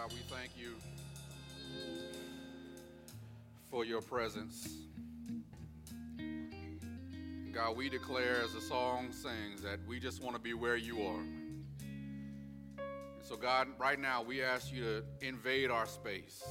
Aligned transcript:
God, 0.00 0.12
we 0.12 0.34
thank 0.34 0.52
you 0.56 0.76
for 3.70 3.84
your 3.84 4.00
presence. 4.00 4.78
God, 7.52 7.76
we 7.76 7.90
declare, 7.90 8.40
as 8.42 8.54
the 8.54 8.62
song 8.62 9.12
sings, 9.12 9.60
that 9.60 9.78
we 9.86 10.00
just 10.00 10.22
want 10.22 10.36
to 10.36 10.40
be 10.40 10.54
where 10.54 10.76
you 10.76 11.02
are. 11.02 11.22
so, 13.20 13.36
God, 13.36 13.68
right 13.78 14.00
now, 14.00 14.22
we 14.22 14.42
ask 14.42 14.72
you 14.72 14.82
to 14.84 15.04
invade 15.20 15.70
our 15.70 15.84
space, 15.84 16.42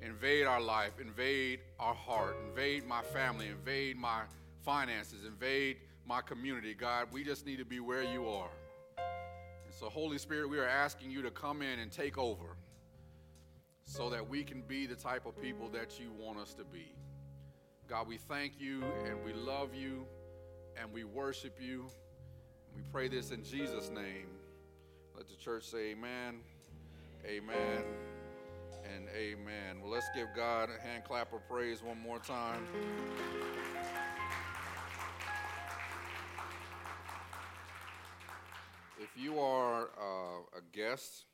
invade 0.00 0.46
our 0.46 0.60
life, 0.60 1.00
invade 1.00 1.58
our 1.80 1.94
heart, 1.94 2.36
invade 2.48 2.86
my 2.86 3.02
family, 3.02 3.48
invade 3.48 3.96
my 3.96 4.20
finances, 4.62 5.24
invade 5.26 5.78
my 6.06 6.20
community. 6.20 6.72
God, 6.72 7.08
we 7.10 7.24
just 7.24 7.46
need 7.46 7.58
to 7.58 7.64
be 7.64 7.80
where 7.80 8.04
you 8.04 8.28
are. 8.28 8.50
So, 9.74 9.88
Holy 9.88 10.18
Spirit, 10.18 10.48
we 10.48 10.60
are 10.60 10.68
asking 10.68 11.10
you 11.10 11.20
to 11.22 11.32
come 11.32 11.60
in 11.60 11.80
and 11.80 11.90
take 11.90 12.16
over 12.16 12.56
so 13.84 14.08
that 14.10 14.28
we 14.28 14.44
can 14.44 14.62
be 14.62 14.86
the 14.86 14.94
type 14.94 15.26
of 15.26 15.40
people 15.42 15.68
that 15.70 15.98
you 15.98 16.12
want 16.16 16.38
us 16.38 16.54
to 16.54 16.64
be. 16.64 16.94
God, 17.88 18.06
we 18.06 18.16
thank 18.16 18.60
you 18.60 18.84
and 19.04 19.24
we 19.24 19.32
love 19.32 19.74
you 19.74 20.06
and 20.80 20.92
we 20.92 21.02
worship 21.02 21.58
you. 21.60 21.86
We 22.76 22.82
pray 22.92 23.08
this 23.08 23.32
in 23.32 23.42
Jesus' 23.42 23.90
name. 23.90 24.28
Let 25.16 25.28
the 25.28 25.34
church 25.34 25.64
say 25.64 25.90
amen, 25.90 26.36
amen, 27.26 27.84
and 28.94 29.08
amen. 29.08 29.80
Well, 29.82 29.90
let's 29.90 30.08
give 30.14 30.28
God 30.36 30.68
a 30.70 30.80
hand 30.80 31.02
clap 31.02 31.32
of 31.32 31.40
praise 31.48 31.82
one 31.82 32.00
more 32.00 32.20
time. 32.20 32.64
If 39.04 39.22
you 39.22 39.38
are 39.38 39.90
uh, 40.00 40.56
a 40.56 40.62
guest, 40.72 41.26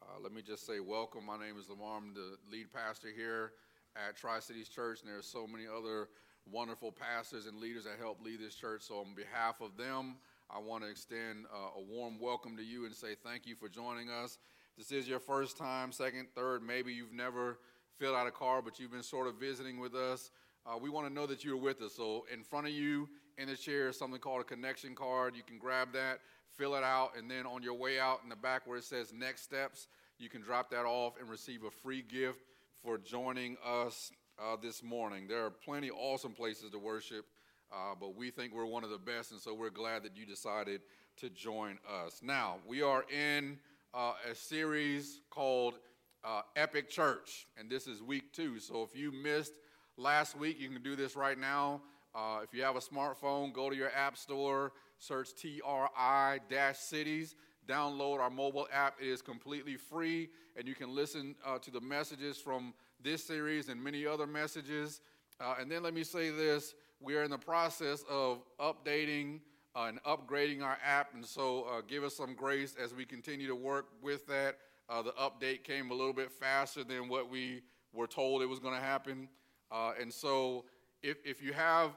uh, 0.00 0.18
let 0.22 0.32
me 0.32 0.40
just 0.40 0.66
say 0.66 0.80
welcome. 0.80 1.26
My 1.26 1.36
name 1.36 1.58
is 1.58 1.68
Lamar. 1.68 1.98
I'm 1.98 2.14
the 2.14 2.38
lead 2.50 2.72
pastor 2.72 3.08
here 3.14 3.52
at 3.94 4.16
Tri 4.16 4.40
Cities 4.40 4.70
Church, 4.70 5.02
and 5.02 5.10
there 5.10 5.18
are 5.18 5.22
so 5.22 5.46
many 5.46 5.64
other 5.66 6.08
wonderful 6.50 6.90
pastors 6.90 7.44
and 7.44 7.58
leaders 7.58 7.84
that 7.84 7.98
help 8.00 8.24
lead 8.24 8.40
this 8.40 8.54
church. 8.54 8.80
So, 8.80 9.00
on 9.00 9.14
behalf 9.14 9.60
of 9.60 9.76
them, 9.76 10.16
I 10.48 10.58
want 10.58 10.82
to 10.84 10.88
extend 10.88 11.44
uh, 11.52 11.78
a 11.78 11.82
warm 11.82 12.18
welcome 12.18 12.56
to 12.56 12.64
you 12.64 12.86
and 12.86 12.94
say 12.94 13.14
thank 13.14 13.46
you 13.46 13.56
for 13.56 13.68
joining 13.68 14.08
us. 14.08 14.38
This 14.78 14.90
is 14.90 15.06
your 15.06 15.20
first 15.20 15.58
time, 15.58 15.92
second, 15.92 16.28
third, 16.34 16.62
maybe 16.62 16.94
you've 16.94 17.12
never 17.12 17.58
filled 17.98 18.16
out 18.16 18.26
a 18.26 18.30
card, 18.30 18.64
but 18.64 18.80
you've 18.80 18.92
been 18.92 19.02
sort 19.02 19.26
of 19.26 19.34
visiting 19.34 19.80
with 19.80 19.94
us. 19.94 20.30
Uh, 20.66 20.76
we 20.76 20.90
want 20.90 21.06
to 21.06 21.12
know 21.12 21.26
that 21.26 21.44
you're 21.44 21.56
with 21.56 21.80
us. 21.80 21.94
So, 21.96 22.26
in 22.32 22.42
front 22.42 22.66
of 22.66 22.72
you 22.72 23.08
in 23.38 23.48
the 23.48 23.56
chair 23.56 23.88
is 23.88 23.98
something 23.98 24.20
called 24.20 24.42
a 24.42 24.44
connection 24.44 24.94
card. 24.94 25.34
You 25.34 25.42
can 25.42 25.58
grab 25.58 25.92
that, 25.94 26.20
fill 26.56 26.74
it 26.74 26.84
out, 26.84 27.12
and 27.16 27.30
then 27.30 27.46
on 27.46 27.62
your 27.62 27.74
way 27.74 27.98
out 27.98 28.20
in 28.22 28.28
the 28.28 28.36
back 28.36 28.66
where 28.66 28.76
it 28.76 28.84
says 28.84 29.12
next 29.12 29.42
steps, 29.42 29.88
you 30.18 30.28
can 30.28 30.42
drop 30.42 30.70
that 30.70 30.84
off 30.84 31.14
and 31.18 31.28
receive 31.30 31.64
a 31.64 31.70
free 31.70 32.02
gift 32.02 32.40
for 32.82 32.98
joining 32.98 33.56
us 33.66 34.12
uh, 34.38 34.56
this 34.60 34.82
morning. 34.82 35.26
There 35.28 35.44
are 35.44 35.50
plenty 35.50 35.90
awesome 35.90 36.32
places 36.32 36.70
to 36.70 36.78
worship, 36.78 37.24
uh, 37.72 37.94
but 37.98 38.14
we 38.14 38.30
think 38.30 38.54
we're 38.54 38.66
one 38.66 38.84
of 38.84 38.90
the 38.90 38.98
best, 38.98 39.32
and 39.32 39.40
so 39.40 39.54
we're 39.54 39.70
glad 39.70 40.02
that 40.02 40.16
you 40.16 40.26
decided 40.26 40.82
to 41.18 41.30
join 41.30 41.78
us. 42.04 42.20
Now, 42.22 42.56
we 42.66 42.82
are 42.82 43.04
in 43.10 43.58
uh, 43.94 44.12
a 44.30 44.34
series 44.34 45.22
called 45.30 45.74
uh, 46.22 46.42
Epic 46.54 46.90
Church, 46.90 47.46
and 47.58 47.70
this 47.70 47.86
is 47.86 48.02
week 48.02 48.32
two. 48.34 48.58
So 48.58 48.82
if 48.82 48.94
you 48.94 49.10
missed 49.10 49.54
last 50.00 50.36
week, 50.36 50.58
you 50.58 50.68
can 50.68 50.82
do 50.82 50.96
this 50.96 51.16
right 51.16 51.38
now. 51.38 51.82
Uh, 52.14 52.40
if 52.42 52.52
you 52.52 52.62
have 52.62 52.76
a 52.76 52.80
smartphone, 52.80 53.52
go 53.52 53.70
to 53.70 53.76
your 53.76 53.90
app 53.94 54.16
store, 54.16 54.72
search 54.98 55.28
TRI 55.34 56.40
cities 56.74 57.36
download 57.70 58.18
our 58.18 58.30
mobile 58.30 58.66
app. 58.72 58.96
It 59.00 59.08
is 59.08 59.22
completely 59.22 59.76
free, 59.76 60.28
and 60.56 60.66
you 60.66 60.74
can 60.74 60.94
listen 60.94 61.36
uh, 61.46 61.58
to 61.58 61.70
the 61.70 61.80
messages 61.80 62.38
from 62.38 62.74
this 63.02 63.24
series 63.24 63.68
and 63.68 63.82
many 63.82 64.06
other 64.06 64.26
messages. 64.26 65.00
Uh, 65.40 65.54
and 65.60 65.70
then 65.70 65.82
let 65.82 65.94
me 65.94 66.04
say 66.04 66.30
this 66.30 66.74
we 67.00 67.16
are 67.16 67.22
in 67.22 67.30
the 67.30 67.38
process 67.38 68.04
of 68.10 68.42
updating 68.58 69.40
uh, 69.74 69.84
and 69.84 70.02
upgrading 70.02 70.62
our 70.62 70.78
app, 70.84 71.14
and 71.14 71.24
so 71.24 71.62
uh, 71.64 71.80
give 71.86 72.02
us 72.02 72.16
some 72.16 72.34
grace 72.34 72.74
as 72.82 72.92
we 72.92 73.04
continue 73.04 73.46
to 73.46 73.54
work 73.54 73.86
with 74.02 74.26
that. 74.26 74.56
Uh, 74.88 75.00
the 75.00 75.12
update 75.12 75.62
came 75.62 75.90
a 75.92 75.94
little 75.94 76.12
bit 76.12 76.32
faster 76.32 76.82
than 76.82 77.08
what 77.08 77.30
we 77.30 77.62
were 77.92 78.08
told 78.08 78.42
it 78.42 78.46
was 78.46 78.58
going 78.58 78.74
to 78.74 78.80
happen. 78.80 79.28
Uh, 79.70 79.92
and 80.00 80.12
so 80.12 80.64
if, 81.02 81.18
if 81.24 81.42
you 81.42 81.52
have 81.52 81.92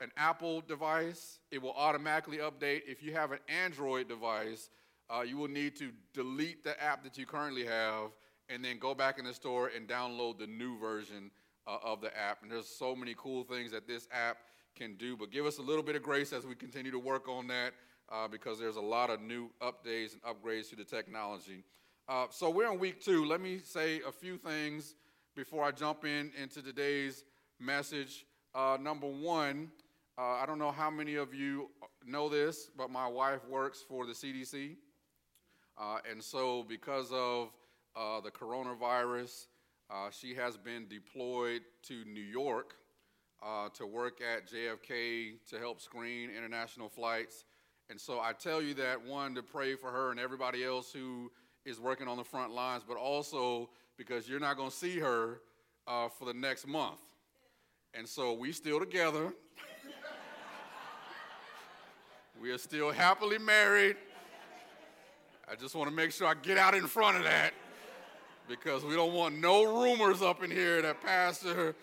an 0.00 0.10
Apple 0.16 0.60
device, 0.62 1.38
it 1.50 1.60
will 1.60 1.74
automatically 1.74 2.38
update. 2.38 2.82
If 2.86 3.02
you 3.02 3.12
have 3.12 3.32
an 3.32 3.38
Android 3.48 4.08
device, 4.08 4.70
uh, 5.08 5.22
you 5.22 5.36
will 5.36 5.48
need 5.48 5.76
to 5.76 5.90
delete 6.14 6.64
the 6.64 6.80
app 6.82 7.02
that 7.04 7.18
you 7.18 7.26
currently 7.26 7.64
have 7.64 8.10
and 8.48 8.64
then 8.64 8.78
go 8.78 8.94
back 8.94 9.18
in 9.18 9.24
the 9.24 9.34
store 9.34 9.70
and 9.74 9.88
download 9.88 10.38
the 10.38 10.46
new 10.46 10.78
version 10.78 11.30
uh, 11.66 11.78
of 11.84 12.00
the 12.00 12.16
app. 12.18 12.42
And 12.42 12.50
there's 12.50 12.66
so 12.66 12.96
many 12.96 13.14
cool 13.16 13.44
things 13.44 13.70
that 13.72 13.86
this 13.86 14.08
app 14.12 14.38
can 14.76 14.96
do. 14.96 15.16
But 15.16 15.30
give 15.30 15.46
us 15.46 15.58
a 15.58 15.62
little 15.62 15.82
bit 15.82 15.96
of 15.96 16.02
grace 16.02 16.32
as 16.32 16.46
we 16.46 16.54
continue 16.54 16.90
to 16.90 16.98
work 16.98 17.28
on 17.28 17.46
that 17.48 17.72
uh, 18.10 18.28
because 18.28 18.58
there's 18.58 18.76
a 18.76 18.80
lot 18.80 19.10
of 19.10 19.20
new 19.20 19.50
updates 19.60 20.14
and 20.14 20.22
upgrades 20.22 20.70
to 20.70 20.76
the 20.76 20.84
technology. 20.84 21.64
Uh, 22.08 22.26
so 22.30 22.50
we're 22.50 22.70
in 22.72 22.78
week 22.78 23.00
two. 23.00 23.24
Let 23.24 23.40
me 23.40 23.60
say 23.62 24.00
a 24.06 24.12
few 24.12 24.36
things 24.36 24.94
before 25.36 25.64
I 25.64 25.70
jump 25.70 26.04
in 26.04 26.32
into 26.40 26.62
today's 26.62 27.24
message. 27.58 28.26
Uh, 28.54 28.76
number 28.80 29.06
one, 29.06 29.70
uh, 30.18 30.22
I 30.22 30.44
don't 30.46 30.58
know 30.58 30.72
how 30.72 30.90
many 30.90 31.14
of 31.14 31.32
you 31.32 31.70
know 32.04 32.28
this, 32.28 32.68
but 32.76 32.90
my 32.90 33.06
wife 33.06 33.46
works 33.48 33.84
for 33.86 34.06
the 34.06 34.12
CDC. 34.12 34.76
Uh, 35.78 35.98
and 36.10 36.22
so, 36.22 36.64
because 36.68 37.12
of 37.12 37.50
uh, 37.96 38.20
the 38.20 38.30
coronavirus, 38.30 39.46
uh, 39.90 40.10
she 40.10 40.34
has 40.34 40.56
been 40.56 40.86
deployed 40.88 41.62
to 41.84 42.04
New 42.04 42.20
York 42.20 42.74
uh, 43.42 43.68
to 43.70 43.86
work 43.86 44.20
at 44.20 44.50
JFK 44.50 45.34
to 45.48 45.58
help 45.58 45.80
screen 45.80 46.28
international 46.36 46.88
flights. 46.88 47.44
And 47.88 48.00
so, 48.00 48.20
I 48.20 48.32
tell 48.32 48.60
you 48.60 48.74
that 48.74 49.02
one, 49.06 49.34
to 49.36 49.42
pray 49.42 49.76
for 49.76 49.90
her 49.90 50.10
and 50.10 50.18
everybody 50.18 50.64
else 50.64 50.92
who 50.92 51.30
is 51.64 51.78
working 51.78 52.08
on 52.08 52.16
the 52.16 52.24
front 52.24 52.52
lines, 52.52 52.82
but 52.86 52.96
also 52.96 53.70
because 54.00 54.26
you're 54.26 54.40
not 54.40 54.56
going 54.56 54.70
to 54.70 54.74
see 54.74 54.98
her 54.98 55.42
uh, 55.86 56.08
for 56.08 56.24
the 56.24 56.32
next 56.32 56.66
month. 56.66 57.00
And 57.92 58.08
so, 58.08 58.32
we 58.32 58.50
still 58.50 58.80
together. 58.80 59.30
we 62.40 62.50
are 62.50 62.56
still 62.56 62.92
happily 62.92 63.36
married. 63.36 63.96
I 65.46 65.54
just 65.54 65.74
want 65.74 65.90
to 65.90 65.94
make 65.94 66.12
sure 66.12 66.26
I 66.26 66.32
get 66.32 66.56
out 66.56 66.74
in 66.74 66.86
front 66.86 67.18
of 67.18 67.24
that 67.24 67.52
because 68.48 68.86
we 68.86 68.94
don't 68.94 69.12
want 69.12 69.38
no 69.38 69.82
rumors 69.82 70.22
up 70.22 70.42
in 70.42 70.50
here 70.50 70.80
that 70.80 71.02
Pastor 71.02 71.74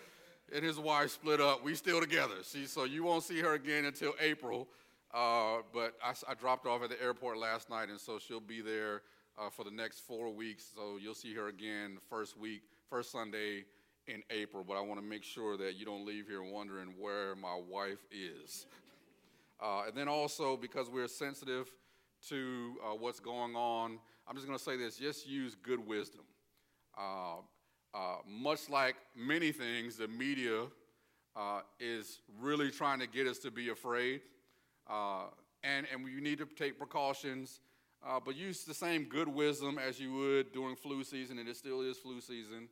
and 0.52 0.64
his 0.64 0.76
wife 0.76 1.12
split 1.12 1.40
up. 1.40 1.62
We 1.62 1.76
still 1.76 2.00
together. 2.00 2.42
See, 2.42 2.66
so 2.66 2.82
you 2.82 3.04
won't 3.04 3.22
see 3.22 3.38
her 3.38 3.54
again 3.54 3.84
until 3.84 4.14
April. 4.18 4.66
Uh, 5.14 5.58
but 5.72 5.94
I, 6.02 6.14
I, 6.28 6.34
dropped 6.34 6.66
off 6.66 6.82
at 6.82 6.90
the 6.90 7.00
airport 7.00 7.38
last 7.38 7.70
night, 7.70 7.90
and 7.90 8.00
so 8.00 8.18
she'll 8.18 8.40
be 8.40 8.60
there 8.60 9.02
uh, 9.38 9.50
for 9.50 9.64
the 9.64 9.70
next 9.70 10.00
four 10.00 10.30
weeks. 10.30 10.64
So 10.74 10.98
you'll 11.00 11.14
see 11.14 11.34
her 11.34 11.48
again 11.48 11.98
first 12.08 12.38
week, 12.38 12.62
first 12.90 13.12
Sunday 13.12 13.64
in 14.06 14.22
April. 14.30 14.64
But 14.66 14.76
I 14.76 14.80
want 14.80 15.00
to 15.00 15.06
make 15.06 15.22
sure 15.22 15.56
that 15.56 15.76
you 15.76 15.84
don't 15.84 16.04
leave 16.04 16.26
here 16.26 16.42
wondering 16.42 16.94
where 16.98 17.36
my 17.36 17.58
wife 17.68 18.04
is. 18.10 18.66
Uh, 19.60 19.82
and 19.88 19.96
then 19.96 20.06
also 20.06 20.56
because 20.56 20.88
we're 20.88 21.08
sensitive 21.08 21.68
to 22.28 22.76
uh, 22.80 22.94
what's 22.94 23.18
going 23.18 23.56
on, 23.56 23.98
I'm 24.28 24.36
just 24.36 24.46
going 24.46 24.56
to 24.56 24.64
say 24.64 24.76
this 24.76 24.98
just 24.98 25.28
use 25.28 25.56
good 25.56 25.84
wisdom. 25.84 26.20
Uh, 26.96 27.38
uh, 27.92 28.18
much 28.24 28.70
like 28.70 28.94
many 29.16 29.50
things, 29.50 29.96
the 29.96 30.06
media 30.06 30.66
uh, 31.34 31.62
is 31.80 32.20
really 32.40 32.70
trying 32.70 33.00
to 33.00 33.08
get 33.08 33.26
us 33.26 33.38
to 33.38 33.50
be 33.50 33.70
afraid. 33.70 34.20
And, 35.64 35.88
and 35.92 36.04
we 36.04 36.20
need 36.20 36.38
to 36.38 36.46
take 36.46 36.78
precautions, 36.78 37.58
uh, 38.06 38.20
but 38.24 38.36
use 38.36 38.64
the 38.64 38.74
same 38.74 39.04
good 39.04 39.28
wisdom 39.28 39.78
as 39.78 39.98
you 39.98 40.12
would 40.12 40.52
during 40.52 40.76
flu 40.76 41.04
season, 41.04 41.38
and 41.38 41.48
it 41.48 41.56
still 41.56 41.80
is 41.80 41.98
flu 41.98 42.20
season. 42.20 42.68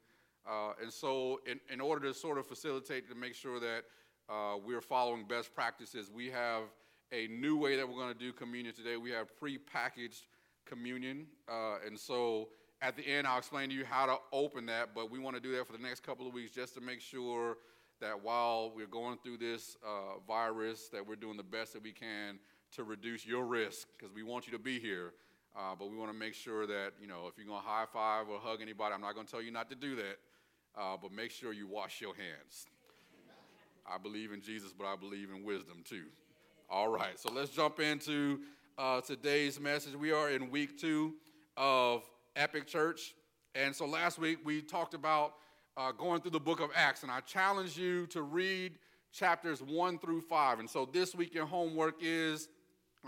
and 0.82 0.92
so, 0.92 1.40
in, 1.46 1.60
in 1.72 1.80
order 1.80 2.08
to 2.08 2.14
sort 2.14 2.38
of 2.38 2.46
facilitate 2.46 3.08
to 3.08 3.14
make 3.14 3.34
sure 3.34 3.60
that 3.60 3.84
we're 4.64 4.80
following 4.80 5.24
best 5.24 5.54
practices, 5.54 6.10
we 6.10 6.30
have 6.30 6.62
a 7.12 7.28
new 7.28 7.56
way 7.56 7.76
that 7.76 7.88
we're 7.88 7.94
going 7.94 8.12
to 8.12 8.18
do 8.18 8.32
communion 8.32 8.74
today. 8.74 8.96
We 8.96 9.10
have 9.10 9.36
pre-packaged 9.38 10.26
communion, 10.64 11.26
uh, 11.48 11.76
and 11.86 11.98
so 11.98 12.48
at 12.82 12.96
the 12.96 13.06
end 13.06 13.26
I'll 13.26 13.38
explain 13.38 13.70
to 13.70 13.74
you 13.74 13.84
how 13.84 14.06
to 14.06 14.16
open 14.32 14.66
that. 14.66 14.90
But 14.94 15.10
we 15.10 15.18
want 15.18 15.36
to 15.36 15.42
do 15.42 15.52
that 15.56 15.66
for 15.66 15.72
the 15.72 15.82
next 15.82 16.02
couple 16.02 16.26
of 16.26 16.34
weeks 16.34 16.52
just 16.52 16.74
to 16.74 16.80
make 16.80 17.00
sure 17.00 17.58
that 18.00 18.22
while 18.22 18.72
we're 18.74 18.86
going 18.86 19.18
through 19.22 19.38
this 19.38 19.76
uh, 19.86 20.18
virus, 20.26 20.88
that 20.92 21.06
we're 21.06 21.16
doing 21.16 21.36
the 21.36 21.42
best 21.42 21.72
that 21.72 21.82
we 21.82 21.92
can 21.92 22.38
to 22.76 22.84
reduce 22.84 23.26
your 23.26 23.44
risk 23.44 23.88
because 23.96 24.14
we 24.14 24.22
want 24.22 24.46
you 24.46 24.52
to 24.52 24.58
be 24.58 24.78
here. 24.78 25.12
Uh, 25.56 25.74
but 25.78 25.90
we 25.90 25.96
want 25.96 26.10
to 26.10 26.16
make 26.16 26.34
sure 26.34 26.66
that 26.66 26.92
you 27.00 27.06
know 27.06 27.26
if 27.28 27.38
you're 27.38 27.46
going 27.46 27.60
to 27.60 27.66
high 27.66 27.86
five 27.92 28.28
or 28.28 28.38
hug 28.38 28.60
anybody, 28.60 28.94
I'm 28.94 29.00
not 29.00 29.14
going 29.14 29.26
to 29.26 29.32
tell 29.32 29.42
you 29.42 29.50
not 29.50 29.68
to 29.70 29.76
do 29.76 29.96
that. 29.96 30.18
Uh, 30.78 30.96
but 31.00 31.10
make 31.10 31.30
sure 31.30 31.52
you 31.52 31.66
wash 31.66 32.00
your 32.00 32.14
hands. 32.14 32.66
I 33.90 33.98
believe 33.98 34.32
in 34.32 34.42
Jesus, 34.42 34.74
but 34.76 34.86
I 34.86 34.96
believe 34.96 35.30
in 35.30 35.44
wisdom 35.44 35.82
too. 35.88 36.04
All 36.68 36.88
right, 36.88 37.18
so 37.18 37.32
let's 37.32 37.50
jump 37.50 37.80
into 37.80 38.40
uh, 38.76 39.00
today's 39.00 39.58
message. 39.58 39.94
We 39.94 40.12
are 40.12 40.30
in 40.30 40.50
week 40.50 40.78
two 40.78 41.14
of 41.56 42.02
Epic 42.34 42.66
Church. 42.66 43.14
And 43.54 43.74
so 43.74 43.86
last 43.86 44.18
week 44.18 44.38
we 44.44 44.60
talked 44.60 44.92
about 44.92 45.34
uh, 45.76 45.92
going 45.92 46.20
through 46.20 46.32
the 46.32 46.40
book 46.40 46.60
of 46.60 46.70
Acts, 46.74 47.02
and 47.04 47.12
I 47.12 47.20
challenge 47.20 47.78
you 47.78 48.06
to 48.08 48.22
read 48.22 48.74
chapters 49.12 49.62
1 49.62 49.98
through 49.98 50.20
5. 50.22 50.58
And 50.58 50.68
so 50.68 50.88
this 50.92 51.14
week 51.14 51.32
your 51.32 51.46
homework 51.46 51.94
is 52.00 52.48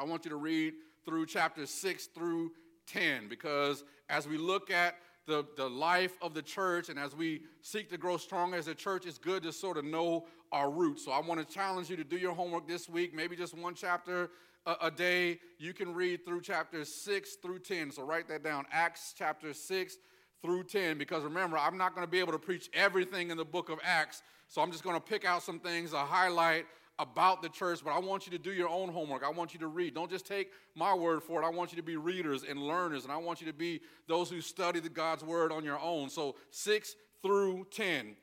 I 0.01 0.05
want 0.05 0.25
you 0.25 0.31
to 0.31 0.37
read 0.37 0.75
through 1.05 1.27
chapters 1.27 1.71
6 1.71 2.07
through 2.07 2.53
10 2.87 3.29
because 3.29 3.85
as 4.09 4.29
we 4.29 4.39
look 4.39 4.71
at 4.71 4.97
the, 5.27 5.45
the 5.57 5.69
life 5.69 6.17
of 6.23 6.35
the 6.35 6.43
church 6.43 6.89
and 6.89 6.99
as 6.99 7.15
we 7.15 7.43
seek 7.63 7.91
to 7.91 7.99
grow 7.99 8.17
strong 8.17 8.55
as 8.55 8.69
a 8.69 8.75
church, 8.75 9.07
it's 9.07 9.19
good 9.19 9.43
to 9.43 9.53
sort 9.53 9.77
of 9.77 9.85
know 9.85 10.27
our 10.53 10.71
roots. 10.71 11.05
So 11.05 11.13
I 11.13 11.21
want 11.21 11.47
to 11.47 11.55
challenge 11.55 11.91
you 11.91 11.97
to 11.97 12.05
do 12.05 12.17
your 12.17 12.33
homework 12.33 12.67
this 12.67 12.89
week, 12.89 13.15
maybe 13.15 13.37
just 13.37 13.57
one 13.57 13.75
chapter 13.75 14.31
a, 14.67 14.77
a 14.83 14.91
day. 14.91 15.39
You 15.59 15.75
can 15.75 15.93
read 15.95 16.25
through 16.25 16.41
chapters 16.41 16.93
6 16.95 17.37
through 17.37 17.61
10. 17.61 17.91
So 17.93 18.03
write 18.03 18.29
that 18.29 18.43
down 18.43 18.65
Acts 18.73 19.15
chapter 19.17 19.53
6 19.53 19.97
through 20.43 20.65
10 20.65 20.99
because 20.99 21.25
remember, 21.25 21.59
I'm 21.59 21.77
not 21.77 21.95
going 21.95 22.07
to 22.07 22.11
be 22.11 22.21
able 22.21 22.33
to 22.33 22.39
preach 22.39 22.71
everything 22.73 23.31
in 23.31 23.37
the 23.37 23.45
book 23.45 23.69
of 23.69 23.79
Acts. 23.85 24.23
So 24.47 24.63
I'm 24.63 24.71
just 24.71 24.85
going 24.85 24.97
to 24.97 25.01
pick 25.01 25.25
out 25.25 25.43
some 25.43 25.59
things, 25.59 25.93
a 25.93 25.99
highlight 25.99 26.67
about 26.99 27.43
the 27.43 27.49
church, 27.49 27.81
but 27.85 27.91
I 27.91 27.99
want 27.99 28.27
you 28.27 28.33
to 28.33 28.39
do 28.39 28.53
your 28.53 28.69
own 28.69 28.89
homework. 28.89 29.23
I 29.23 29.31
want 29.31 29.55
you 29.55 29.61
to 29.61 29.69
read. 29.69 29.95
Don't 29.95 30.11
just 30.11 30.27
take 30.27 30.51
my 30.75 30.93
word 30.95 31.23
for 31.23 31.41
it. 31.41 31.47
I 31.47 31.51
want 31.51 31.73
you 31.73 31.77
to 31.77 31.83
be 31.83 31.97
readers 31.97 32.43
and 32.43 32.61
learners, 32.61 33.05
and 33.05 33.13
I 33.13 33.17
want 33.17 33.41
you 33.41 33.47
to 33.47 33.53
be 33.53 33.81
those 34.09 34.31
who 34.31 34.41
study 34.41 34.81
the 34.81 34.89
God's 34.89 35.23
word 35.23 35.53
on 35.53 35.65
your 35.65 35.79
own. 35.81 36.11
So 36.11 36.37
6 36.51 36.97
through 37.23 37.67
10. 37.71 38.17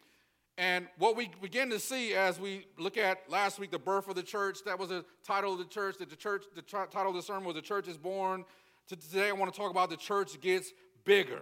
And 0.58 0.88
what 0.98 1.18
we 1.18 1.30
begin 1.42 1.70
to 1.72 1.80
see 1.80 2.14
as 2.14 2.40
we 2.40 2.66
look 2.78 2.98
at 2.98 3.30
last 3.30 3.60
week, 3.60 3.72
the 3.72 3.80
birth 3.80 4.08
of 4.08 4.16
the 4.16 4.24
church, 4.24 4.60
that 4.66 4.80
was 4.80 4.90
the 4.90 5.04
title 5.26 5.54
of 5.54 5.60
the 5.60 5.66
church, 5.66 5.98
that 6.00 6.10
the 6.10 6.16
church, 6.16 6.46
the 6.56 6.62
title 6.62 7.10
of 7.10 7.16
the 7.16 7.22
sermon 7.22 7.46
was 7.46 7.56
The 7.56 7.62
Church 7.62 7.88
is 7.88 7.98
Born. 7.98 8.46
Today 8.88 9.30
I 9.30 9.32
want 9.34 9.54
to 9.54 9.58
talk 9.58 9.72
about 9.72 9.90
the 9.90 9.98
church 9.98 10.40
gets 10.40 10.72
bigger. 11.04 11.42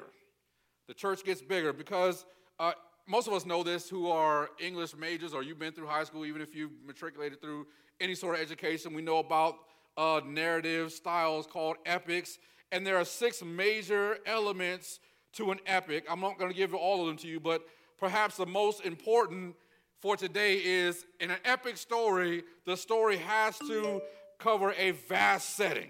The 0.88 0.94
church 0.94 1.24
gets 1.24 1.42
bigger 1.42 1.74
because 1.74 2.26
uh, 2.60 2.74
most 3.08 3.28
of 3.28 3.34
us 3.34 3.46
know 3.46 3.64
this 3.64 3.90
who 3.90 4.10
are 4.10 4.50
English 4.60 4.96
majors 4.96 5.34
or 5.34 5.44
you've 5.44 5.60
been 5.60 5.74
through 5.74 5.88
high 5.88 6.04
school, 6.04 6.26
even 6.26 6.42
if 6.42 6.56
you've 6.56 6.72
matriculated 6.86 7.42
through 7.42 7.68
any 8.00 8.16
sort 8.16 8.36
of 8.36 8.42
education. 8.42 8.94
We 8.94 9.02
know 9.02 9.18
about 9.18 9.56
uh, 9.98 10.22
narrative 10.26 10.92
styles 10.92 11.46
called 11.46 11.78
epics, 11.86 12.40
and 12.72 12.88
there 12.88 12.98
are 12.98 13.06
six 13.06 13.44
major 13.44 14.18
elements 14.26 15.00
to 15.34 15.52
an 15.52 15.60
epic. 15.66 16.06
I'm 16.10 16.22
not 16.22 16.40
going 16.40 16.52
to 16.52 16.58
give 16.58 16.74
all 16.74 17.02
of 17.02 17.08
them 17.08 17.18
to 17.18 17.28
you, 17.28 17.40
but 17.40 17.64
perhaps 17.98 18.38
the 18.38 18.46
most 18.46 18.86
important 18.86 19.56
for 20.00 20.18
today 20.18 20.56
is 20.56 21.06
in 21.20 21.32
an 21.32 21.38
epic 21.46 21.78
story, 21.78 22.44
the 22.66 22.76
story 22.76 23.18
has 23.18 23.58
to 23.60 24.02
cover 24.38 24.74
a 24.78 24.92
vast 24.92 25.56
setting, 25.56 25.90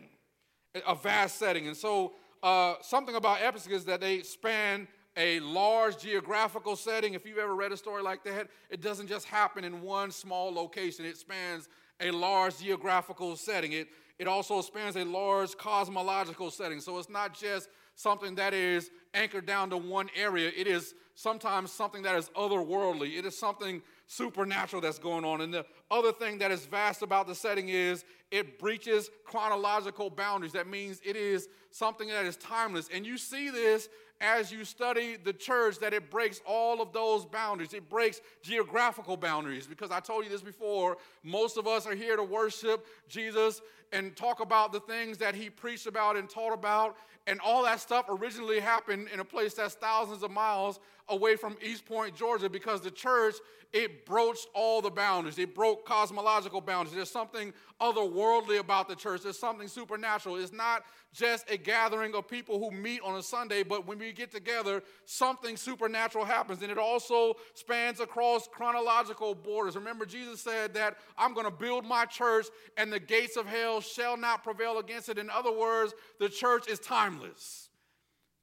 a 0.86 0.94
vast 0.94 1.38
setting. 1.38 1.68
And 1.68 1.76
so, 1.76 2.14
uh, 2.44 2.76
something 2.82 3.16
about 3.16 3.42
epics 3.42 3.66
is 3.68 3.86
that 3.86 4.02
they 4.02 4.22
span 4.22 4.88
a 5.16 5.40
large 5.42 6.00
geographical 6.00 6.76
setting. 6.76 7.14
If 7.14 7.26
you've 7.26 7.38
ever 7.38 7.56
read 7.56 7.72
a 7.72 7.78
story 7.78 8.02
like 8.02 8.24
that, 8.24 8.50
it 8.70 8.82
doesn't 8.82 9.08
just 9.08 9.26
happen 9.26 9.64
in 9.64 9.82
one 9.82 10.12
small 10.12 10.54
location, 10.54 11.06
it 11.06 11.18
spans 11.18 11.70
a 12.00 12.12
large 12.12 12.60
geographical 12.60 13.36
setting. 13.36 13.74
It, 13.74 13.88
it 14.20 14.28
also 14.28 14.62
spans 14.62 14.96
a 14.96 15.06
large 15.06 15.56
cosmological 15.58 16.52
setting. 16.52 16.80
So 16.80 16.98
it's 16.98 17.10
not 17.10 17.34
just 17.34 17.70
something 17.96 18.36
that 18.36 18.54
is 18.54 18.90
anchored 19.14 19.46
down 19.46 19.70
to 19.70 19.78
one 19.78 20.10
area, 20.16 20.52
it 20.56 20.68
is 20.68 20.96
sometimes 21.16 21.72
something 21.72 22.02
that 22.04 22.16
is 22.16 22.30
otherworldly. 22.30 23.18
It 23.18 23.26
is 23.26 23.38
something 23.38 23.82
supernatural 24.08 24.82
that's 24.82 25.00
going 25.00 25.26
on. 25.26 25.42
And 25.42 25.54
the 25.54 25.66
other 25.92 26.12
thing 26.12 26.40
that 26.40 26.52
is 26.52 26.66
vast 26.66 27.04
about 27.04 27.28
the 27.28 27.36
setting 27.36 27.70
is 27.70 28.04
it 28.32 28.58
breaches 28.58 29.10
chronological 29.26 30.10
boundaries. 30.10 30.54
That 30.54 30.68
means 30.68 31.00
it 31.06 31.16
is 31.16 31.48
something 31.72 32.08
that 32.08 32.26
is 32.26 32.36
timeless. 32.38 32.90
And 32.92 33.06
you 33.06 33.18
see 33.18 33.50
this 33.50 33.90
as 34.22 34.52
you 34.52 34.64
study 34.64 35.18
the 35.18 35.34
church 35.34 35.80
that 35.80 35.94
it 35.94 36.10
breaks 36.10 36.42
all 36.46 36.82
of 36.82 36.94
those 36.94 37.26
boundaries. 37.26 37.74
It 37.74 37.90
breaks 37.90 38.22
geographical 38.42 39.18
boundaries 39.18 39.68
because 39.68 39.92
I 39.92 40.00
told 40.00 40.24
you 40.24 40.30
this 40.30 40.42
before. 40.42 40.98
Most 41.24 41.58
of 41.58 41.68
us 41.68 41.86
are 41.86 41.96
here 41.96 42.16
to 42.16 42.24
worship 42.24 42.86
Jesus 43.08 43.62
and 43.94 44.16
talk 44.16 44.42
about 44.42 44.74
the 44.74 44.80
things 44.82 45.18
that 45.20 45.36
he 45.36 45.50
preached 45.50 45.88
about 45.88 46.18
and 46.18 46.30
taught 46.30 46.54
about. 46.54 46.98
And 47.26 47.40
all 47.40 47.64
that 47.64 47.80
stuff 47.80 48.06
originally 48.10 48.60
happened 48.60 49.08
in 49.14 49.22
a 49.22 49.26
place 49.26 49.54
that's 49.54 49.76
thousands 49.76 50.24
of 50.24 50.32
miles 50.32 50.80
away 51.08 51.36
from 51.36 51.56
East 51.62 51.86
Point, 51.86 52.16
Georgia, 52.16 52.50
because 52.50 52.82
the 52.82 52.92
church, 52.92 53.36
it 53.72 54.06
broached 54.06 54.48
all 54.54 54.82
the 54.82 54.90
boundaries. 54.90 55.40
It 55.40 55.56
broke 55.56 55.86
cosmological 55.86 56.62
boundaries. 56.62 56.96
There's 56.96 57.10
something 57.10 57.54
otherworldly 57.82 58.60
about 58.60 58.88
the 58.88 58.96
church. 58.96 59.22
There's 59.22 59.40
something 59.40 59.68
supernatural. 59.68 60.36
It's 60.38 60.54
not 60.54 60.84
just 61.14 61.50
a 61.50 61.58
gathering 61.58 62.16
of 62.16 62.28
people 62.28 62.60
who 62.60 62.72
meet 62.72 63.02
on 63.02 63.18
a 63.18 63.24
Sunday, 63.24 63.64
but 63.64 63.86
when 63.86 64.00
we 64.00 64.12
get 64.12 64.32
together, 64.32 64.82
something 65.06 65.58
supernatural 65.58 66.26
happens. 66.26 66.62
And 66.62 66.72
it 66.72 66.78
also 66.78 67.36
spans 67.54 68.00
across 68.00 68.48
chronological 68.48 69.36
borders. 69.36 69.76
Remember, 69.76 70.06
Jesus 70.06 70.42
said 70.42 70.74
that 70.74 70.98
I'm 71.18 71.34
going 71.34 71.46
to 71.46 71.52
build 71.52 71.86
my 71.86 72.06
church 72.06 72.48
and 72.78 72.92
the 72.92 73.00
gates 73.00 73.38
of 73.38 73.46
hell 73.46 73.82
shall 73.84 74.18
not 74.18 74.44
prevail 74.44 74.80
against 74.80 75.10
it. 75.10 75.18
In 75.18 75.30
other 75.30 75.52
words, 75.52 75.94
the 76.20 76.30
church 76.30 76.68
is 76.68 76.80
timeless. 76.80 77.70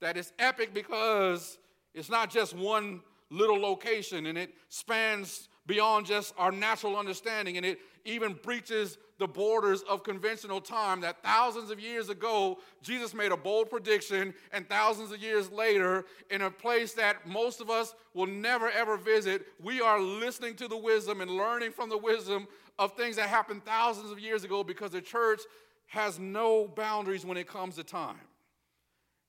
That 0.01 0.17
is 0.17 0.33
epic 0.39 0.73
because 0.73 1.59
it's 1.95 2.09
not 2.09 2.31
just 2.31 2.55
one 2.55 3.01
little 3.31 3.59
location 3.59 4.27
and 4.27 4.37
it 4.37 4.55
spans 4.69 5.49
beyond 5.67 6.07
just 6.07 6.35
our 6.37 6.51
natural 6.51 6.97
understanding 6.97 7.57
and 7.57 7.65
it 7.65 7.79
even 8.05 8.33
breaches 8.43 8.99
the 9.19 9.29
borders 9.29 9.83
of 9.83 10.03
conventional 10.03 10.61
time 10.61 11.03
that 11.03 11.23
thousands 11.23 11.71
of 11.71 11.79
years 11.79 12.09
ago 12.09 12.59
Jesus 12.83 13.15
made 13.15 13.31
a 13.31 13.37
bold 13.37 13.71
prediction 13.71 14.35
and 14.53 14.69
thousands 14.69 15.13
of 15.13 15.23
years 15.23 15.53
later 15.53 16.07
in 16.31 16.43
a 16.43 16.51
place 16.51 16.95
that 16.95 17.29
most 17.29 17.61
of 17.61 17.71
us 17.71 17.95
will 18.15 18.27
never 18.27 18.71
ever 18.71 18.97
visit 18.97 19.47
we 19.63 19.81
are 19.81 20.01
listening 20.01 20.55
to 20.55 20.67
the 20.67 20.77
wisdom 20.77 21.21
and 21.21 21.31
learning 21.31 21.71
from 21.71 21.89
the 21.89 21.99
wisdom 21.99 22.49
of 22.81 22.97
things 22.97 23.15
that 23.15 23.29
happened 23.29 23.65
thousands 23.65 24.11
of 24.11 24.19
years 24.19 24.43
ago 24.43 24.65
because 24.65 24.91
the 24.91 25.01
church 25.01 25.41
has 25.87 26.19
no 26.19 26.67
boundaries 26.67 27.25
when 27.25 27.37
it 27.37 27.47
comes 27.47 27.77
to 27.77 27.85
time 27.85 28.19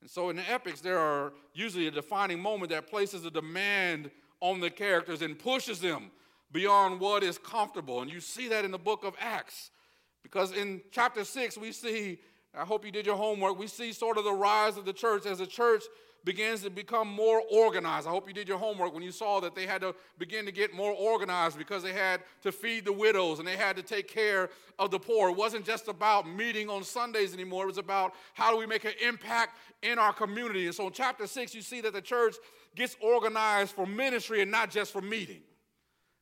and 0.01 0.09
so 0.09 0.29
in 0.29 0.35
the 0.35 0.51
epics, 0.51 0.81
there 0.81 0.97
are 0.97 1.31
usually 1.53 1.87
a 1.87 1.91
defining 1.91 2.41
moment 2.41 2.71
that 2.71 2.87
places 2.87 3.23
a 3.23 3.31
demand 3.31 4.09
on 4.39 4.59
the 4.59 4.69
characters 4.69 5.21
and 5.21 5.37
pushes 5.37 5.79
them 5.79 6.09
beyond 6.51 6.99
what 6.99 7.23
is 7.23 7.37
comfortable. 7.37 8.01
And 8.01 8.11
you 8.11 8.19
see 8.19 8.47
that 8.49 8.65
in 8.65 8.71
the 8.71 8.79
book 8.79 9.03
of 9.03 9.15
Acts. 9.19 9.69
Because 10.23 10.51
in 10.51 10.81
chapter 10.91 11.23
6, 11.23 11.57
we 11.57 11.71
see, 11.71 12.19
I 12.55 12.65
hope 12.65 12.83
you 12.83 12.91
did 12.91 13.05
your 13.05 13.15
homework, 13.15 13.57
we 13.57 13.67
see 13.67 13.93
sort 13.93 14.17
of 14.17 14.23
the 14.23 14.33
rise 14.33 14.75
of 14.75 14.85
the 14.85 14.93
church 14.93 15.25
as 15.27 15.37
the 15.37 15.47
church 15.47 15.83
begins 16.23 16.61
to 16.63 16.69
become 16.69 17.07
more 17.07 17.41
organized. 17.51 18.07
I 18.07 18.11
hope 18.11 18.27
you 18.27 18.33
did 18.33 18.47
your 18.47 18.57
homework 18.57 18.93
when 18.93 19.03
you 19.03 19.11
saw 19.11 19.39
that 19.39 19.55
they 19.55 19.65
had 19.65 19.81
to 19.81 19.95
begin 20.17 20.45
to 20.45 20.51
get 20.51 20.73
more 20.73 20.91
organized 20.91 21.57
because 21.57 21.83
they 21.83 21.93
had 21.93 22.21
to 22.43 22.51
feed 22.51 22.85
the 22.85 22.93
widows 22.93 23.39
and 23.39 23.47
they 23.47 23.57
had 23.57 23.75
to 23.77 23.83
take 23.83 24.07
care 24.07 24.49
of 24.77 24.91
the 24.91 24.99
poor. 24.99 25.29
It 25.29 25.35
wasn't 25.35 25.65
just 25.65 25.87
about 25.87 26.27
meeting 26.27 26.69
on 26.69 26.83
Sundays 26.83 27.33
anymore, 27.33 27.63
it 27.63 27.67
was 27.67 27.77
about 27.77 28.13
how 28.33 28.51
do 28.51 28.57
we 28.57 28.65
make 28.65 28.85
an 28.85 28.93
impact 29.01 29.57
in 29.81 29.97
our 29.97 30.13
community. 30.13 30.65
And 30.67 30.75
so 30.75 30.87
in 30.87 30.93
chapter 30.93 31.25
6, 31.25 31.55
you 31.55 31.61
see 31.61 31.81
that 31.81 31.93
the 31.93 32.01
church 32.01 32.35
gets 32.75 32.95
organized 33.01 33.73
for 33.73 33.85
ministry 33.85 34.41
and 34.41 34.51
not 34.51 34.69
just 34.69 34.91
for 34.91 35.01
meeting. 35.01 35.41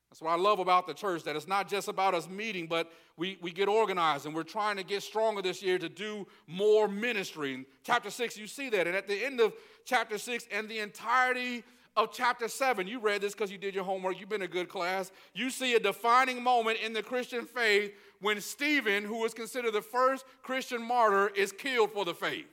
That's 0.10 0.22
what 0.22 0.32
I 0.32 0.38
love 0.38 0.60
about 0.60 0.88
the 0.88 0.94
church, 0.94 1.24
that 1.24 1.36
it's 1.36 1.48
not 1.48 1.70
just 1.70 1.88
about 1.88 2.16
us 2.16 2.28
meeting, 2.28 2.66
but 2.66 2.92
we, 3.16 3.38
we 3.42 3.52
get 3.52 3.68
organized 3.68 4.26
and 4.26 4.34
we're 4.34 4.44
trying 4.44 4.78
to 4.78 4.84
get 4.84 5.04
stronger 5.04 5.42
this 5.42 5.62
year 5.62 5.78
to 5.78 5.90
do 5.90 6.26
more 6.48 6.88
ministry. 6.88 7.54
In 7.54 7.66
chapter 7.84 8.10
6, 8.10 8.38
you 8.38 8.48
see 8.48 8.70
that. 8.70 8.88
And 8.88 8.96
at 8.96 9.08
the 9.08 9.24
end 9.24 9.40
of 9.40 9.54
chapter 9.86 10.18
6 10.18 10.48
and 10.52 10.68
the 10.68 10.80
entirety 10.80 11.64
of 11.96 12.12
chapter 12.12 12.48
7, 12.48 12.88
you 12.88 13.00
read 13.00 13.22
this 13.22 13.34
because 13.34 13.52
you 13.52 13.60
did 13.60 13.76
your 13.76 13.84
homework, 13.84 14.20
you've 14.20 14.30
been 14.30 14.42
a 14.42 14.48
good 14.48 14.68
class. 14.68 15.12
You 15.36 15.52
see 15.52 15.76
a 15.76 15.80
defining 15.80 16.42
moment 16.42 16.80
in 16.80 16.94
the 16.94 17.04
Christian 17.04 17.46
faith 17.46 17.94
when 18.20 18.42
Stephen, 18.42 19.04
who 19.04 19.20
was 19.20 19.36
considered 19.36 19.74
the 19.74 19.82
first 19.82 20.26
Christian 20.42 20.82
martyr, 20.82 21.28
is 21.36 21.52
killed 21.52 21.92
for 21.92 22.04
the 22.04 22.16
faith. 22.16 22.48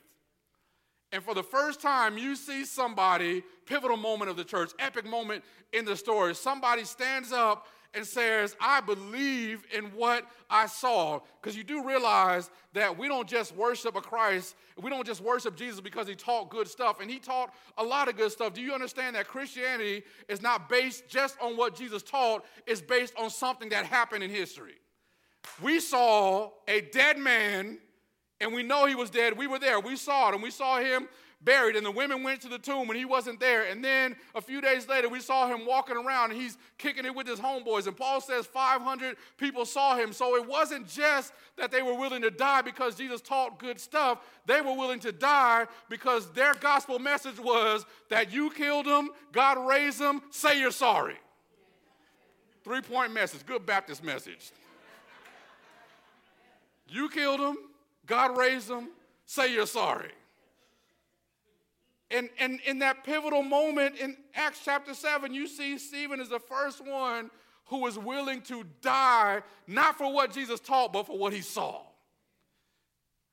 And 1.17 1.25
for 1.25 1.33
the 1.33 1.43
first 1.43 1.81
time, 1.81 2.19
you 2.19 2.37
see 2.37 2.67
somebody, 2.67 3.43
pivotal 3.65 3.97
moment 3.97 4.29
of 4.29 4.37
the 4.37 4.45
church, 4.45 4.73
epic 4.79 5.07
moment 5.07 5.43
in 5.73 5.87
the 5.87 5.97
story. 5.97 6.35
Somebody 6.35 6.85
stands 6.85 7.33
up 7.33 7.69
and 7.95 8.05
says, 8.05 8.55
I 8.61 8.83
believe 8.83 9.65
in 9.75 9.85
what 9.93 10.27
I 10.51 10.67
saw. 10.67 11.21
Because 11.41 11.57
you 11.57 11.65
do 11.65 11.83
realize 11.83 12.51
that 12.75 12.99
we 12.99 13.09
don't 13.09 13.27
just 13.27 13.57
worship 13.57 13.97
a 13.97 14.03
Christ, 14.03 14.57
we 14.79 14.91
don't 14.91 15.07
just 15.07 15.23
worship 15.23 15.57
Jesus 15.57 15.81
because 15.81 16.07
he 16.07 16.15
taught 16.15 16.51
good 16.51 16.69
stuff. 16.69 17.01
And 17.01 17.11
he 17.11 17.19
taught 17.19 17.55
a 17.79 17.83
lot 17.83 18.09
of 18.09 18.19
good 18.19 18.31
stuff. 18.31 18.53
Do 18.53 18.61
you 18.61 18.75
understand 18.75 19.17
that 19.17 19.27
Christianity 19.27 20.03
is 20.29 20.43
not 20.43 20.69
based 20.69 21.09
just 21.09 21.41
on 21.41 21.57
what 21.57 21.75
Jesus 21.75 22.03
taught, 22.03 22.45
it's 22.67 22.83
based 22.83 23.15
on 23.17 23.31
something 23.31 23.71
that 23.71 23.87
happened 23.87 24.23
in 24.23 24.29
history? 24.29 24.75
We 25.63 25.81
saw 25.81 26.51
a 26.69 26.83
dead 26.83 27.17
man 27.17 27.79
and 28.41 28.53
we 28.53 28.63
know 28.63 28.87
he 28.87 28.95
was 28.95 29.11
dead. 29.11 29.37
We 29.37 29.47
were 29.47 29.59
there. 29.59 29.81
We 29.81 29.97
saw 29.97 30.29
it, 30.29 30.35
and 30.35 30.43
we 30.43 30.51
saw 30.51 30.79
him 30.79 31.09
buried. 31.47 31.77
And 31.77 31.87
the 31.87 31.91
women 31.91 32.23
went 32.23 32.41
to 32.43 32.49
the 32.49 32.59
tomb 32.59 32.89
and 32.89 32.99
he 32.99 33.05
wasn't 33.05 33.41
there. 33.41 33.65
And 33.65 33.83
then 33.85 34.17
a 34.35 34.41
few 34.41 34.61
days 34.61 34.89
later, 34.89 35.09
we 35.09 35.21
saw 35.21 35.47
him 35.47 35.67
walking 35.67 35.97
around 35.97 36.33
and 36.33 36.41
he's 36.41 36.57
kicking 36.79 37.05
it 37.05 37.15
with 37.15 37.27
his 37.27 37.39
homeboys. 37.39 37.87
And 37.87 37.97
Paul 37.97 38.21
says 38.21 38.47
500 38.47 39.17
people 39.37 39.65
saw 39.65 39.97
him. 39.97 40.13
So 40.13 40.37
it 40.37 40.47
wasn't 40.47 40.89
just 40.89 41.33
that 41.57 41.71
they 41.71 41.83
were 41.83 41.95
willing 41.95 42.23
to 42.23 42.31
die 42.31 42.63
because 42.63 42.97
Jesus 42.97 43.21
taught 43.21 43.59
good 43.59 43.81
stuff, 43.81 44.19
they 44.47 44.61
were 44.61 44.75
willing 44.75 45.01
to 45.01 45.13
die 45.13 45.67
because 45.89 46.31
their 46.33 46.55
gospel 46.55 46.99
message 46.99 47.39
was 47.39 47.87
that 48.11 48.33
you 48.33 48.51
killed 48.51 48.87
him, 48.87 49.11
God 49.33 49.67
raised 49.67 50.01
him, 50.01 50.23
say 50.31 50.61
you're 50.61 50.71
sorry. 50.71 51.17
Three 52.65 52.81
point 52.81 53.13
message, 53.13 53.47
good 53.47 53.65
Baptist 53.65 54.03
message. 54.03 54.51
You 56.89 57.09
killed 57.09 57.41
him, 57.41 57.57
God 58.07 58.37
raised 58.39 58.71
him, 58.71 58.89
say 59.25 59.53
you're 59.53 59.67
sorry. 59.67 60.11
And, 62.11 62.29
and 62.39 62.61
in 62.67 62.79
that 62.79 63.05
pivotal 63.05 63.43
moment 63.43 63.97
in 63.97 64.17
Acts 64.35 64.61
chapter 64.65 64.95
7, 64.95 65.35
you 65.35 65.49
see 65.49 65.77
Stephen 65.77 66.21
is 66.21 66.29
the 66.29 66.39
first 66.39 66.85
one 66.85 67.31
who 67.67 67.79
was 67.81 67.99
willing 67.99 68.43
to 68.43 68.65
die, 68.81 69.43
not 69.67 69.99
for 69.99 70.13
what 70.13 70.33
Jesus 70.33 70.61
taught, 70.61 70.93
but 70.93 71.07
for 71.07 71.19
what 71.19 71.33
he 71.33 71.41
saw. 71.41 71.83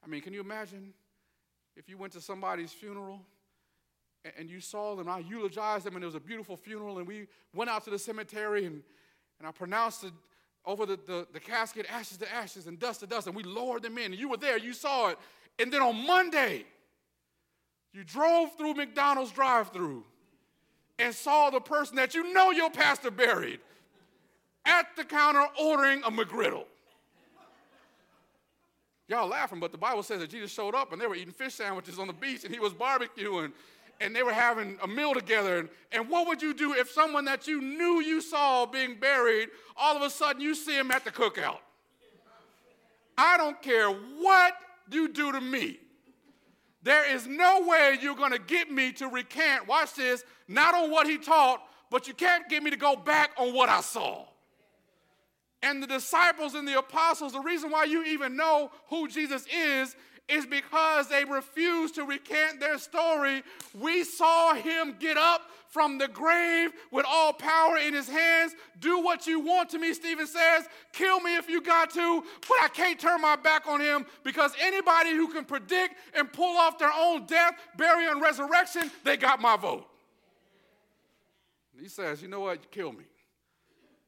I 0.03 0.07
mean, 0.07 0.21
can 0.21 0.33
you 0.33 0.41
imagine 0.41 0.93
if 1.75 1.87
you 1.87 1.97
went 1.97 2.13
to 2.13 2.21
somebody's 2.21 2.71
funeral 2.71 3.21
and 4.37 4.49
you 4.49 4.59
saw 4.59 4.95
them, 4.95 5.07
I 5.07 5.19
eulogized 5.19 5.85
them, 5.85 5.95
and 5.95 6.03
it 6.03 6.07
was 6.07 6.15
a 6.15 6.19
beautiful 6.19 6.57
funeral, 6.57 6.97
and 6.97 7.07
we 7.07 7.27
went 7.53 7.69
out 7.69 7.83
to 7.83 7.89
the 7.91 7.99
cemetery 7.99 8.65
and, 8.65 8.81
and 9.37 9.47
I 9.47 9.51
pronounced 9.51 10.03
it 10.03 10.13
over 10.65 10.86
the, 10.86 10.98
the, 11.05 11.27
the 11.34 11.39
casket, 11.39 11.86
ashes 11.89 12.17
to 12.17 12.34
ashes 12.34 12.67
and 12.67 12.79
dust 12.79 13.01
to 13.01 13.08
dust, 13.08 13.27
and 13.27 13.36
we 13.36 13.43
lowered 13.43 13.84
them 13.84 13.98
in, 13.98 14.05
and 14.05 14.15
you 14.15 14.29
were 14.29 14.38
there, 14.38 14.58
you 14.58 14.74
saw 14.74 15.10
it. 15.10 15.17
And 15.60 15.72
then 15.72 15.82
on 15.82 16.08
Monday, 16.08 16.65
you 17.93 18.03
drove 18.03 18.55
through 18.58 18.74
McDonald's 18.74 19.32
drive 19.32 19.72
through 19.72 20.03
and 21.00 21.13
saw 21.13 21.50
the 21.50 21.60
person 21.60 21.96
that 21.98 22.15
you 22.15 22.34
know 22.34 22.51
your 22.51 22.70
pastor 22.70 23.12
buried 23.12 23.60
at 24.65 24.88
the 24.96 25.03
counter 25.03 25.46
ordering 25.60 26.01
a 26.03 26.12
McGriddle. 26.12 26.65
Y'all 29.10 29.27
laughing, 29.27 29.60
but 29.60 29.72
the 29.72 29.77
Bible 29.77 30.01
says 30.01 30.20
that 30.20 30.29
Jesus 30.29 30.51
showed 30.51 30.74
up 30.74 30.93
and 30.93 31.01
they 31.01 31.05
were 31.05 31.15
eating 31.15 31.34
fish 31.34 31.55
sandwiches 31.55 32.00
on 32.00 32.08
the 32.08 32.13
beach 32.13 32.46
and 32.46 32.53
he 32.53 32.60
was 32.60 32.74
barbecuing 32.74 33.51
and 34.01 34.15
they 34.15 34.23
were 34.23 34.33
having 34.33 34.77
a 34.83 34.88
meal 34.88 35.13
together. 35.13 35.59
And, 35.59 35.69
and 35.91 36.09
what 36.09 36.27
would 36.27 36.41
you 36.41 36.53
do 36.53 36.73
if 36.73 36.89
someone 36.91 37.25
that 37.25 37.47
you 37.47 37.62
knew 37.62 38.01
you 38.01 38.21
saw 38.21 38.65
being 38.65 39.00
buried, 39.00 39.50
all 39.77 39.95
of 39.95 40.01
a 40.01 40.09
sudden 40.09 40.41
you 40.41 40.55
see 40.55 40.77
him 40.77 40.91
at 40.91 41.03
the 41.05 41.12
cookout? 41.12 41.59
I 43.17 43.38
don't 43.38 43.62
care 43.62 43.89
what 43.89 44.53
you 44.91 45.07
do 45.07 45.31
to 45.31 45.41
me. 45.41 45.79
There 46.81 47.09
is 47.15 47.27
no 47.27 47.62
way 47.65 47.97
you're 48.01 48.15
going 48.15 48.33
to 48.33 48.39
get 48.39 48.69
me 48.69 48.91
to 48.93 49.07
recant, 49.07 49.67
watch 49.67 49.95
this, 49.95 50.23
not 50.47 50.75
on 50.75 50.91
what 50.91 51.07
he 51.07 51.17
taught, 51.17 51.63
but 51.89 52.07
you 52.07 52.13
can't 52.13 52.50
get 52.50 52.62
me 52.62 52.71
to 52.71 52.77
go 52.77 52.95
back 52.95 53.31
on 53.38 53.53
what 53.53 53.69
I 53.69 53.81
saw. 53.81 54.25
And 55.62 55.81
the 55.81 55.88
disciples 55.88 56.55
and 56.55 56.67
the 56.67 56.77
apostles, 56.77 57.31
the 57.31 57.39
reason 57.39 57.71
why 57.71 57.85
you 57.85 58.03
even 58.03 58.35
know 58.35 58.69
who 58.89 59.07
Jesus 59.07 59.45
is 59.47 59.95
is 60.29 60.45
because 60.45 61.09
they 61.09 61.25
refused 61.25 61.95
to 61.95 62.05
recant 62.05 62.59
their 62.59 62.77
story. 62.77 63.43
We 63.79 64.03
saw 64.03 64.53
him 64.53 64.95
get 64.99 65.17
up 65.17 65.41
from 65.67 65.97
the 65.97 66.07
grave 66.07 66.71
with 66.91 67.05
all 67.07 67.33
power 67.33 67.77
in 67.77 67.93
his 67.93 68.07
hands. 68.07 68.53
Do 68.79 68.99
what 68.99 69.27
you 69.27 69.39
want 69.39 69.69
to 69.71 69.79
me, 69.79 69.93
Stephen 69.93 70.27
says. 70.27 70.65
Kill 70.93 71.19
me 71.19 71.35
if 71.35 71.49
you 71.49 71.61
got 71.61 71.91
to, 71.91 72.23
but 72.47 72.57
I 72.61 72.69
can't 72.69 72.99
turn 72.99 73.21
my 73.21 73.35
back 73.35 73.67
on 73.67 73.81
him 73.81 74.05
because 74.23 74.53
anybody 74.61 75.11
who 75.11 75.33
can 75.33 75.45
predict 75.45 75.95
and 76.15 76.31
pull 76.31 76.57
off 76.57 76.77
their 76.77 76.91
own 76.95 77.25
death, 77.25 77.55
burial, 77.75 78.13
and 78.13 78.21
resurrection, 78.21 78.91
they 79.03 79.17
got 79.17 79.41
my 79.41 79.57
vote. 79.57 79.87
He 81.79 81.89
says, 81.89 82.21
You 82.21 82.27
know 82.27 82.41
what? 82.41 82.71
Kill 82.71 82.91
me 82.91 83.05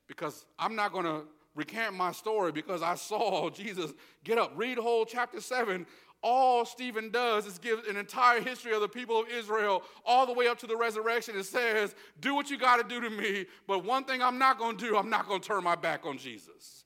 because 0.07 0.45
I'm 0.57 0.75
not 0.75 0.93
going 0.93 1.05
to 1.05 1.24
recant 1.55 1.95
my 1.95 2.12
story 2.12 2.51
because 2.51 2.81
I 2.81 2.95
saw 2.95 3.50
Jesus 3.50 3.91
get 4.24 4.38
up. 4.38 4.51
Read 4.55 4.77
whole 4.77 5.05
chapter 5.05 5.41
7 5.41 5.86
all 6.25 6.65
Stephen 6.65 7.12
does 7.12 7.46
is 7.46 7.60
give 7.60 7.84
an 7.88 7.98
entire 7.98 8.41
history 8.41 8.74
of 8.74 8.82
the 8.82 8.88
people 8.88 9.20
of 9.20 9.29
Israel 9.29 9.84
all 10.03 10.25
the 10.25 10.34
way 10.34 10.48
up 10.48 10.58
to 10.58 10.65
the 10.65 10.75
resurrection. 10.75 11.36
and 11.36 11.46
says, 11.46 11.94
Do 12.20 12.34
what 12.34 12.50
you 12.50 12.58
got 12.58 12.77
to 12.77 12.84
do 12.84 13.00
to 13.00 13.12
me, 13.12 13.46
but 13.67 13.86
one 13.86 14.05
thing 14.05 14.24
I'm 14.24 14.39
not 14.39 14.58
going 14.58 14.75
to 14.75 14.86
do, 14.86 14.98
I'm 14.98 15.12
not 15.12 15.27
going 15.27 15.39
to 15.39 15.48
turn 15.48 15.63
my 15.63 15.75
back 15.75 16.03
on 16.03 16.17
Jesus. 16.17 16.86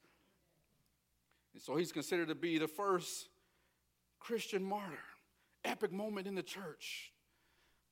And 1.53 1.63
so 1.63 1.77
he's 1.77 1.93
considered 1.93 2.27
to 2.27 2.35
be 2.35 2.57
the 2.57 2.67
first 2.67 3.29
Christian 4.19 4.61
martyr, 4.61 4.99
epic 5.63 5.93
moment 5.93 6.27
in 6.27 6.35
the 6.35 6.43
church. 6.43 7.13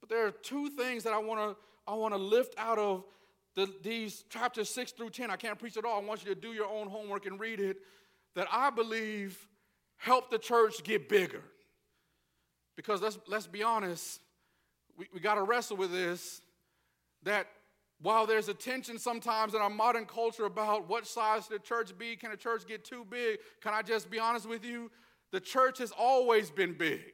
But 0.01 0.10
there 0.10 0.25
are 0.27 0.32
two 0.32 0.70
things 0.72 1.04
that 1.06 1.13
I 1.13 1.18
want 1.18 1.39
to 1.39 1.63
I 1.89 1.94
want 1.94 2.13
to 2.13 2.20
lift 2.20 2.56
out 2.58 2.77
of 2.77 3.06
the, 3.56 3.74
these 3.82 4.25
chapters 4.30 4.70
6 4.70 4.92
through 4.92 5.12
10. 5.12 5.32
I 5.32 5.38
can't 5.38 5.58
preach 5.58 5.77
it 5.77 5.86
all. 5.86 6.01
I 6.01 6.04
want 6.04 6.25
you 6.25 6.36
to 6.36 6.39
do 6.39 6.50
your 6.50 6.68
own 6.68 6.89
homework 6.89 7.25
and 7.25 7.39
read 7.39 7.62
it. 7.62 7.77
That 8.36 8.48
I 8.51 8.70
believe 8.70 9.48
help 9.98 10.30
the 10.30 10.39
church 10.39 10.84
get 10.84 11.10
bigger. 11.10 11.44
Because 12.75 13.01
let's, 13.01 13.18
let's 13.27 13.48
be 13.48 13.63
honest, 13.63 14.22
we, 14.98 15.08
we 15.13 15.20
got 15.20 15.36
to 15.36 15.44
wrestle 15.44 15.77
with 15.77 15.92
this 15.92 16.42
that 17.24 17.48
while 18.00 18.27
there's 18.27 18.48
a 18.48 18.54
tension 18.54 19.00
sometimes 19.00 19.56
in 19.56 19.62
our 19.62 19.70
modern 19.70 20.06
culture 20.06 20.46
about 20.46 20.88
what 20.88 21.08
size 21.08 21.46
should 21.46 21.56
the 21.56 21.63
church 21.63 21.98
be, 21.98 22.16
can 22.16 22.32
a 22.32 22.38
church 22.38 22.68
get 22.68 22.86
too 22.86 23.06
big? 23.10 23.39
Can 23.62 23.74
I 23.74 23.82
just 23.82 24.10
be 24.10 24.20
honest 24.20 24.48
with 24.48 24.63
you? 24.63 24.92
The 25.32 25.39
church 25.39 25.80
has 25.80 25.92
always 25.92 26.51
been 26.51 26.74
big. 26.74 27.13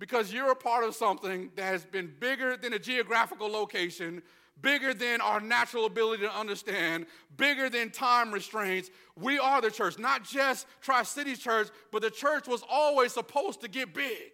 Because 0.00 0.32
you're 0.32 0.50
a 0.50 0.56
part 0.56 0.84
of 0.84 0.94
something 0.94 1.50
that 1.56 1.64
has 1.64 1.84
been 1.84 2.12
bigger 2.18 2.56
than 2.56 2.72
a 2.72 2.78
geographical 2.78 3.48
location, 3.48 4.22
bigger 4.60 4.94
than 4.94 5.20
our 5.20 5.40
natural 5.40 5.86
ability 5.86 6.22
to 6.22 6.32
understand, 6.34 7.06
bigger 7.36 7.68
than 7.68 7.90
time 7.90 8.32
restraints. 8.32 8.90
We 9.16 9.38
are 9.38 9.60
the 9.60 9.70
church, 9.70 9.98
not 9.98 10.24
just 10.24 10.66
Tri 10.80 11.02
City 11.02 11.36
Church, 11.36 11.68
but 11.92 12.02
the 12.02 12.10
church 12.10 12.46
was 12.46 12.62
always 12.68 13.12
supposed 13.12 13.60
to 13.62 13.68
get 13.68 13.94
big. 13.94 14.32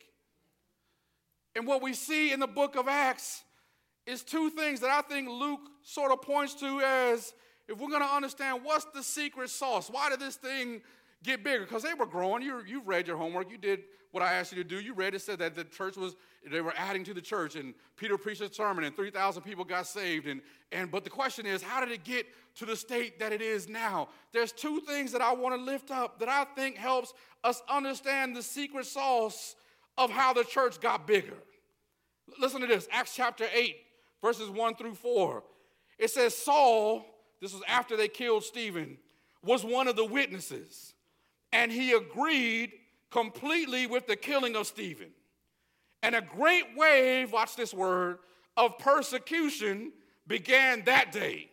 And 1.57 1.67
what 1.67 1.83
we 1.83 1.93
see 1.93 2.33
in 2.33 2.41
the 2.41 2.47
book 2.47 2.77
of 2.77 2.89
Acts 2.89 3.43
is 4.07 4.23
two 4.23 4.51
things 4.51 4.81
that 4.81 4.91
I 4.91 5.03
think 5.03 5.29
Luke 5.29 5.61
sort 5.83 6.13
of 6.13 6.21
points 6.23 6.55
to 6.55 6.81
as 6.81 7.33
if 7.69 7.79
we're 7.79 7.89
going 7.89 8.03
to 8.03 8.15
understand 8.15 8.61
what's 8.63 8.85
the 8.87 9.03
secret 9.03 9.51
sauce, 9.51 9.89
why 9.89 10.11
did 10.11 10.21
this 10.21 10.37
thing 10.37 10.83
get 11.25 11.43
bigger? 11.43 11.65
Because 11.65 11.83
they 11.83 11.95
were 11.95 12.07
growing. 12.07 12.43
You, 12.43 12.63
you've 12.67 12.87
read 12.87 13.09
your 13.09 13.17
homework, 13.17 13.51
you 13.51 13.59
did 13.59 13.81
what 14.13 14.23
I 14.23 14.35
asked 14.35 14.53
you 14.53 14.63
to 14.63 14.69
do. 14.69 14.81
You 14.81 14.95
read 14.95 15.15
it 15.15 15.23
said 15.23 15.41
that 15.41 15.57
the 15.57 15.65
church 15.65 15.97
was, 15.97 16.15
they 16.49 16.61
were 16.61 16.75
adding 16.77 17.03
to 17.05 17.15
the 17.15 17.21
church, 17.21 17.57
and 17.57 17.75
Peter 17.97 18.17
preached 18.17 18.43
a 18.43 18.53
sermon, 18.53 18.85
and 18.85 18.95
3,000 18.95 19.43
people 19.43 19.65
got 19.65 19.89
saved. 19.89 20.29
And, 20.29 20.41
and, 20.71 20.89
but 20.89 21.03
the 21.03 21.11
question 21.11 21.47
is, 21.47 21.63
how 21.63 21.85
did 21.85 21.91
it 21.91 22.05
get 22.05 22.27
to 22.57 22.65
the 22.65 22.77
state 22.77 23.19
that 23.19 23.33
it 23.33 23.43
is 23.43 23.69
now? 23.69 24.09
There's 24.33 24.53
two 24.53 24.81
things 24.83 25.11
that 25.13 25.21
I 25.21 25.33
want 25.33 25.57
to 25.57 25.61
lift 25.61 25.91
up 25.91 26.21
that 26.21 26.29
I 26.29 26.45
think 26.45 26.77
helps 26.77 27.13
us 27.43 27.61
understand 27.69 28.37
the 28.37 28.43
secret 28.43 28.87
sauce 28.87 29.57
of 29.99 30.11
how 30.11 30.33
the 30.33 30.45
church 30.45 30.81
got 30.81 31.07
bigger. 31.09 31.37
Listen 32.39 32.61
to 32.61 32.67
this 32.67 32.89
Acts 32.93 33.17
chapter 33.17 33.47
8, 33.53 33.77
verses 34.23 34.49
1 34.49 34.77
through 34.77 34.95
4. 34.95 35.43
It 35.99 36.11
says, 36.11 36.37
Saul, 36.37 37.05
this 37.41 37.53
was 37.53 37.63
after 37.69 37.97
they 37.97 38.09
killed 38.09 38.45
Stephen, 38.45 38.99
was 39.43 39.65
one 39.65 39.89
of 39.89 39.97
the 39.97 40.05
witnesses, 40.05 40.94
and 41.55 41.71
he 41.71 41.93
agreed 41.93 42.73
completely 43.11 43.87
with 43.87 44.07
the 44.09 44.17
killing 44.17 44.57
of 44.57 44.67
Stephen. 44.67 45.11
And 46.03 46.15
a 46.15 46.21
great 46.21 46.65
wave, 46.77 47.33
watch 47.33 47.57
this 47.57 47.73
word, 47.73 48.19
of 48.57 48.77
persecution 48.79 49.93
began 50.27 50.85
that 50.85 51.13
day, 51.13 51.49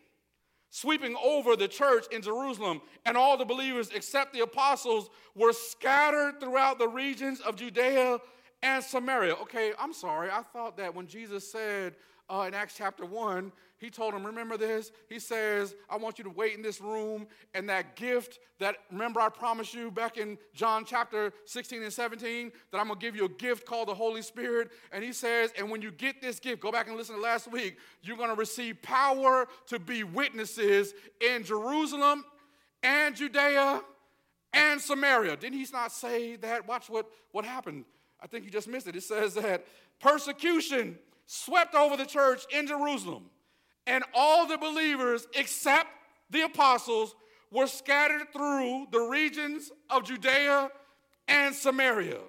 sweeping 0.70 1.16
over 1.24 1.54
the 1.56 1.68
church 1.68 2.04
in 2.10 2.20
Jerusalem. 2.20 2.82
And 3.06 3.16
all 3.16 3.38
the 3.38 3.44
believers, 3.44 3.90
except 3.94 4.34
the 4.34 4.40
apostles, 4.40 5.08
were 5.36 5.52
scattered 5.52 6.40
throughout 6.40 6.78
the 6.78 6.88
regions 6.88 7.40
of 7.40 7.54
Judea 7.54 8.18
and 8.62 8.82
Samaria. 8.82 9.34
Okay, 9.34 9.72
I'm 9.78 9.92
sorry. 9.92 10.30
I 10.30 10.42
thought 10.42 10.76
that 10.78 10.94
when 10.94 11.06
Jesus 11.06 11.50
said 11.50 11.94
uh, 12.28 12.44
in 12.48 12.54
Acts 12.54 12.74
chapter 12.76 13.06
1, 13.06 13.52
he 13.82 13.90
told 13.90 14.14
him, 14.14 14.24
Remember 14.24 14.56
this? 14.56 14.92
He 15.08 15.18
says, 15.18 15.74
I 15.90 15.96
want 15.96 16.16
you 16.16 16.22
to 16.22 16.30
wait 16.30 16.54
in 16.54 16.62
this 16.62 16.80
room, 16.80 17.26
and 17.52 17.68
that 17.68 17.96
gift 17.96 18.38
that, 18.60 18.76
remember, 18.92 19.20
I 19.20 19.28
promised 19.28 19.74
you 19.74 19.90
back 19.90 20.18
in 20.18 20.38
John 20.54 20.84
chapter 20.84 21.32
16 21.46 21.82
and 21.82 21.92
17 21.92 22.52
that 22.70 22.78
I'm 22.78 22.86
gonna 22.86 23.00
give 23.00 23.16
you 23.16 23.24
a 23.24 23.28
gift 23.28 23.66
called 23.66 23.88
the 23.88 23.94
Holy 23.94 24.22
Spirit. 24.22 24.70
And 24.92 25.02
he 25.02 25.12
says, 25.12 25.50
And 25.58 25.68
when 25.68 25.82
you 25.82 25.90
get 25.90 26.22
this 26.22 26.38
gift, 26.38 26.62
go 26.62 26.70
back 26.70 26.86
and 26.86 26.96
listen 26.96 27.16
to 27.16 27.20
last 27.20 27.50
week, 27.50 27.76
you're 28.02 28.16
gonna 28.16 28.36
receive 28.36 28.80
power 28.82 29.48
to 29.66 29.80
be 29.80 30.04
witnesses 30.04 30.94
in 31.20 31.42
Jerusalem 31.42 32.24
and 32.84 33.16
Judea 33.16 33.82
and 34.52 34.80
Samaria. 34.80 35.36
Didn't 35.36 35.58
he 35.58 35.66
not 35.72 35.90
say 35.90 36.36
that? 36.36 36.68
Watch 36.68 36.88
what, 36.88 37.10
what 37.32 37.44
happened. 37.44 37.84
I 38.20 38.28
think 38.28 38.44
you 38.44 38.50
just 38.52 38.68
missed 38.68 38.86
it. 38.86 38.94
It 38.94 39.02
says 39.02 39.34
that 39.34 39.66
persecution 39.98 41.00
swept 41.26 41.74
over 41.74 41.96
the 41.96 42.06
church 42.06 42.44
in 42.52 42.68
Jerusalem 42.68 43.24
and 43.86 44.04
all 44.14 44.46
the 44.46 44.58
believers, 44.58 45.26
except 45.34 45.88
the 46.30 46.42
apostles, 46.42 47.14
were 47.50 47.66
scattered 47.66 48.32
through 48.32 48.86
the 48.90 49.00
regions 49.00 49.70
of 49.90 50.04
Judea 50.04 50.70
and 51.28 51.54
Samaria. 51.54 52.20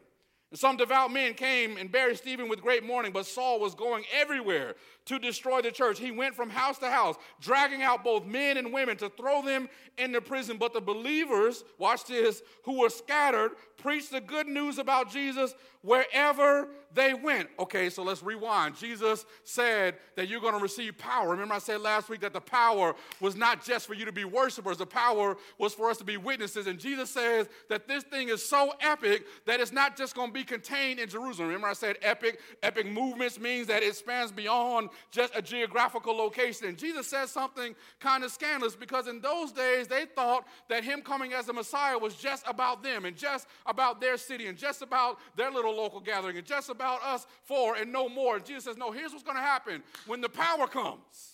And 0.52 0.60
some 0.60 0.78
devout 0.78 1.12
men 1.12 1.34
came 1.34 1.78
and 1.78 1.92
buried 1.92 2.18
Stephen 2.18 2.50
with 2.50 2.62
great 2.62 2.84
mourning, 2.84 3.12
but 3.12 3.26
Saul 3.26 3.60
was 3.60 3.74
going 3.74 4.04
everywhere 4.14 4.76
to 5.06 5.20
destroy 5.20 5.62
the 5.62 5.72
church. 5.72 6.00
He 6.00 6.12
went 6.12 6.36
from 6.36 6.50
house 6.50 6.78
to 6.80 6.90
house, 6.90 7.16
dragging 7.42 7.82
out 7.82 8.04
both 8.04 8.26
men 8.26 8.58
and 8.58 8.72
women 8.72 8.98
to 8.98 9.10
throw 9.10 9.42
them 9.42 9.70
into 9.98 10.22
prison. 10.22 10.58
But 10.58 10.74
the 10.74 10.82
believers, 10.82 11.64
watch 11.78 12.06
this, 12.06 12.42
who 12.64 12.80
were 12.80 12.90
scattered, 12.90 13.52
preached 13.78 14.12
the 14.12 14.22
good 14.22 14.48
news 14.48 14.78
about 14.78 15.12
Jesus 15.12 15.54
wherever 15.82 16.70
they 16.94 17.14
went. 17.14 17.50
Okay, 17.60 17.90
so 17.90 18.04
let's 18.04 18.24
rewind. 18.24 18.78
Jesus 18.78 19.26
said 19.44 19.96
that 20.16 20.30
you're 20.30 20.40
going 20.40 20.54
to 20.54 20.60
receive 20.60 20.98
power. 20.98 21.30
Remember, 21.32 21.56
I 21.56 21.60
said 21.60 21.82
last 21.82 22.08
week 22.08 22.22
that 22.22 22.32
the 22.32 22.40
power 22.40 22.96
was 23.20 23.36
not 23.36 23.66
just 23.66 23.88
for 23.88 23.94
you 23.94 24.06
to 24.06 24.12
be 24.12 24.24
worshipers, 24.24 24.78
the 24.78 24.86
power 24.86 25.36
was 25.58 25.74
for 25.74 25.90
us 25.90 25.98
to 25.98 26.06
be 26.06 26.16
witnesses. 26.16 26.68
And 26.68 26.80
Jesus 26.80 27.10
says 27.10 27.50
that 27.70 27.88
this 27.88 28.04
thing 28.04 28.30
is 28.30 28.48
so 28.48 28.74
epic 28.80 29.26
that 29.46 29.60
it's 29.60 29.74
not 29.74 29.98
just 29.98 30.16
going 30.16 30.30
to 30.30 30.34
be 30.34 30.44
contained 30.44 31.00
in 31.00 31.10
Jerusalem. 31.10 31.50
Remember, 31.50 31.68
I 31.68 31.74
said 31.74 31.98
epic? 32.02 32.40
Epic 32.62 32.90
movements 32.90 33.40
means 33.40 33.68
that 33.68 33.84
it 33.84 33.96
spans 33.96 34.32
beyond 34.32 34.90
just 35.12 35.36
a 35.36 35.42
geographical 35.42 36.16
location. 36.16 36.76
Jesus 36.76 37.08
says 37.08 37.32
something 37.32 37.76
kind 38.00 38.24
of 38.24 38.32
scandalous 38.32 38.76
because 38.76 39.08
in 39.08 39.22
those 39.22 39.52
days 39.52 39.88
they 39.88 40.06
thought 40.06 40.46
that 40.70 40.84
him 40.84 41.02
coming 41.02 41.34
as 41.34 41.50
a 41.50 41.54
Messiah 41.54 41.98
was 41.98 42.16
just 42.16 42.44
about 42.48 42.84
them 42.84 43.06
and 43.06 43.16
just 43.16 43.48
about 43.66 44.02
their 44.02 44.18
city 44.18 44.48
and 44.48 44.58
just 44.58 44.82
about 44.82 45.20
their 45.36 45.52
little 45.52 45.76
local 45.76 46.00
gathering 46.00 46.38
and 46.38 46.46
just 46.46 46.70
about 46.70 47.04
us 47.04 47.28
four 47.44 47.76
and 47.76 47.92
no 47.92 48.10
more. 48.10 48.38
And 48.38 48.46
Jesus 48.46 48.66
says, 48.66 48.78
No, 48.78 48.92
here's 48.92 49.12
what's 49.12 49.24
going 49.24 49.38
to 49.38 49.44
happen 49.44 49.84
when 50.08 50.22
the 50.22 50.30
power 50.30 50.68
comes. 50.68 51.33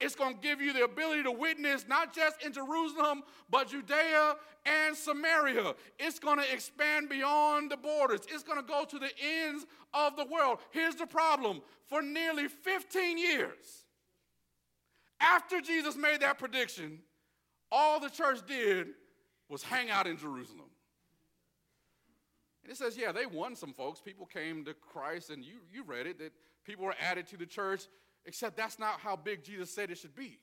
It's 0.00 0.14
going 0.14 0.34
to 0.34 0.40
give 0.40 0.60
you 0.60 0.72
the 0.72 0.84
ability 0.84 1.22
to 1.22 1.30
witness 1.30 1.86
not 1.88 2.14
just 2.14 2.42
in 2.42 2.52
Jerusalem, 2.52 3.22
but 3.48 3.68
Judea 3.68 4.34
and 4.66 4.96
Samaria. 4.96 5.74
It's 5.98 6.18
going 6.18 6.38
to 6.38 6.52
expand 6.52 7.08
beyond 7.08 7.70
the 7.70 7.76
borders, 7.76 8.20
it's 8.28 8.42
going 8.42 8.60
to 8.60 8.66
go 8.66 8.84
to 8.84 8.98
the 8.98 9.10
ends 9.22 9.66
of 9.92 10.16
the 10.16 10.24
world. 10.24 10.58
Here's 10.70 10.96
the 10.96 11.06
problem 11.06 11.62
for 11.88 12.02
nearly 12.02 12.48
15 12.48 13.18
years, 13.18 13.84
after 15.20 15.60
Jesus 15.60 15.96
made 15.96 16.20
that 16.20 16.38
prediction, 16.38 16.98
all 17.70 18.00
the 18.00 18.10
church 18.10 18.40
did 18.46 18.88
was 19.48 19.62
hang 19.62 19.90
out 19.90 20.06
in 20.06 20.16
Jerusalem. 20.16 20.70
And 22.62 22.72
it 22.72 22.76
says, 22.76 22.96
yeah, 22.96 23.12
they 23.12 23.26
won 23.26 23.54
some 23.54 23.74
folks. 23.74 24.00
People 24.00 24.26
came 24.26 24.64
to 24.64 24.74
Christ, 24.74 25.30
and 25.30 25.44
you, 25.44 25.56
you 25.72 25.84
read 25.84 26.06
it, 26.06 26.18
that 26.18 26.32
people 26.64 26.84
were 26.86 26.94
added 27.00 27.26
to 27.28 27.36
the 27.36 27.46
church, 27.46 27.84
except 28.26 28.56
that's 28.56 28.78
not 28.78 29.00
how 29.00 29.16
big 29.16 29.44
Jesus 29.44 29.70
said 29.74 29.90
it 29.90 29.98
should 29.98 30.14
be. 30.14 30.38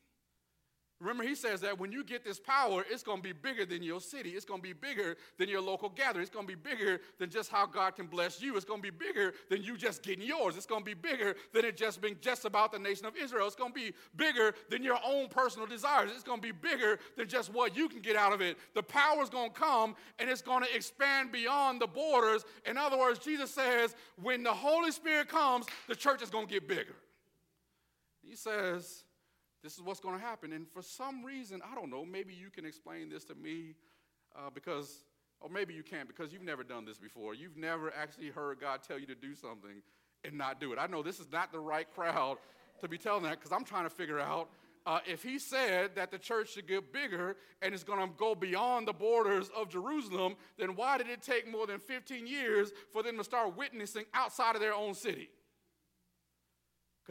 Remember, 1.01 1.23
he 1.23 1.33
says 1.33 1.61
that 1.61 1.79
when 1.79 1.91
you 1.91 2.03
get 2.03 2.23
this 2.23 2.39
power, 2.39 2.85
it's 2.87 3.01
going 3.01 3.17
to 3.17 3.23
be 3.23 3.33
bigger 3.33 3.65
than 3.65 3.81
your 3.81 3.99
city. 3.99 4.29
It's 4.31 4.45
going 4.45 4.61
to 4.61 4.67
be 4.67 4.73
bigger 4.73 5.17
than 5.39 5.49
your 5.49 5.59
local 5.59 5.89
gathering. 5.89 6.21
It's 6.21 6.29
going 6.29 6.45
to 6.45 6.55
be 6.55 6.69
bigger 6.69 7.01
than 7.17 7.31
just 7.31 7.49
how 7.49 7.65
God 7.65 7.95
can 7.95 8.05
bless 8.05 8.39
you. 8.39 8.55
It's 8.55 8.65
going 8.65 8.83
to 8.83 8.91
be 8.91 8.95
bigger 8.95 9.33
than 9.49 9.63
you 9.63 9.77
just 9.77 10.03
getting 10.03 10.23
yours. 10.23 10.57
It's 10.57 10.67
going 10.67 10.81
to 10.81 10.85
be 10.85 10.93
bigger 10.93 11.35
than 11.55 11.65
it 11.65 11.75
just 11.75 12.01
being 12.01 12.17
just 12.21 12.45
about 12.45 12.71
the 12.71 12.77
nation 12.77 13.07
of 13.07 13.17
Israel. 13.17 13.47
It's 13.47 13.55
going 13.55 13.73
to 13.73 13.79
be 13.79 13.93
bigger 14.15 14.53
than 14.69 14.83
your 14.83 14.99
own 15.03 15.27
personal 15.27 15.65
desires. 15.65 16.11
It's 16.13 16.23
going 16.23 16.39
to 16.39 16.47
be 16.47 16.51
bigger 16.51 16.99
than 17.17 17.27
just 17.27 17.51
what 17.51 17.75
you 17.75 17.89
can 17.89 18.01
get 18.01 18.15
out 18.15 18.31
of 18.31 18.41
it. 18.41 18.59
The 18.75 18.83
power 18.83 19.23
is 19.23 19.29
going 19.29 19.49
to 19.49 19.59
come 19.59 19.95
and 20.19 20.29
it's 20.29 20.43
going 20.43 20.63
to 20.63 20.75
expand 20.75 21.31
beyond 21.31 21.81
the 21.81 21.87
borders. 21.87 22.45
In 22.67 22.77
other 22.77 22.99
words, 22.99 23.17
Jesus 23.17 23.49
says, 23.49 23.95
when 24.21 24.43
the 24.43 24.53
Holy 24.53 24.91
Spirit 24.91 25.29
comes, 25.29 25.65
the 25.87 25.95
church 25.95 26.21
is 26.21 26.29
going 26.29 26.45
to 26.45 26.53
get 26.53 26.67
bigger. 26.67 26.95
He 28.31 28.37
says, 28.37 29.03
this 29.61 29.73
is 29.73 29.81
what's 29.81 29.99
going 29.99 30.17
to 30.17 30.23
happen. 30.23 30.53
And 30.53 30.65
for 30.65 30.81
some 30.81 31.21
reason, 31.21 31.61
I 31.69 31.75
don't 31.75 31.89
know, 31.91 32.05
maybe 32.05 32.33
you 32.33 32.49
can 32.49 32.65
explain 32.65 33.09
this 33.09 33.25
to 33.25 33.35
me 33.35 33.75
uh, 34.33 34.49
because, 34.53 35.03
or 35.41 35.49
maybe 35.49 35.73
you 35.73 35.83
can't 35.83 36.07
because 36.07 36.31
you've 36.31 36.41
never 36.41 36.63
done 36.63 36.85
this 36.85 36.97
before. 36.97 37.33
You've 37.33 37.57
never 37.57 37.93
actually 37.93 38.29
heard 38.29 38.61
God 38.61 38.83
tell 38.87 38.97
you 38.97 39.05
to 39.07 39.15
do 39.15 39.35
something 39.35 39.81
and 40.23 40.37
not 40.37 40.61
do 40.61 40.71
it. 40.71 40.79
I 40.79 40.87
know 40.87 41.03
this 41.03 41.19
is 41.19 41.29
not 41.29 41.51
the 41.51 41.59
right 41.59 41.93
crowd 41.93 42.37
to 42.79 42.87
be 42.87 42.97
telling 42.97 43.23
that 43.23 43.37
because 43.37 43.51
I'm 43.51 43.65
trying 43.65 43.83
to 43.83 43.89
figure 43.89 44.21
out 44.21 44.47
uh, 44.85 44.99
if 45.05 45.23
he 45.23 45.37
said 45.37 45.95
that 45.95 46.09
the 46.09 46.17
church 46.17 46.53
should 46.53 46.69
get 46.69 46.93
bigger 46.93 47.35
and 47.61 47.73
it's 47.73 47.83
going 47.83 47.99
to 47.99 48.15
go 48.15 48.33
beyond 48.33 48.87
the 48.87 48.93
borders 48.93 49.49
of 49.53 49.67
Jerusalem, 49.67 50.35
then 50.57 50.77
why 50.77 50.97
did 50.97 51.09
it 51.09 51.21
take 51.21 51.51
more 51.51 51.67
than 51.67 51.79
15 51.79 52.25
years 52.27 52.71
for 52.93 53.03
them 53.03 53.17
to 53.17 53.25
start 53.25 53.57
witnessing 53.57 54.05
outside 54.13 54.55
of 54.55 54.61
their 54.61 54.73
own 54.73 54.93
city? 54.93 55.29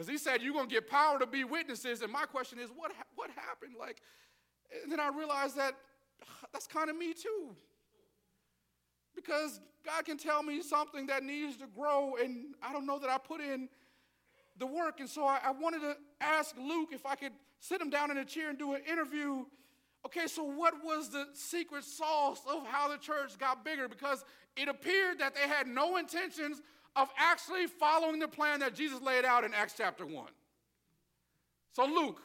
Because 0.01 0.11
he 0.11 0.17
said, 0.17 0.41
You're 0.41 0.53
going 0.53 0.67
to 0.67 0.73
get 0.73 0.89
power 0.89 1.19
to 1.19 1.27
be 1.27 1.43
witnesses. 1.43 2.01
And 2.01 2.11
my 2.11 2.23
question 2.23 2.57
is, 2.57 2.71
what, 2.75 2.91
what 3.13 3.29
happened? 3.35 3.75
Like, 3.79 4.01
and 4.81 4.91
then 4.91 4.99
I 4.99 5.09
realized 5.09 5.55
that 5.57 5.75
that's 6.51 6.65
kind 6.65 6.89
of 6.89 6.97
me 6.97 7.13
too. 7.13 7.55
Because 9.15 9.59
God 9.85 10.03
can 10.05 10.17
tell 10.17 10.41
me 10.41 10.63
something 10.63 11.05
that 11.05 11.23
needs 11.23 11.55
to 11.57 11.67
grow, 11.67 12.15
and 12.15 12.55
I 12.63 12.73
don't 12.73 12.87
know 12.87 12.97
that 12.97 13.11
I 13.11 13.19
put 13.19 13.41
in 13.41 13.69
the 14.57 14.65
work. 14.65 15.01
And 15.01 15.07
so 15.07 15.23
I, 15.23 15.39
I 15.43 15.51
wanted 15.51 15.81
to 15.81 15.95
ask 16.19 16.55
Luke 16.57 16.89
if 16.93 17.05
I 17.05 17.13
could 17.13 17.33
sit 17.59 17.79
him 17.79 17.91
down 17.91 18.09
in 18.09 18.17
a 18.17 18.25
chair 18.25 18.49
and 18.49 18.57
do 18.57 18.73
an 18.73 18.81
interview. 18.91 19.45
Okay, 20.03 20.25
so 20.25 20.43
what 20.43 20.83
was 20.83 21.09
the 21.09 21.27
secret 21.33 21.83
sauce 21.83 22.41
of 22.49 22.65
how 22.65 22.87
the 22.87 22.97
church 22.97 23.37
got 23.37 23.63
bigger? 23.63 23.87
Because 23.87 24.25
it 24.57 24.67
appeared 24.67 25.19
that 25.19 25.35
they 25.35 25.47
had 25.47 25.67
no 25.67 25.97
intentions 25.97 26.59
of 26.95 27.09
actually 27.17 27.67
following 27.67 28.19
the 28.19 28.27
plan 28.27 28.59
that 28.59 28.75
Jesus 28.75 29.01
laid 29.01 29.25
out 29.25 29.43
in 29.43 29.53
Acts 29.53 29.73
chapter 29.77 30.05
1. 30.05 30.27
So, 31.73 31.85
Luke, 31.85 32.21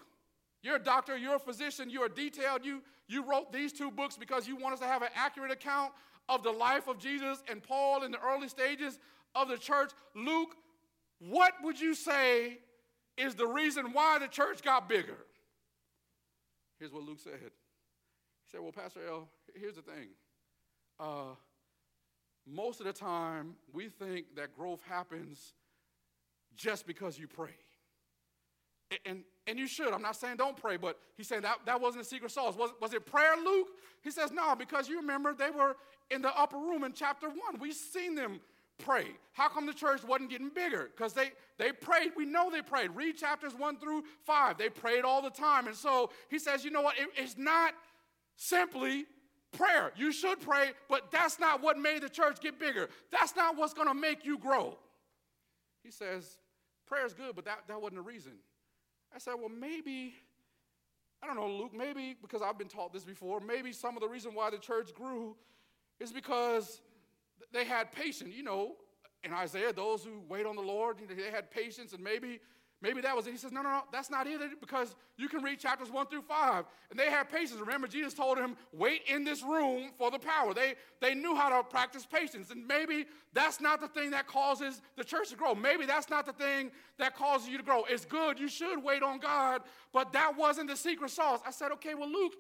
you're 0.62 0.76
a 0.76 0.82
doctor, 0.82 1.16
you're 1.16 1.36
a 1.36 1.40
physician, 1.40 1.88
you're 1.90 2.08
detailed. 2.08 2.64
You, 2.64 2.82
you 3.06 3.22
wrote 3.22 3.52
these 3.52 3.72
two 3.72 3.90
books 3.90 4.16
because 4.16 4.48
you 4.48 4.56
want 4.56 4.74
us 4.74 4.80
to 4.80 4.86
have 4.86 5.02
an 5.02 5.10
accurate 5.14 5.52
account 5.52 5.92
of 6.28 6.42
the 6.42 6.50
life 6.50 6.88
of 6.88 6.98
Jesus 6.98 7.42
and 7.48 7.62
Paul 7.62 8.02
in 8.02 8.10
the 8.10 8.18
early 8.20 8.48
stages 8.48 8.98
of 9.34 9.48
the 9.48 9.56
church. 9.56 9.92
Luke, 10.14 10.56
what 11.20 11.54
would 11.62 11.78
you 11.78 11.94
say 11.94 12.58
is 13.16 13.34
the 13.34 13.46
reason 13.46 13.92
why 13.92 14.18
the 14.18 14.26
church 14.26 14.62
got 14.62 14.88
bigger? 14.88 15.16
Here's 16.78 16.92
what 16.92 17.04
Luke 17.04 17.20
said. 17.22 17.38
He 17.40 18.50
said, 18.50 18.60
Well, 18.60 18.72
Pastor 18.72 19.00
L, 19.08 19.28
here's 19.54 19.76
the 19.76 19.82
thing. 19.82 20.08
Uh, 20.98 21.34
most 22.46 22.80
of 22.80 22.86
the 22.86 22.92
time, 22.92 23.54
we 23.72 23.88
think 23.88 24.36
that 24.36 24.56
growth 24.56 24.80
happens 24.88 25.54
just 26.56 26.86
because 26.86 27.18
you 27.18 27.26
pray. 27.26 27.54
And, 29.04 29.24
and 29.48 29.58
you 29.58 29.66
should. 29.66 29.92
I'm 29.92 30.02
not 30.02 30.14
saying 30.14 30.36
don't 30.36 30.56
pray, 30.56 30.76
but 30.76 30.98
he's 31.16 31.26
saying 31.26 31.42
that, 31.42 31.58
that 31.66 31.80
wasn't 31.80 32.04
a 32.04 32.06
secret 32.06 32.30
sauce. 32.30 32.54
Was, 32.56 32.70
was 32.80 32.94
it 32.94 33.04
prayer, 33.04 33.34
Luke? 33.44 33.68
He 34.02 34.12
says, 34.12 34.30
no, 34.30 34.54
because 34.54 34.88
you 34.88 34.98
remember 34.98 35.34
they 35.34 35.50
were 35.50 35.76
in 36.10 36.22
the 36.22 36.36
upper 36.38 36.56
room 36.56 36.84
in 36.84 36.92
chapter 36.92 37.28
one. 37.28 37.58
We've 37.60 37.74
seen 37.74 38.14
them 38.14 38.40
pray. 38.78 39.06
How 39.32 39.48
come 39.48 39.66
the 39.66 39.74
church 39.74 40.04
wasn't 40.04 40.30
getting 40.30 40.50
bigger? 40.50 40.88
Because 40.96 41.14
they, 41.14 41.32
they 41.58 41.72
prayed. 41.72 42.12
We 42.16 42.26
know 42.26 42.48
they 42.48 42.62
prayed. 42.62 42.90
Read 42.94 43.16
chapters 43.16 43.54
one 43.54 43.78
through 43.78 44.04
five. 44.24 44.56
They 44.56 44.68
prayed 44.68 45.04
all 45.04 45.20
the 45.20 45.30
time. 45.30 45.66
And 45.66 45.74
so 45.74 46.10
he 46.28 46.38
says, 46.38 46.64
you 46.64 46.70
know 46.70 46.82
what? 46.82 46.96
It, 46.96 47.08
it's 47.16 47.36
not 47.36 47.74
simply 48.36 49.06
prayer. 49.52 49.92
You 49.96 50.12
should 50.12 50.40
pray, 50.40 50.72
but 50.88 51.10
that's 51.10 51.38
not 51.38 51.62
what 51.62 51.78
made 51.78 52.02
the 52.02 52.08
church 52.08 52.40
get 52.40 52.58
bigger. 52.58 52.88
That's 53.10 53.34
not 53.36 53.56
what's 53.56 53.74
going 53.74 53.88
to 53.88 53.94
make 53.94 54.24
you 54.24 54.38
grow. 54.38 54.78
He 55.82 55.90
says, 55.90 56.38
prayer 56.86 57.06
is 57.06 57.14
good, 57.14 57.34
but 57.34 57.44
that, 57.44 57.60
that 57.68 57.80
wasn't 57.80 57.96
the 57.96 58.02
reason. 58.02 58.32
I 59.14 59.18
said, 59.18 59.34
well, 59.38 59.48
maybe, 59.48 60.14
I 61.22 61.26
don't 61.26 61.36
know, 61.36 61.48
Luke, 61.48 61.72
maybe 61.74 62.16
because 62.20 62.42
I've 62.42 62.58
been 62.58 62.68
taught 62.68 62.92
this 62.92 63.04
before, 63.04 63.40
maybe 63.40 63.72
some 63.72 63.96
of 63.96 64.02
the 64.02 64.08
reason 64.08 64.34
why 64.34 64.50
the 64.50 64.58
church 64.58 64.94
grew 64.94 65.36
is 66.00 66.12
because 66.12 66.80
they 67.52 67.64
had 67.64 67.92
patience. 67.92 68.34
You 68.34 68.42
know, 68.42 68.76
in 69.24 69.32
Isaiah, 69.32 69.72
those 69.72 70.04
who 70.04 70.22
wait 70.28 70.46
on 70.46 70.56
the 70.56 70.62
Lord, 70.62 70.98
they 71.08 71.30
had 71.30 71.50
patience, 71.50 71.92
and 71.92 72.02
maybe 72.02 72.40
Maybe 72.82 73.00
that 73.00 73.16
was 73.16 73.26
it. 73.26 73.30
He 73.30 73.38
says, 73.38 73.52
no, 73.52 73.62
no, 73.62 73.70
no, 73.70 73.82
that's 73.90 74.10
not 74.10 74.26
it 74.26 74.38
because 74.60 74.94
you 75.16 75.28
can 75.28 75.42
read 75.42 75.58
chapters 75.58 75.90
one 75.90 76.06
through 76.06 76.22
five. 76.22 76.66
And 76.90 76.98
they 76.98 77.10
had 77.10 77.30
patience. 77.30 77.58
Remember, 77.58 77.86
Jesus 77.86 78.12
told 78.12 78.36
him, 78.36 78.54
wait 78.72 79.02
in 79.08 79.24
this 79.24 79.42
room 79.42 79.92
for 79.96 80.10
the 80.10 80.18
power. 80.18 80.52
They, 80.52 80.74
they 81.00 81.14
knew 81.14 81.34
how 81.34 81.48
to 81.48 81.66
practice 81.66 82.04
patience. 82.04 82.50
And 82.50 82.66
maybe 82.68 83.06
that's 83.32 83.62
not 83.62 83.80
the 83.80 83.88
thing 83.88 84.10
that 84.10 84.26
causes 84.26 84.82
the 84.96 85.04
church 85.04 85.30
to 85.30 85.36
grow. 85.36 85.54
Maybe 85.54 85.86
that's 85.86 86.10
not 86.10 86.26
the 86.26 86.34
thing 86.34 86.70
that 86.98 87.16
causes 87.16 87.48
you 87.48 87.56
to 87.56 87.64
grow. 87.64 87.84
It's 87.88 88.04
good. 88.04 88.38
You 88.38 88.48
should 88.48 88.84
wait 88.84 89.02
on 89.02 89.20
God, 89.20 89.62
but 89.92 90.12
that 90.12 90.36
wasn't 90.36 90.68
the 90.68 90.76
secret 90.76 91.10
sauce. 91.10 91.40
I 91.46 91.52
said, 91.52 91.72
okay, 91.72 91.94
well, 91.94 92.10
Luke, 92.10 92.34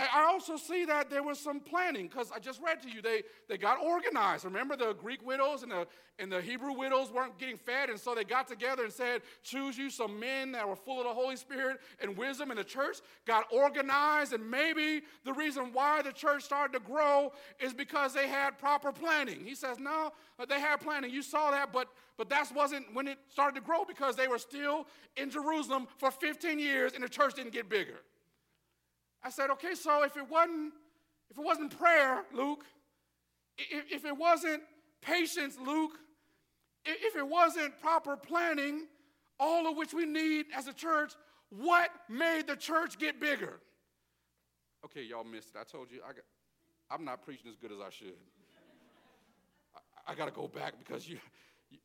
I 0.00 0.26
also 0.28 0.56
see 0.56 0.84
that 0.84 1.10
there 1.10 1.24
was 1.24 1.40
some 1.40 1.58
planning 1.58 2.06
because 2.06 2.30
I 2.30 2.38
just 2.38 2.62
read 2.62 2.80
to 2.82 2.88
you 2.88 3.02
they, 3.02 3.22
they 3.48 3.58
got 3.58 3.82
organized. 3.82 4.44
Remember 4.44 4.76
the 4.76 4.92
Greek 4.92 5.26
widows 5.26 5.64
and 5.64 5.72
the, 5.72 5.88
and 6.20 6.30
the 6.30 6.40
Hebrew 6.40 6.72
widows 6.72 7.10
weren't 7.10 7.36
getting 7.36 7.56
fed, 7.56 7.90
and 7.90 7.98
so 7.98 8.14
they 8.14 8.22
got 8.22 8.46
together 8.46 8.84
and 8.84 8.92
said, 8.92 9.22
Choose 9.42 9.76
you 9.76 9.90
some 9.90 10.20
men 10.20 10.52
that 10.52 10.68
were 10.68 10.76
full 10.76 11.00
of 11.00 11.04
the 11.04 11.12
Holy 11.12 11.34
Spirit 11.34 11.80
and 12.00 12.16
wisdom. 12.16 12.50
And 12.50 12.60
the 12.60 12.64
church 12.64 12.98
got 13.26 13.52
organized, 13.52 14.32
and 14.32 14.48
maybe 14.48 15.02
the 15.24 15.32
reason 15.32 15.70
why 15.72 16.02
the 16.02 16.12
church 16.12 16.44
started 16.44 16.72
to 16.74 16.84
grow 16.84 17.32
is 17.58 17.74
because 17.74 18.14
they 18.14 18.28
had 18.28 18.56
proper 18.56 18.92
planning. 18.92 19.44
He 19.44 19.56
says, 19.56 19.80
No, 19.80 20.12
uh, 20.38 20.46
they 20.46 20.60
had 20.60 20.80
planning. 20.80 21.10
You 21.10 21.22
saw 21.22 21.50
that, 21.50 21.72
but 21.72 21.88
but 22.16 22.28
that 22.30 22.52
wasn't 22.54 22.92
when 22.94 23.08
it 23.08 23.18
started 23.28 23.54
to 23.54 23.60
grow 23.60 23.84
because 23.84 24.14
they 24.14 24.28
were 24.28 24.38
still 24.38 24.86
in 25.16 25.30
Jerusalem 25.30 25.86
for 25.98 26.10
15 26.10 26.58
years 26.58 26.92
and 26.92 27.02
the 27.02 27.08
church 27.08 27.34
didn't 27.34 27.52
get 27.52 27.68
bigger. 27.68 28.00
I 29.28 29.30
said, 29.30 29.50
okay, 29.50 29.74
so 29.74 30.04
if 30.04 30.16
it 30.16 30.26
wasn't, 30.26 30.72
if 31.30 31.36
it 31.36 31.44
wasn't 31.44 31.78
prayer, 31.78 32.24
Luke, 32.32 32.64
if, 33.58 33.84
if 33.92 34.04
it 34.06 34.16
wasn't 34.16 34.62
patience, 35.02 35.58
Luke, 35.62 35.92
if 36.86 37.14
it 37.14 37.28
wasn't 37.28 37.78
proper 37.78 38.16
planning, 38.16 38.86
all 39.38 39.68
of 39.68 39.76
which 39.76 39.92
we 39.92 40.06
need 40.06 40.46
as 40.56 40.66
a 40.66 40.72
church, 40.72 41.12
what 41.50 41.90
made 42.08 42.46
the 42.46 42.56
church 42.56 42.98
get 42.98 43.20
bigger? 43.20 43.60
Okay, 44.86 45.02
y'all 45.02 45.24
missed 45.24 45.50
it. 45.54 45.58
I 45.60 45.64
told 45.64 45.90
you 45.90 46.00
I 46.02 46.14
got, 46.14 46.24
I'm 46.90 47.04
not 47.04 47.20
preaching 47.20 47.50
as 47.50 47.56
good 47.56 47.70
as 47.70 47.80
I 47.86 47.90
should. 47.90 48.16
I, 49.76 50.12
I 50.12 50.14
got 50.14 50.24
to 50.24 50.32
go 50.32 50.48
back 50.48 50.78
because 50.78 51.06
you, 51.06 51.18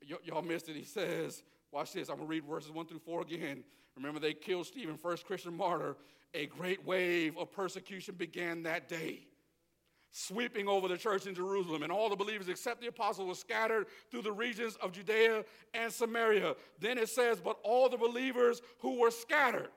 y- 0.09 0.15
y'all 0.23 0.41
missed 0.41 0.69
it. 0.69 0.77
He 0.77 0.85
says, 0.85 1.43
watch 1.73 1.91
this. 1.91 2.07
I'm 2.07 2.15
going 2.15 2.27
to 2.29 2.31
read 2.31 2.45
verses 2.45 2.71
1 2.71 2.85
through 2.85 2.99
4 2.99 3.23
again. 3.23 3.65
Remember, 3.97 4.21
they 4.21 4.33
killed 4.33 4.65
Stephen, 4.65 4.95
first 4.95 5.25
Christian 5.25 5.57
martyr. 5.57 5.97
A 6.33 6.47
great 6.47 6.85
wave 6.85 7.37
of 7.37 7.51
persecution 7.51 8.15
began 8.15 8.63
that 8.63 8.89
day 8.89 9.27
sweeping 10.13 10.67
over 10.67 10.87
the 10.87 10.97
church 10.97 11.25
in 11.25 11.33
Jerusalem, 11.33 11.81
and 11.81 11.91
all 11.91 12.07
the 12.07 12.15
believers 12.15 12.47
except 12.47 12.79
the 12.81 12.87
apostles 12.87 13.27
were 13.27 13.33
scattered 13.33 13.87
through 14.11 14.21
the 14.21 14.31
regions 14.31 14.75
of 14.75 14.91
Judea 14.91 15.43
and 15.73 15.91
Samaria. 15.91 16.55
Then 16.79 16.99
it 16.99 17.09
says, 17.09 17.41
But 17.41 17.57
all 17.63 17.89
the 17.89 17.97
believers 17.97 18.61
who 18.79 18.99
were 18.99 19.11
scattered 19.11 19.71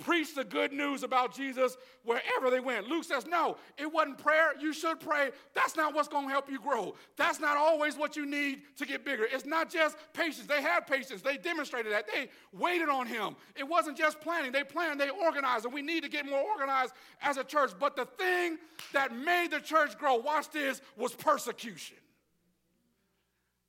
preached 0.00 0.34
the 0.34 0.44
good 0.44 0.72
news 0.72 1.02
about 1.02 1.34
Jesus 1.34 1.76
wherever 2.04 2.50
they 2.50 2.60
went. 2.60 2.88
Luke 2.88 3.04
says, 3.04 3.26
no, 3.26 3.56
it 3.78 3.90
wasn't 3.92 4.18
prayer. 4.18 4.52
You 4.58 4.72
should 4.72 4.98
pray. 5.00 5.30
That's 5.54 5.76
not 5.76 5.94
what's 5.94 6.08
going 6.08 6.26
to 6.26 6.30
help 6.30 6.50
you 6.50 6.58
grow. 6.58 6.94
That's 7.16 7.38
not 7.38 7.56
always 7.56 7.96
what 7.96 8.16
you 8.16 8.26
need 8.26 8.62
to 8.76 8.86
get 8.86 9.04
bigger. 9.04 9.26
It's 9.30 9.44
not 9.44 9.70
just 9.70 9.96
patience. 10.12 10.46
They 10.46 10.62
had 10.62 10.86
patience. 10.86 11.22
They 11.22 11.36
demonstrated 11.36 11.92
that. 11.92 12.06
They 12.12 12.28
waited 12.52 12.88
on 12.88 13.06
him. 13.06 13.36
It 13.56 13.68
wasn't 13.68 13.96
just 13.96 14.20
planning. 14.20 14.52
They 14.52 14.64
planned, 14.64 15.00
they 15.00 15.10
organized, 15.10 15.64
and 15.64 15.74
we 15.74 15.82
need 15.82 16.02
to 16.02 16.08
get 16.08 16.26
more 16.26 16.40
organized 16.40 16.94
as 17.22 17.36
a 17.36 17.44
church. 17.44 17.72
But 17.78 17.94
the 17.94 18.06
thing 18.06 18.58
that 18.92 19.14
made 19.14 19.50
the 19.50 19.60
church 19.60 19.96
grow, 19.98 20.16
watch 20.16 20.50
this, 20.50 20.80
was 20.96 21.14
persecution. 21.14 21.96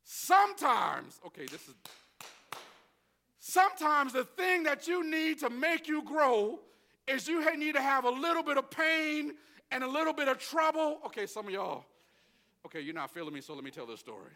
Sometimes, 0.03 1.19
okay, 1.27 1.45
this 1.45 1.67
is 1.67 1.75
Sometimes 3.43 4.13
the 4.13 4.23
thing 4.23 4.61
that 4.63 4.87
you 4.87 5.03
need 5.03 5.39
to 5.39 5.49
make 5.49 5.87
you 5.87 6.03
grow 6.03 6.59
is 7.07 7.27
you 7.27 7.43
need 7.57 7.73
to 7.73 7.81
have 7.81 8.05
a 8.05 8.09
little 8.09 8.43
bit 8.43 8.55
of 8.55 8.69
pain 8.69 9.33
and 9.71 9.83
a 9.83 9.87
little 9.87 10.13
bit 10.13 10.27
of 10.27 10.37
trouble. 10.37 10.99
Okay, 11.07 11.25
some 11.25 11.47
of 11.47 11.51
y'all, 11.51 11.83
okay, 12.67 12.81
you're 12.81 12.93
not 12.93 13.09
feeling 13.09 13.33
me, 13.33 13.41
so 13.41 13.55
let 13.55 13.63
me 13.63 13.71
tell 13.71 13.87
this 13.87 13.99
story. 13.99 14.29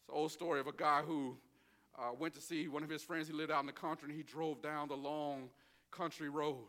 It's 0.00 0.10
an 0.10 0.14
old 0.14 0.30
story 0.30 0.60
of 0.60 0.66
a 0.66 0.72
guy 0.72 1.00
who 1.00 1.38
uh, 1.98 2.10
went 2.18 2.34
to 2.34 2.40
see 2.42 2.68
one 2.68 2.82
of 2.84 2.90
his 2.90 3.02
friends. 3.02 3.28
He 3.28 3.32
lived 3.32 3.50
out 3.50 3.60
in 3.60 3.66
the 3.66 3.72
country 3.72 4.10
and 4.10 4.16
he 4.16 4.24
drove 4.24 4.60
down 4.60 4.88
the 4.88 4.96
long 4.96 5.48
country 5.90 6.28
road. 6.28 6.68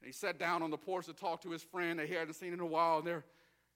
And 0.00 0.06
he 0.06 0.12
sat 0.12 0.38
down 0.38 0.62
on 0.62 0.70
the 0.70 0.78
porch 0.78 1.04
to 1.06 1.12
talk 1.12 1.42
to 1.42 1.50
his 1.50 1.62
friend 1.62 1.98
that 1.98 2.08
he 2.08 2.14
hadn't 2.14 2.34
seen 2.34 2.54
in 2.54 2.60
a 2.60 2.66
while. 2.66 2.98
And 2.98 3.06
they're, 3.06 3.24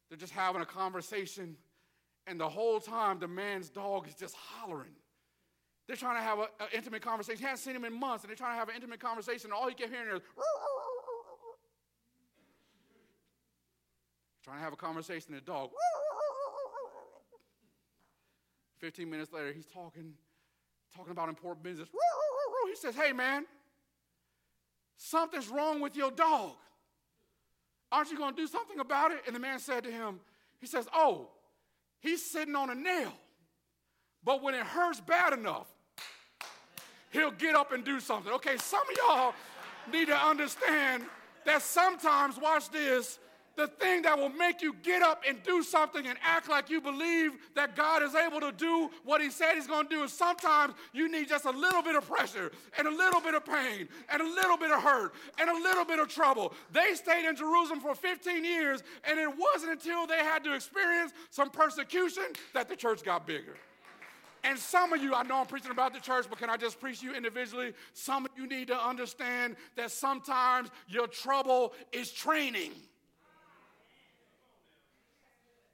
they're 0.08 0.16
just 0.16 0.32
having 0.32 0.62
a 0.62 0.66
conversation. 0.66 1.54
And 2.26 2.40
the 2.40 2.48
whole 2.48 2.80
time, 2.80 3.18
the 3.18 3.28
man's 3.28 3.68
dog 3.68 4.08
is 4.08 4.14
just 4.14 4.34
hollering. 4.34 4.94
They're 5.90 5.96
trying 5.96 6.18
to 6.18 6.22
have 6.22 6.38
an 6.38 6.46
intimate 6.72 7.02
conversation. 7.02 7.40
He 7.40 7.46
hasn't 7.46 7.64
seen 7.64 7.74
him 7.74 7.84
in 7.84 7.92
months, 7.92 8.22
and 8.22 8.28
they're 8.28 8.36
trying 8.36 8.54
to 8.54 8.60
have 8.60 8.68
an 8.68 8.76
intimate 8.76 9.00
conversation, 9.00 9.50
and 9.50 9.52
all 9.52 9.68
he 9.68 9.74
kept 9.74 9.90
hearing 9.90 10.14
is, 10.14 10.22
trying 14.44 14.58
to 14.58 14.62
have 14.62 14.72
a 14.72 14.76
conversation, 14.76 15.34
the 15.34 15.40
dog, 15.40 15.70
15 18.78 19.10
minutes 19.10 19.32
later, 19.32 19.52
he's 19.52 19.66
talking, 19.66 20.12
talking 20.94 21.10
about 21.10 21.28
important 21.28 21.64
business. 21.64 21.88
He 22.68 22.76
says, 22.76 22.94
Hey, 22.94 23.12
man, 23.12 23.46
something's 24.96 25.48
wrong 25.48 25.80
with 25.80 25.96
your 25.96 26.12
dog. 26.12 26.52
Aren't 27.90 28.12
you 28.12 28.16
going 28.16 28.36
to 28.36 28.40
do 28.40 28.46
something 28.46 28.78
about 28.78 29.10
it? 29.10 29.22
And 29.26 29.34
the 29.34 29.40
man 29.40 29.58
said 29.58 29.82
to 29.82 29.90
him, 29.90 30.20
He 30.60 30.68
says, 30.68 30.86
Oh, 30.94 31.30
he's 31.98 32.24
sitting 32.24 32.54
on 32.54 32.70
a 32.70 32.76
nail. 32.76 33.12
But 34.22 34.40
when 34.40 34.54
it 34.54 34.62
hurts 34.62 35.00
bad 35.00 35.32
enough, 35.32 35.66
he'll 37.10 37.30
get 37.30 37.54
up 37.54 37.72
and 37.72 37.84
do 37.84 38.00
something. 38.00 38.32
Okay, 38.32 38.56
some 38.56 38.82
of 38.82 38.96
y'all 38.96 39.34
need 39.92 40.06
to 40.06 40.16
understand 40.16 41.04
that 41.44 41.62
sometimes, 41.62 42.38
watch 42.38 42.70
this, 42.70 43.18
the 43.56 43.66
thing 43.66 44.02
that 44.02 44.16
will 44.16 44.30
make 44.30 44.62
you 44.62 44.74
get 44.82 45.02
up 45.02 45.22
and 45.28 45.42
do 45.42 45.62
something 45.62 46.06
and 46.06 46.18
act 46.22 46.48
like 46.48 46.70
you 46.70 46.80
believe 46.80 47.32
that 47.54 47.76
God 47.76 48.02
is 48.02 48.14
able 48.14 48.40
to 48.40 48.52
do 48.52 48.90
what 49.04 49.20
He 49.20 49.30
said 49.30 49.54
He's 49.54 49.66
going 49.66 49.86
to 49.86 49.94
do 49.94 50.02
is 50.02 50.12
sometimes 50.12 50.74
you 50.92 51.10
need 51.10 51.28
just 51.28 51.44
a 51.44 51.50
little 51.50 51.82
bit 51.82 51.94
of 51.94 52.06
pressure 52.06 52.52
and 52.78 52.86
a 52.86 52.90
little 52.90 53.20
bit 53.20 53.34
of 53.34 53.44
pain 53.44 53.88
and 54.08 54.22
a 54.22 54.24
little 54.24 54.56
bit 54.56 54.70
of 54.70 54.82
hurt 54.82 55.12
and 55.38 55.50
a 55.50 55.54
little 55.54 55.84
bit 55.84 55.98
of 55.98 56.08
trouble. 56.08 56.54
They 56.72 56.94
stayed 56.94 57.28
in 57.28 57.36
Jerusalem 57.36 57.80
for 57.80 57.94
15 57.94 58.44
years, 58.44 58.82
and 59.04 59.18
it 59.18 59.28
wasn't 59.28 59.72
until 59.72 60.06
they 60.06 60.18
had 60.18 60.42
to 60.44 60.54
experience 60.54 61.12
some 61.30 61.50
persecution 61.50 62.24
that 62.54 62.68
the 62.68 62.76
church 62.76 63.02
got 63.02 63.26
bigger. 63.26 63.56
And 64.42 64.58
some 64.58 64.92
of 64.92 65.02
you, 65.02 65.14
I 65.14 65.22
know 65.22 65.38
I'm 65.38 65.46
preaching 65.46 65.70
about 65.70 65.92
the 65.92 66.00
church, 66.00 66.26
but 66.28 66.38
can 66.38 66.48
I 66.48 66.56
just 66.56 66.80
preach 66.80 67.02
you 67.02 67.14
individually? 67.14 67.74
Some 67.92 68.24
of 68.24 68.30
you 68.36 68.46
need 68.46 68.68
to 68.68 68.78
understand 68.78 69.56
that 69.76 69.90
sometimes 69.90 70.70
your 70.88 71.06
trouble 71.06 71.74
is 71.92 72.10
training. 72.10 72.72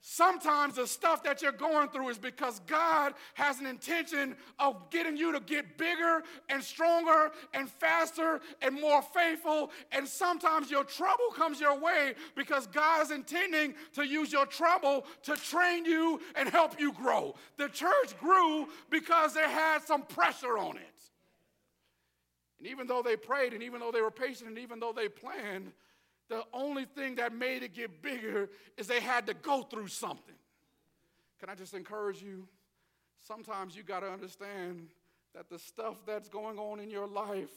Sometimes 0.08 0.76
the 0.76 0.86
stuff 0.86 1.24
that 1.24 1.42
you're 1.42 1.50
going 1.50 1.88
through 1.88 2.10
is 2.10 2.16
because 2.16 2.60
God 2.60 3.12
has 3.34 3.58
an 3.58 3.66
intention 3.66 4.36
of 4.60 4.88
getting 4.90 5.16
you 5.16 5.32
to 5.32 5.40
get 5.40 5.76
bigger 5.76 6.22
and 6.48 6.62
stronger 6.62 7.32
and 7.52 7.68
faster 7.68 8.40
and 8.62 8.80
more 8.80 9.02
faithful. 9.02 9.72
And 9.90 10.06
sometimes 10.06 10.70
your 10.70 10.84
trouble 10.84 11.30
comes 11.34 11.60
your 11.60 11.76
way 11.76 12.14
because 12.36 12.68
God 12.68 13.02
is 13.02 13.10
intending 13.10 13.74
to 13.94 14.04
use 14.04 14.32
your 14.32 14.46
trouble 14.46 15.06
to 15.24 15.34
train 15.34 15.84
you 15.84 16.20
and 16.36 16.48
help 16.48 16.78
you 16.78 16.92
grow. 16.92 17.34
The 17.56 17.66
church 17.66 18.16
grew 18.20 18.68
because 18.90 19.34
they 19.34 19.50
had 19.50 19.82
some 19.82 20.02
pressure 20.02 20.56
on 20.56 20.76
it. 20.76 21.00
And 22.60 22.68
even 22.68 22.86
though 22.86 23.02
they 23.02 23.16
prayed, 23.16 23.54
and 23.54 23.62
even 23.64 23.80
though 23.80 23.90
they 23.90 24.02
were 24.02 24.12
patient, 24.12 24.50
and 24.50 24.58
even 24.60 24.78
though 24.78 24.92
they 24.92 25.08
planned, 25.08 25.72
the 26.28 26.42
only 26.52 26.84
thing 26.84 27.16
that 27.16 27.32
made 27.32 27.62
it 27.62 27.74
get 27.74 28.02
bigger 28.02 28.48
is 28.76 28.86
they 28.86 29.00
had 29.00 29.26
to 29.26 29.34
go 29.34 29.62
through 29.62 29.88
something. 29.88 30.34
Can 31.38 31.48
I 31.48 31.54
just 31.54 31.74
encourage 31.74 32.22
you? 32.22 32.48
Sometimes 33.20 33.76
you 33.76 33.82
got 33.82 34.00
to 34.00 34.10
understand 34.10 34.88
that 35.34 35.48
the 35.50 35.58
stuff 35.58 35.96
that's 36.06 36.28
going 36.28 36.58
on 36.58 36.80
in 36.80 36.90
your 36.90 37.06
life 37.06 37.50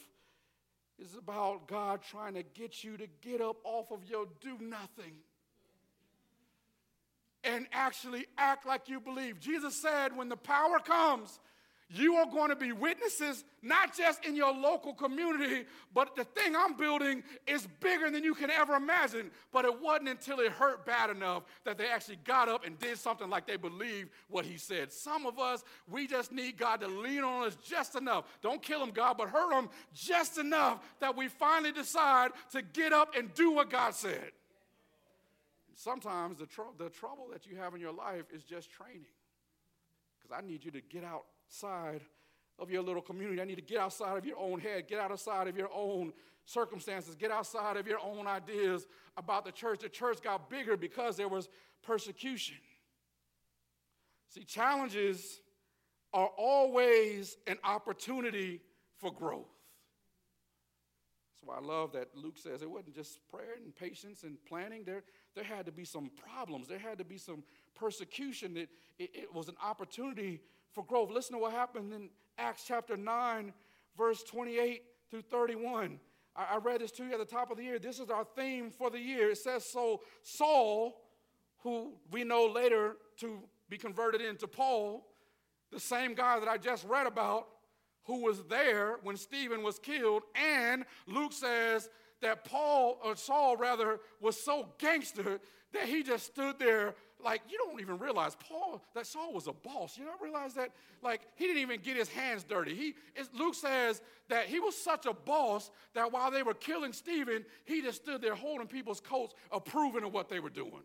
is 0.99 1.15
about 1.15 1.67
God 1.67 2.01
trying 2.01 2.33
to 2.33 2.43
get 2.43 2.83
you 2.83 2.97
to 2.97 3.07
get 3.21 3.41
up 3.41 3.57
off 3.63 3.91
of 3.91 4.05
your 4.09 4.27
do 4.41 4.57
nothing 4.59 5.13
and 7.43 7.67
actually 7.71 8.25
act 8.37 8.65
like 8.65 8.89
you 8.89 8.99
believe. 8.99 9.39
Jesus 9.39 9.81
said, 9.81 10.15
when 10.15 10.27
the 10.27 10.37
power 10.37 10.79
comes, 10.79 11.39
you 11.91 12.15
are 12.15 12.27
going 12.27 12.49
to 12.49 12.55
be 12.55 12.71
witnesses, 12.71 13.43
not 13.63 13.97
just 13.97 14.23
in 14.23 14.35
your 14.35 14.53
local 14.53 14.93
community, 14.93 15.65
but 15.93 16.15
the 16.15 16.23
thing 16.23 16.55
I'm 16.55 16.77
building 16.77 17.23
is 17.47 17.67
bigger 17.79 18.11
than 18.11 18.23
you 18.23 18.35
can 18.35 18.51
ever 18.51 18.75
imagine. 18.75 19.31
But 19.51 19.65
it 19.65 19.81
wasn't 19.81 20.09
until 20.09 20.39
it 20.39 20.51
hurt 20.51 20.85
bad 20.85 21.09
enough 21.09 21.43
that 21.65 21.79
they 21.79 21.89
actually 21.89 22.19
got 22.23 22.47
up 22.47 22.63
and 22.63 22.77
did 22.77 22.99
something 22.99 23.27
like 23.27 23.47
they 23.47 23.57
believed 23.57 24.09
what 24.29 24.45
he 24.45 24.57
said. 24.57 24.91
Some 24.91 25.25
of 25.25 25.39
us, 25.39 25.63
we 25.89 26.05
just 26.05 26.31
need 26.31 26.57
God 26.57 26.81
to 26.81 26.87
lean 26.87 27.23
on 27.23 27.47
us 27.47 27.57
just 27.65 27.95
enough. 27.95 28.25
Don't 28.43 28.61
kill 28.61 28.83
him, 28.83 28.91
God, 28.91 29.17
but 29.17 29.29
hurt 29.29 29.51
him 29.51 29.69
just 29.91 30.37
enough 30.37 30.83
that 30.99 31.17
we 31.17 31.27
finally 31.27 31.71
decide 31.71 32.31
to 32.51 32.61
get 32.61 32.93
up 32.93 33.15
and 33.17 33.33
do 33.33 33.51
what 33.51 33.71
God 33.71 33.95
said. 33.95 34.31
Sometimes 35.73 36.37
the, 36.37 36.45
tr- 36.45 36.61
the 36.77 36.89
trouble 36.89 37.29
that 37.31 37.47
you 37.47 37.55
have 37.55 37.73
in 37.73 37.81
your 37.81 37.93
life 37.93 38.25
is 38.31 38.43
just 38.43 38.69
training. 38.69 39.05
Because 40.21 40.37
I 40.37 40.45
need 40.45 40.63
you 40.63 40.71
to 40.71 40.81
get 40.81 41.03
out 41.03 41.23
outside 41.49 42.01
of 42.59 42.69
your 42.69 42.83
little 42.83 43.01
community. 43.01 43.41
I 43.41 43.45
need 43.45 43.55
to 43.55 43.61
get 43.61 43.79
outside 43.79 44.17
of 44.17 44.25
your 44.25 44.37
own 44.37 44.59
head, 44.59 44.87
get 44.87 44.99
outside 44.99 45.47
of 45.47 45.57
your 45.57 45.69
own 45.73 46.13
circumstances, 46.45 47.15
get 47.15 47.31
outside 47.31 47.77
of 47.77 47.87
your 47.87 47.99
own 47.99 48.27
ideas 48.27 48.85
about 49.17 49.45
the 49.45 49.51
church. 49.51 49.79
The 49.79 49.89
church 49.89 50.21
got 50.21 50.49
bigger 50.49 50.77
because 50.77 51.17
there 51.17 51.27
was 51.27 51.49
persecution. 51.81 52.57
See, 54.29 54.43
challenges 54.43 55.39
are 56.13 56.29
always 56.37 57.37
an 57.47 57.57
opportunity 57.63 58.61
for 58.97 59.11
growth. 59.11 59.47
That's 61.33 61.45
why 61.45 61.55
I 61.55 61.61
love 61.61 61.93
that 61.93 62.09
Luke 62.15 62.37
says 62.37 62.61
it 62.61 62.69
wasn't 62.69 62.95
just 62.95 63.19
prayer 63.31 63.55
and 63.63 63.75
patience 63.75 64.23
and 64.23 64.37
planning. 64.45 64.83
There, 64.85 65.03
there 65.35 65.43
had 65.43 65.65
to 65.65 65.71
be 65.71 65.85
some 65.85 66.11
problems. 66.29 66.67
There 66.67 66.79
had 66.79 66.97
to 66.99 67.05
be 67.05 67.17
some 67.17 67.43
persecution. 67.75 68.57
It, 68.57 68.69
it, 68.99 69.09
it 69.13 69.33
was 69.33 69.47
an 69.47 69.55
opportunity 69.63 70.41
for 70.73 70.83
growth. 70.83 71.11
Listen 71.11 71.33
to 71.33 71.39
what 71.39 71.51
happened 71.51 71.93
in 71.93 72.09
Acts 72.37 72.63
chapter 72.67 72.95
9, 72.95 73.53
verse 73.97 74.23
28 74.23 74.83
through 75.09 75.21
31. 75.23 75.99
I, 76.35 76.57
read 76.57 76.79
this 76.79 76.91
to 76.91 77.03
you 77.03 77.11
at 77.11 77.19
the 77.19 77.25
top 77.25 77.51
of 77.51 77.57
the 77.57 77.63
year. 77.63 77.79
This 77.79 77.99
is 77.99 78.09
our 78.09 78.23
theme 78.23 78.71
for 78.71 78.89
the 78.89 78.99
year. 78.99 79.31
It 79.31 79.37
says, 79.37 79.65
So 79.65 80.01
Saul, 80.23 81.01
who 81.63 81.93
we 82.11 82.23
know 82.23 82.45
later 82.45 82.95
to 83.17 83.39
be 83.67 83.77
converted 83.77 84.21
into 84.21 84.47
Paul, 84.47 85.05
the 85.71 85.79
same 85.79 86.13
guy 86.13 86.39
that 86.39 86.47
I 86.47 86.57
just 86.57 86.85
read 86.87 87.07
about, 87.07 87.47
who 88.03 88.23
was 88.23 88.43
there 88.43 88.99
when 89.03 89.17
Stephen 89.17 89.63
was 89.63 89.79
killed, 89.79 90.23
and 90.33 90.85
Luke 91.05 91.33
says 91.33 91.89
that 92.21 92.45
Paul, 92.45 92.99
or 93.03 93.15
Saul 93.15 93.57
rather, 93.57 93.99
was 94.21 94.39
so 94.39 94.69
gangster 94.77 95.39
that 95.73 95.87
he 95.87 96.03
just 96.03 96.25
stood 96.25 96.57
there 96.57 96.95
like 97.23 97.41
you 97.49 97.57
don't 97.57 97.79
even 97.81 97.97
realize 97.97 98.35
Paul, 98.35 98.81
that 98.93 99.05
Saul 99.05 99.33
was 99.33 99.47
a 99.47 99.53
boss. 99.53 99.97
You 99.97 100.05
don't 100.05 100.21
realize 100.21 100.53
that, 100.53 100.71
like, 101.01 101.21
he 101.35 101.47
didn't 101.47 101.61
even 101.61 101.81
get 101.81 101.97
his 101.97 102.09
hands 102.09 102.43
dirty. 102.43 102.73
He, 102.75 102.95
Luke 103.37 103.55
says 103.55 104.01
that 104.29 104.45
he 104.45 104.59
was 104.59 104.75
such 104.75 105.05
a 105.05 105.13
boss 105.13 105.69
that 105.93 106.11
while 106.11 106.31
they 106.31 106.43
were 106.43 106.53
killing 106.53 106.93
Stephen, 106.93 107.45
he 107.65 107.81
just 107.81 108.01
stood 108.01 108.21
there 108.21 108.35
holding 108.35 108.67
people's 108.67 109.01
coats, 109.01 109.33
approving 109.51 110.03
of 110.03 110.13
what 110.13 110.29
they 110.29 110.39
were 110.39 110.49
doing. 110.49 110.83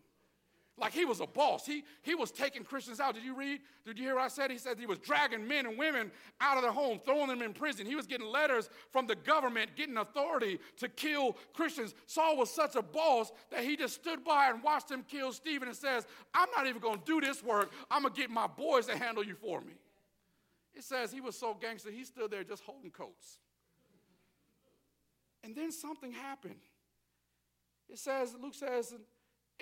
Like 0.77 0.93
he 0.93 1.05
was 1.05 1.21
a 1.21 1.27
boss. 1.27 1.65
He, 1.65 1.85
he 2.03 2.17
was 2.17 2.33
taking 2.33 2.65
Christians 2.65 2.99
out. 2.99 3.15
Did 3.15 3.23
you 3.23 3.37
read? 3.37 3.61
Did 3.87 3.97
you 3.97 4.05
hear 4.05 4.17
what 4.17 4.25
I 4.25 4.29
said? 4.29 4.51
He 4.51 4.59
said 4.59 4.77
he 4.77 4.87
was 4.87 4.99
dragging 4.99 5.47
men 5.47 5.67
and 5.67 5.79
women 5.79 6.11
out 6.41 6.57
of 6.57 6.65
their 6.65 6.73
home, 6.73 7.01
throwing 7.05 7.29
them 7.29 7.43
in 7.43 7.53
prison. 7.53 7.87
He 7.87 7.95
was 7.95 8.07
getting 8.07 8.27
letters 8.27 8.69
from 8.91 9.07
the 9.07 9.15
government, 9.15 9.77
getting 9.77 9.97
authority 9.99 10.59
to 10.79 10.89
kill 10.89 11.37
Christians. 11.53 11.95
Saul 12.07 12.37
was 12.37 12.51
such 12.51 12.75
a 12.75 12.83
boss 12.83 13.31
that 13.53 13.63
he 13.63 13.77
just 13.77 13.95
stood 13.95 14.25
by 14.25 14.51
and 14.51 14.65
watched 14.65 14.91
him 14.91 15.05
kill 15.09 15.33
Stephen 15.33 15.69
and 15.69 15.77
says, 15.77 16.09
I'm 16.35 16.49
not 16.57 16.67
even 16.67 16.81
going 16.81 16.99
to 16.99 17.05
do 17.05 17.21
this 17.21 17.45
work. 17.45 17.71
I'm 17.89 18.03
going 18.03 18.13
to 18.13 18.21
get 18.21 18.31
my 18.31 18.49
boys 18.49 18.87
to 18.87 18.99
handle 18.99 19.25
you 19.25 19.37
for 19.37 19.61
me. 19.61 19.75
It 20.75 20.83
says 20.83 21.13
he 21.13 21.21
was 21.21 21.39
so 21.39 21.55
gangster, 21.55 21.93
he 21.93 22.05
stood 22.05 22.33
there 22.33 22.43
just 22.43 22.65
holding 22.65 22.91
coats. 22.91 23.39
And 25.45 25.55
then 25.55 25.71
something 25.71 26.11
happened. 26.11 26.59
It 27.89 27.99
says, 27.99 28.35
Luke 28.43 28.55
says, 28.55 28.95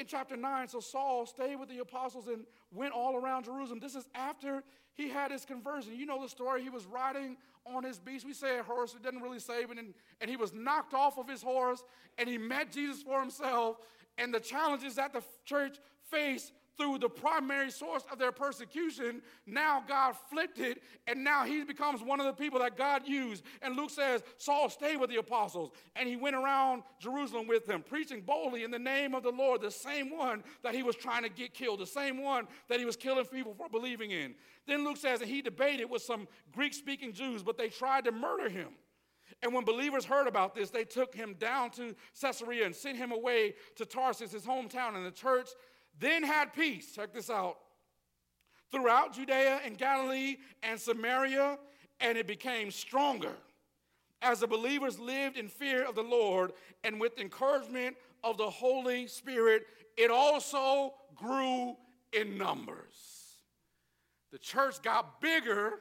in 0.02 0.06
chapter 0.08 0.36
9. 0.36 0.68
So 0.68 0.80
Saul 0.80 1.24
stayed 1.26 1.56
with 1.56 1.68
the 1.68 1.78
apostles 1.78 2.26
and 2.26 2.44
went 2.72 2.92
all 2.92 3.16
around 3.16 3.44
Jerusalem. 3.44 3.78
This 3.80 3.94
is 3.94 4.08
after 4.14 4.62
he 4.94 5.08
had 5.08 5.30
his 5.30 5.44
conversion. 5.44 5.96
You 5.96 6.06
know 6.06 6.20
the 6.20 6.28
story. 6.28 6.62
He 6.62 6.68
was 6.68 6.84
riding 6.84 7.36
on 7.64 7.84
his 7.84 7.98
beast. 8.00 8.26
We 8.26 8.34
say 8.34 8.58
a 8.58 8.62
horse, 8.62 8.94
it 8.94 9.02
doesn't 9.02 9.22
really 9.22 9.38
it. 9.70 9.78
And, 9.78 9.94
and 10.20 10.28
he 10.28 10.36
was 10.36 10.52
knocked 10.52 10.92
off 10.92 11.18
of 11.18 11.28
his 11.28 11.40
horse 11.40 11.82
and 12.18 12.28
he 12.28 12.36
met 12.36 12.72
Jesus 12.72 13.02
for 13.02 13.20
himself. 13.20 13.78
And 14.18 14.34
the 14.34 14.40
challenges 14.40 14.96
that 14.96 15.12
the 15.12 15.22
church 15.44 15.78
faced 16.10 16.52
through 16.82 16.98
the 16.98 17.08
primary 17.08 17.70
source 17.70 18.02
of 18.10 18.18
their 18.18 18.32
persecution, 18.32 19.22
now 19.46 19.84
God 19.86 20.16
flipped 20.30 20.58
it, 20.58 20.82
and 21.06 21.22
now 21.22 21.44
he 21.44 21.62
becomes 21.62 22.02
one 22.02 22.18
of 22.18 22.26
the 22.26 22.32
people 22.32 22.58
that 22.58 22.76
God 22.76 23.06
used. 23.06 23.44
And 23.60 23.76
Luke 23.76 23.90
says, 23.90 24.22
Saul 24.36 24.68
stayed 24.68 24.96
with 24.96 25.08
the 25.08 25.16
apostles, 25.16 25.70
and 25.94 26.08
he 26.08 26.16
went 26.16 26.34
around 26.34 26.82
Jerusalem 26.98 27.46
with 27.46 27.66
them, 27.66 27.84
preaching 27.88 28.20
boldly 28.20 28.64
in 28.64 28.72
the 28.72 28.78
name 28.78 29.14
of 29.14 29.22
the 29.22 29.30
Lord, 29.30 29.60
the 29.60 29.70
same 29.70 30.10
one 30.10 30.42
that 30.64 30.74
he 30.74 30.82
was 30.82 30.96
trying 30.96 31.22
to 31.22 31.28
get 31.28 31.54
killed, 31.54 31.78
the 31.78 31.86
same 31.86 32.20
one 32.20 32.48
that 32.68 32.80
he 32.80 32.84
was 32.84 32.96
killing 32.96 33.24
people 33.26 33.54
for 33.54 33.68
believing 33.68 34.10
in. 34.10 34.34
Then 34.66 34.84
Luke 34.84 34.96
says, 34.96 35.20
and 35.20 35.30
he 35.30 35.40
debated 35.40 35.84
with 35.84 36.02
some 36.02 36.26
Greek 36.52 36.74
speaking 36.74 37.12
Jews, 37.12 37.44
but 37.44 37.56
they 37.56 37.68
tried 37.68 38.04
to 38.06 38.12
murder 38.12 38.48
him. 38.48 38.70
And 39.42 39.54
when 39.54 39.64
believers 39.64 40.04
heard 40.04 40.26
about 40.26 40.54
this, 40.54 40.70
they 40.70 40.84
took 40.84 41.14
him 41.14 41.34
down 41.38 41.70
to 41.70 41.94
Caesarea 42.20 42.66
and 42.66 42.74
sent 42.74 42.98
him 42.98 43.12
away 43.12 43.54
to 43.76 43.86
Tarsus, 43.86 44.32
his 44.32 44.44
hometown. 44.44 44.94
And 44.94 45.06
the 45.06 45.10
church 45.10 45.48
then 45.98 46.22
had 46.22 46.52
peace, 46.52 46.92
check 46.94 47.12
this 47.12 47.30
out, 47.30 47.58
throughout 48.70 49.14
Judea 49.14 49.60
and 49.64 49.76
Galilee 49.76 50.36
and 50.62 50.78
Samaria, 50.80 51.58
and 52.00 52.18
it 52.18 52.26
became 52.26 52.70
stronger 52.70 53.34
as 54.22 54.40
the 54.40 54.46
believers 54.46 54.98
lived 54.98 55.36
in 55.36 55.48
fear 55.48 55.84
of 55.84 55.94
the 55.94 56.02
Lord 56.02 56.52
and 56.84 57.00
with 57.00 57.18
encouragement 57.18 57.96
of 58.24 58.38
the 58.38 58.48
Holy 58.48 59.06
Spirit, 59.08 59.66
it 59.96 60.10
also 60.10 60.94
grew 61.14 61.76
in 62.12 62.38
numbers. 62.38 63.36
The 64.30 64.38
church 64.38 64.80
got 64.80 65.20
bigger 65.20 65.80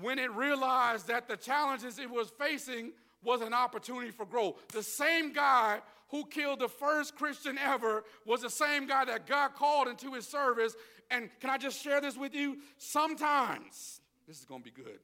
when 0.00 0.18
it 0.18 0.30
realized 0.32 1.06
that 1.08 1.28
the 1.28 1.36
challenges 1.36 1.98
it 1.98 2.10
was 2.10 2.30
facing 2.30 2.92
was 3.22 3.40
an 3.40 3.54
opportunity 3.54 4.10
for 4.10 4.26
growth. 4.26 4.56
The 4.68 4.82
same 4.82 5.32
guy 5.32 5.80
who 6.12 6.26
killed 6.26 6.60
the 6.60 6.68
first 6.68 7.16
Christian 7.16 7.58
ever 7.58 8.04
was 8.24 8.42
the 8.42 8.50
same 8.50 8.86
guy 8.86 9.04
that 9.06 9.26
God 9.26 9.54
called 9.54 9.88
into 9.88 10.12
his 10.12 10.28
service. 10.28 10.76
And 11.10 11.30
can 11.40 11.50
I 11.50 11.56
just 11.58 11.82
share 11.82 12.00
this 12.00 12.16
with 12.16 12.34
you? 12.34 12.58
Sometimes, 12.76 14.00
this 14.28 14.38
is 14.38 14.44
going 14.44 14.60
to 14.60 14.64
be 14.64 14.82
good. 14.82 15.00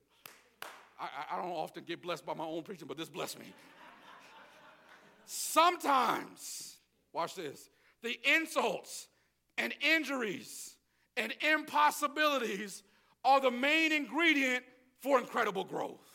I, 1.01 1.09
I 1.33 1.43
don't 1.43 1.51
often 1.51 1.85
get 1.85 2.03
blessed 2.03 2.27
by 2.27 2.35
my 2.35 2.45
own 2.45 2.63
preaching, 2.63 2.87
but 2.87 2.99
this 2.99 3.09
blessed 3.09 3.39
me. 3.39 3.47
Sometimes, 5.25 6.77
watch 7.13 7.35
this, 7.35 7.71
the 8.03 8.19
insults 8.37 9.09
and 9.57 9.75
injuries 9.81 10.77
and 11.17 11.35
impossibilities 11.41 12.83
are 13.25 13.41
the 13.41 13.51
main 13.51 13.93
ingredient 13.93 14.63
for 15.01 15.19
incredible 15.19 15.65
growth. 15.65 16.08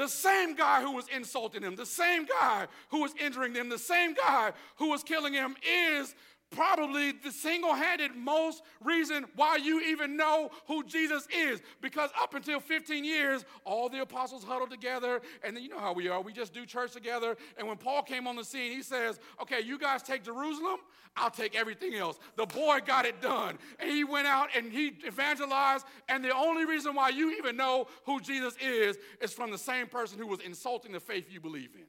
The 0.00 0.08
same 0.08 0.54
guy 0.54 0.80
who 0.80 0.92
was 0.92 1.04
insulting 1.14 1.62
him, 1.62 1.76
the 1.76 1.84
same 1.84 2.24
guy 2.24 2.68
who 2.88 3.02
was 3.02 3.12
injuring 3.20 3.52
them, 3.52 3.68
the 3.68 3.76
same 3.76 4.14
guy 4.14 4.52
who 4.76 4.88
was 4.88 5.02
killing 5.02 5.34
him 5.34 5.54
is 5.62 6.14
probably 6.50 7.12
the 7.12 7.30
single 7.30 7.74
handed 7.74 8.14
most 8.16 8.62
reason 8.82 9.24
why 9.36 9.56
you 9.56 9.80
even 9.80 10.16
know 10.16 10.50
who 10.66 10.82
Jesus 10.84 11.26
is. 11.34 11.60
Because 11.80 12.10
up 12.20 12.34
until 12.34 12.60
15 12.60 13.04
years, 13.04 13.44
all 13.64 13.88
the 13.88 14.02
apostles 14.02 14.44
huddled 14.44 14.70
together, 14.70 15.20
and 15.42 15.56
then 15.56 15.62
you 15.62 15.68
know 15.68 15.78
how 15.78 15.92
we 15.92 16.08
are. 16.08 16.20
We 16.20 16.32
just 16.32 16.52
do 16.52 16.66
church 16.66 16.92
together. 16.92 17.36
And 17.56 17.66
when 17.68 17.76
Paul 17.76 18.02
came 18.02 18.26
on 18.26 18.36
the 18.36 18.44
scene, 18.44 18.72
he 18.72 18.82
says, 18.82 19.20
Okay, 19.40 19.60
you 19.60 19.78
guys 19.78 20.02
take 20.02 20.24
Jerusalem, 20.24 20.78
I'll 21.16 21.30
take 21.30 21.56
everything 21.56 21.94
else. 21.94 22.18
The 22.36 22.46
boy 22.46 22.78
got 22.84 23.04
it 23.04 23.20
done. 23.20 23.58
And 23.78 23.90
he 23.90 24.04
went 24.04 24.26
out 24.26 24.48
and 24.56 24.72
he 24.72 24.92
evangelized. 25.06 25.86
And 26.08 26.24
the 26.24 26.34
only 26.34 26.64
reason 26.64 26.94
why 26.94 27.10
you 27.10 27.32
even 27.32 27.56
know 27.56 27.86
who 28.04 28.20
Jesus 28.20 28.54
is 28.62 28.96
is 29.20 29.32
from 29.32 29.50
the 29.50 29.58
same 29.58 29.86
person 29.86 30.18
who 30.18 30.26
was 30.26 30.40
insulting 30.40 30.92
the 30.92 31.00
faith 31.00 31.26
you 31.30 31.40
believe 31.40 31.70
in. 31.74 31.86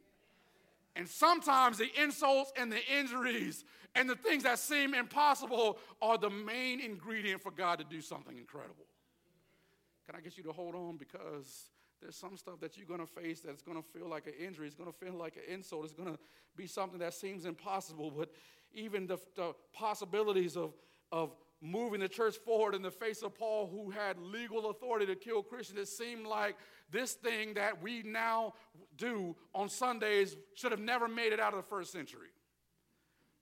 And 1.02 1.10
sometimes 1.10 1.80
the 1.80 1.90
insults 2.00 2.54
and 2.56 2.72
the 2.72 2.86
injuries 2.96 3.66
and 3.96 4.08
the 4.08 4.16
things 4.16 4.44
that 4.44 4.60
seem 4.60 4.94
impossible 4.94 5.80
are 6.00 6.16
the 6.16 6.30
main 6.30 6.80
ingredient 6.80 7.42
for 7.42 7.50
God 7.50 7.80
to 7.80 7.84
do 7.84 8.02
something 8.02 8.38
incredible. 8.38 8.86
Can 10.06 10.16
I 10.16 10.22
get 10.22 10.38
you 10.38 10.44
to 10.44 10.52
hold 10.52 10.76
on? 10.76 10.98
Because 10.98 11.72
there's 12.04 12.16
some 12.16 12.38
stuff 12.38 12.60
that 12.60 12.78
you're 12.78 12.86
going 12.86 13.00
to 13.00 13.08
face 13.08 13.40
that's 13.40 13.64
going 13.64 13.82
to 13.82 13.90
feel 13.98 14.08
like 14.08 14.28
an 14.28 14.34
injury. 14.40 14.68
It's 14.68 14.76
going 14.76 14.92
to 14.92 14.96
feel 14.96 15.16
like 15.16 15.38
an 15.38 15.52
insult. 15.52 15.86
It's 15.86 15.94
going 15.96 16.14
to 16.14 16.20
be 16.56 16.68
something 16.68 17.00
that 17.00 17.16
seems 17.16 17.46
impossible. 17.46 18.12
But 18.16 18.30
even 18.72 19.08
the, 19.08 19.18
the 19.36 19.54
possibilities 19.74 20.56
of, 20.56 20.76
of 21.12 21.36
moving 21.62 22.02
the 22.02 22.10
church 22.10 22.38
forward 22.38 22.76
in 22.76 22.84
the 22.84 22.92
face 22.92 23.24
of 23.24 23.34
Paul, 23.34 23.68
who 23.72 23.90
had 23.90 24.20
legal 24.20 24.70
authority 24.70 25.08
to 25.08 25.16
kill 25.16 25.42
Christians, 25.42 25.80
it 25.80 25.88
seemed 25.88 26.28
like 26.28 26.58
this 26.92 27.14
thing 27.14 27.56
that 27.56 27.82
we 27.82 28.04
now 28.04 28.54
do 28.98 29.36
on 29.56 29.70
Sundays 29.70 30.36
should 30.56 30.72
have 30.72 30.80
never 30.80 31.08
made 31.08 31.34
it 31.34 31.40
out 31.40 31.54
of 31.54 31.58
the 31.58 31.68
first 31.68 31.92
century. 31.92 32.30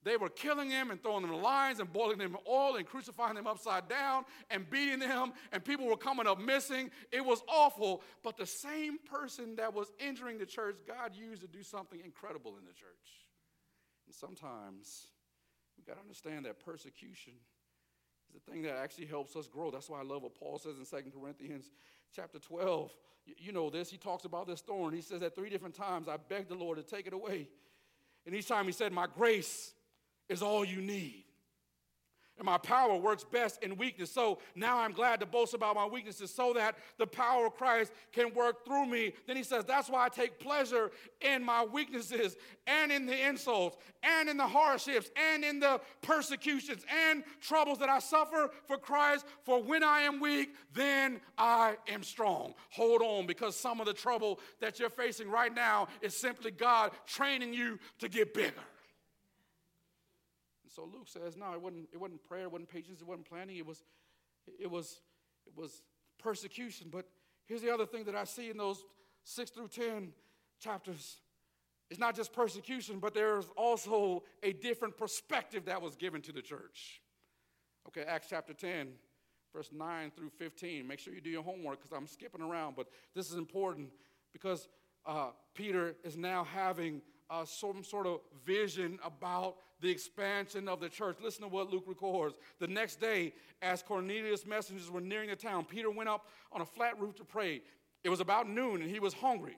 They 0.03 0.15
were 0.15 0.29
killing 0.29 0.69
them 0.69 0.91
and 0.91 1.03
throwing 1.03 1.23
them 1.23 1.33
in 1.33 1.41
lines 1.41 1.79
and 1.79 1.91
boiling 1.91 2.19
them 2.19 2.31
in 2.31 2.39
oil 2.49 2.77
and 2.77 2.85
crucifying 2.85 3.35
them 3.35 3.47
upside 3.47 3.89
down 3.89 4.23
and 4.49 4.69
beating 4.69 4.99
them, 4.99 5.33
and 5.51 5.63
people 5.63 5.87
were 5.87 5.97
coming 5.97 6.25
up 6.25 6.39
missing. 6.39 6.89
It 7.11 7.25
was 7.25 7.43
awful. 7.49 8.01
But 8.23 8.37
the 8.37 8.45
same 8.45 8.97
person 8.99 9.57
that 9.57 9.73
was 9.73 9.91
injuring 9.99 10.37
the 10.37 10.45
church, 10.45 10.77
God 10.87 11.15
used 11.15 11.41
to 11.41 11.47
do 11.47 11.63
something 11.63 11.99
incredible 12.03 12.55
in 12.57 12.63
the 12.63 12.71
church. 12.71 13.27
And 14.07 14.15
sometimes 14.15 15.07
we 15.77 15.83
got 15.83 15.95
to 15.95 16.01
understand 16.01 16.45
that 16.45 16.63
persecution 16.63 17.33
is 18.29 18.41
the 18.41 18.51
thing 18.51 18.61
that 18.61 18.77
actually 18.77 19.07
helps 19.07 19.35
us 19.35 19.47
grow. 19.47 19.69
That's 19.69 19.89
why 19.89 19.99
I 19.99 20.03
love 20.03 20.23
what 20.23 20.35
Paul 20.35 20.59
says 20.59 20.77
in 20.77 20.85
2 20.85 21.11
Corinthians 21.11 21.71
chapter 22.15 22.39
12. 22.39 22.91
You 23.37 23.51
know 23.51 23.69
this. 23.69 23.89
He 23.89 23.97
talks 23.97 24.25
about 24.25 24.47
this 24.47 24.61
thorn. 24.61 24.93
He 24.93 25.01
says 25.01 25.21
that 25.21 25.35
three 25.35 25.49
different 25.49 25.75
times 25.75 26.07
I 26.07 26.17
begged 26.17 26.49
the 26.49 26.55
Lord 26.55 26.77
to 26.77 26.83
take 26.83 27.07
it 27.07 27.13
away. 27.13 27.47
And 28.25 28.35
each 28.35 28.47
time 28.47 28.65
he 28.65 28.71
said, 28.71 28.91
My 28.91 29.07
grace 29.07 29.73
is 30.27 30.41
all 30.41 30.65
you 30.65 30.81
need. 30.81 31.25
And 32.39 32.45
my 32.45 32.57
power 32.57 32.95
works 32.95 33.25
best 33.25 33.61
in 33.61 33.75
weakness. 33.75 34.09
So 34.09 34.39
now 34.55 34.79
I'm 34.79 34.93
glad 34.93 35.19
to 35.19 35.25
boast 35.25 35.53
about 35.53 35.75
my 35.75 35.85
weaknesses 35.85 36.33
so 36.33 36.53
that 36.53 36.77
the 36.97 37.05
power 37.05 37.47
of 37.47 37.55
Christ 37.55 37.91
can 38.13 38.33
work 38.33 38.65
through 38.65 38.85
me. 38.85 39.13
Then 39.27 39.35
he 39.35 39.43
says, 39.43 39.65
That's 39.65 39.89
why 39.89 40.05
I 40.05 40.09
take 40.09 40.39
pleasure 40.39 40.89
in 41.19 41.43
my 41.43 41.65
weaknesses 41.65 42.37
and 42.65 42.93
in 42.93 43.05
the 43.05 43.27
insults 43.27 43.75
and 44.03 44.29
in 44.29 44.37
the 44.37 44.47
hardships 44.47 45.11
and 45.33 45.43
in 45.43 45.59
the 45.59 45.81
persecutions 46.01 46.85
and 47.07 47.25
troubles 47.41 47.77
that 47.79 47.89
I 47.89 47.99
suffer 47.99 48.49
for 48.65 48.77
Christ. 48.77 49.25
For 49.43 49.61
when 49.61 49.83
I 49.83 50.01
am 50.01 50.21
weak, 50.21 50.55
then 50.73 51.19
I 51.37 51.75
am 51.89 52.03
strong. 52.03 52.53
Hold 52.69 53.01
on, 53.01 53.27
because 53.27 53.57
some 53.57 53.81
of 53.81 53.85
the 53.85 53.93
trouble 53.93 54.39
that 54.61 54.79
you're 54.79 54.89
facing 54.89 55.29
right 55.29 55.53
now 55.53 55.89
is 56.01 56.15
simply 56.15 56.51
God 56.51 56.91
training 57.05 57.53
you 57.53 57.79
to 57.99 58.07
get 58.07 58.33
bigger. 58.33 58.63
So 60.73 60.83
Luke 60.83 61.07
says, 61.07 61.35
no, 61.35 61.53
it 61.53 61.61
wasn't, 61.61 61.89
it 61.91 61.99
wasn't 61.99 62.23
prayer, 62.23 62.43
it 62.43 62.51
wasn't 62.51 62.69
patience, 62.69 63.01
it 63.01 63.07
wasn't 63.07 63.27
planning, 63.27 63.57
it 63.57 63.65
was, 63.65 63.83
it 64.59 64.69
was, 64.69 65.01
it 65.45 65.53
was 65.55 65.81
persecution. 66.17 66.87
But 66.91 67.05
here's 67.45 67.61
the 67.61 67.73
other 67.73 67.85
thing 67.85 68.03
that 68.05 68.15
I 68.15 68.23
see 68.23 68.49
in 68.49 68.57
those 68.57 68.83
six 69.23 69.49
through 69.51 69.69
10 69.69 70.11
chapters. 70.59 71.17
It's 71.89 71.99
not 71.99 72.15
just 72.15 72.33
persecution, 72.33 72.99
but 72.99 73.13
there's 73.13 73.49
also 73.57 74.23
a 74.43 74.53
different 74.53 74.97
perspective 74.97 75.65
that 75.65 75.81
was 75.81 75.95
given 75.95 76.21
to 76.23 76.31
the 76.31 76.41
church. 76.41 77.01
Okay, 77.87 78.03
Acts 78.03 78.27
chapter 78.29 78.53
10, 78.53 78.89
verse 79.53 79.69
9 79.73 80.11
through 80.15 80.29
15. 80.29 80.87
Make 80.87 80.99
sure 80.99 81.13
you 81.13 81.21
do 81.21 81.31
your 81.31 81.43
homework 81.43 81.81
because 81.81 81.97
I'm 81.97 82.05
skipping 82.05 82.41
around, 82.41 82.75
but 82.75 82.87
this 83.15 83.31
is 83.31 83.37
important 83.37 83.89
because 84.31 84.67
uh, 85.05 85.29
Peter 85.55 85.95
is 86.03 86.15
now 86.15 86.43
having 86.43 87.01
uh, 87.29 87.45
some 87.45 87.83
sort 87.83 88.07
of 88.07 88.21
vision 88.45 88.99
about 89.03 89.55
the 89.81 89.89
expansion 89.89 90.67
of 90.67 90.79
the 90.79 90.89
church. 90.89 91.17
Listen 91.21 91.43
to 91.43 91.47
what 91.47 91.71
Luke 91.71 91.85
records. 91.87 92.35
The 92.59 92.67
next 92.67 92.99
day, 92.99 93.33
as 93.61 93.81
Cornelius' 93.83 94.45
messengers 94.45 94.89
were 94.89 95.01
nearing 95.01 95.29
the 95.29 95.35
town, 95.35 95.65
Peter 95.65 95.89
went 95.89 96.09
up 96.09 96.27
on 96.51 96.61
a 96.61 96.65
flat 96.65 96.99
roof 96.99 97.15
to 97.15 97.23
pray. 97.23 97.61
It 98.03 98.09
was 98.09 98.19
about 98.19 98.49
noon, 98.49 98.81
and 98.81 98.89
he 98.89 98.99
was 98.99 99.13
hungry. 99.13 99.57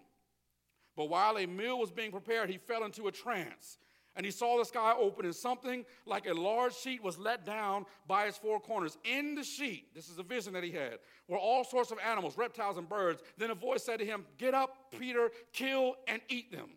But 0.95 1.09
while 1.09 1.37
a 1.37 1.45
meal 1.45 1.79
was 1.79 1.91
being 1.91 2.11
prepared, 2.11 2.49
he 2.49 2.57
fell 2.57 2.83
into 2.83 3.07
a 3.07 3.11
trance. 3.11 3.77
And 4.15 4.25
he 4.25 4.31
saw 4.31 4.57
the 4.57 4.65
sky 4.65 4.93
open, 4.99 5.23
and 5.23 5.33
something 5.33 5.85
like 6.05 6.27
a 6.27 6.33
large 6.33 6.75
sheet 6.75 7.01
was 7.01 7.17
let 7.17 7.45
down 7.45 7.85
by 8.07 8.25
its 8.25 8.37
four 8.37 8.59
corners. 8.59 8.97
In 9.05 9.35
the 9.35 9.43
sheet, 9.43 9.95
this 9.95 10.09
is 10.09 10.19
a 10.19 10.23
vision 10.23 10.51
that 10.53 10.65
he 10.65 10.71
had, 10.71 10.99
were 11.29 11.37
all 11.37 11.63
sorts 11.63 11.91
of 11.91 11.97
animals, 12.05 12.37
reptiles, 12.37 12.77
and 12.77 12.89
birds. 12.89 13.21
Then 13.37 13.51
a 13.51 13.55
voice 13.55 13.83
said 13.83 13.99
to 13.99 14.05
him, 14.05 14.25
Get 14.37 14.53
up, 14.53 14.91
Peter, 14.99 15.31
kill 15.53 15.95
and 16.07 16.21
eat 16.27 16.51
them. 16.51 16.71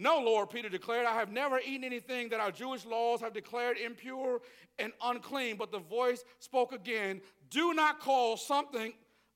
No, 0.00 0.20
Lord, 0.20 0.50
Peter 0.50 0.68
declared, 0.68 1.06
I 1.06 1.14
have 1.14 1.32
never 1.32 1.58
eaten 1.58 1.82
anything 1.82 2.28
that 2.28 2.38
our 2.38 2.52
Jewish 2.52 2.86
laws 2.86 3.20
have 3.20 3.34
declared 3.34 3.78
impure 3.78 4.40
and 4.78 4.92
unclean. 5.02 5.56
But 5.56 5.72
the 5.72 5.80
voice 5.80 6.24
spoke 6.38 6.72
again, 6.72 7.20
Do 7.50 7.74
not 7.74 7.98
call 7.98 8.36
something 8.36 8.92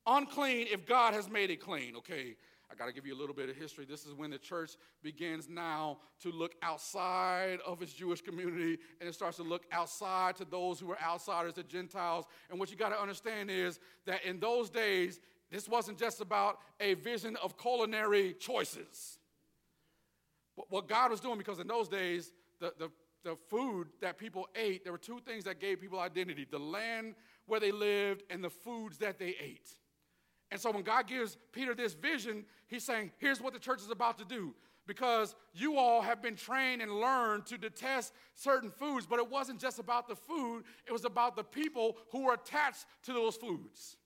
unclean 0.07 0.69
if 0.71 0.87
God 0.87 1.15
has 1.15 1.29
made 1.29 1.51
it 1.51 1.61
clean. 1.61 1.97
Okay, 1.97 2.37
I 2.71 2.77
got 2.77 2.87
to 2.87 2.93
give 2.93 3.05
you 3.05 3.13
a 3.13 3.19
little 3.19 3.35
bit 3.35 3.51
of 3.51 3.57
history. 3.57 3.85
This 3.85 4.07
is 4.07 4.15
when 4.15 4.31
the 4.31 4.39
church 4.39 4.77
begins 5.03 5.49
now 5.49 5.99
to 6.21 6.31
look 6.31 6.55
outside 6.63 7.59
of 7.67 7.83
its 7.83 7.93
Jewish 7.93 8.23
community 8.23 8.79
and 9.01 9.09
it 9.09 9.15
starts 9.15 9.39
to 9.39 9.43
look 9.43 9.65
outside 9.73 10.37
to 10.37 10.45
those 10.45 10.79
who 10.79 10.93
are 10.93 11.01
outsiders, 11.03 11.55
the 11.55 11.65
Gentiles. 11.65 12.25
And 12.51 12.61
what 12.61 12.71
you 12.71 12.77
got 12.77 12.91
to 12.91 13.01
understand 13.01 13.51
is 13.51 13.81
that 14.07 14.25
in 14.25 14.39
those 14.39 14.71
days, 14.71 15.19
this 15.51 15.69
wasn't 15.69 15.99
just 15.99 16.21
about 16.21 16.61
a 16.79 16.95
vision 16.95 17.37
of 17.43 17.59
culinary 17.59 18.35
choices. 18.35 19.19
What 20.55 20.89
God 20.89 21.11
was 21.11 21.21
doing, 21.21 21.39
because 21.39 21.59
in 21.59 21.67
those 21.67 21.89
days, 21.89 22.33
the, 22.61 22.73
the, 22.79 22.91
the 23.25 23.37
food 23.49 23.89
that 24.01 24.19
people 24.19 24.49
ate, 24.55 24.85
there 24.85 24.93
were 24.93 24.99
two 24.99 25.21
things 25.25 25.45
that 25.45 25.61
gave 25.61 25.81
people 25.81 25.99
identity 25.99 26.47
the 26.51 26.59
land 26.59 27.15
where 27.47 27.61
they 27.61 27.73
lived 27.73 28.23
and 28.31 28.43
the 28.45 28.51
foods 28.51 28.99
that 28.99 29.19
they 29.19 29.35
ate. 29.41 29.71
And 30.51 30.61
so 30.61 30.71
when 30.71 30.83
God 30.83 31.07
gives 31.07 31.39
Peter 31.53 31.75
this 31.75 31.95
vision, 31.95 32.45
he's 32.67 32.85
saying, 32.85 33.11
here's 33.19 33.41
what 33.41 33.55
the 33.55 33.59
church 33.59 33.81
is 33.81 33.91
about 33.91 34.19
to 34.19 34.25
do. 34.25 34.55
Because 34.87 35.35
you 35.55 35.79
all 35.79 36.03
have 36.03 36.21
been 36.21 36.35
trained 36.35 36.83
and 36.83 36.91
learned 36.91 37.47
to 37.47 37.57
detest 37.57 38.13
certain 38.35 38.71
foods, 38.71 39.07
but 39.07 39.19
it 39.19 39.31
wasn't 39.31 39.61
just 39.61 39.79
about 39.79 40.09
the 40.09 40.17
food, 40.17 40.65
it 40.87 40.93
was 40.93 41.05
about 41.05 41.37
the 41.37 41.45
people 41.45 41.97
who 42.11 42.25
were 42.25 42.35
attached 42.35 42.85
to 43.05 43.13
those 43.13 43.37
foods. 43.37 43.97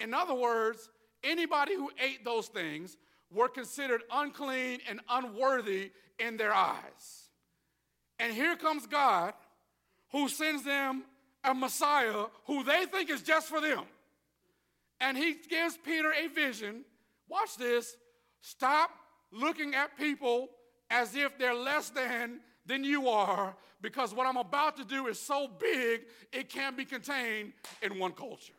In 0.00 0.14
other 0.14 0.34
words, 0.34 0.88
anybody 1.22 1.74
who 1.74 1.90
ate 1.98 2.24
those 2.24 2.46
things 2.46 2.96
were 3.34 3.48
considered 3.48 4.02
unclean 4.12 4.80
and 4.88 5.00
unworthy 5.08 5.90
in 6.18 6.36
their 6.36 6.54
eyes. 6.54 7.28
And 8.18 8.32
here 8.32 8.56
comes 8.56 8.86
God 8.86 9.34
who 10.12 10.28
sends 10.28 10.62
them 10.64 11.04
a 11.42 11.52
Messiah 11.52 12.26
who 12.46 12.62
they 12.62 12.86
think 12.86 13.10
is 13.10 13.22
just 13.22 13.48
for 13.48 13.60
them 13.60 13.84
and 15.00 15.18
he 15.18 15.36
gives 15.50 15.76
Peter 15.76 16.12
a 16.12 16.28
vision. 16.28 16.84
Watch 17.28 17.56
this. 17.56 17.96
Stop 18.40 18.90
looking 19.30 19.74
at 19.74 19.96
people 19.98 20.48
as 20.90 21.14
if 21.14 21.38
they're 21.38 21.54
less 21.54 21.90
than 21.90 22.40
than 22.66 22.82
you 22.82 23.08
are 23.08 23.54
because 23.82 24.14
what 24.14 24.26
I'm 24.26 24.38
about 24.38 24.78
to 24.78 24.84
do 24.84 25.08
is 25.08 25.20
so 25.20 25.48
big 25.58 26.02
it 26.32 26.48
can't 26.48 26.76
be 26.76 26.86
contained 26.86 27.52
in 27.82 27.98
one 27.98 28.12
culture. 28.12 28.54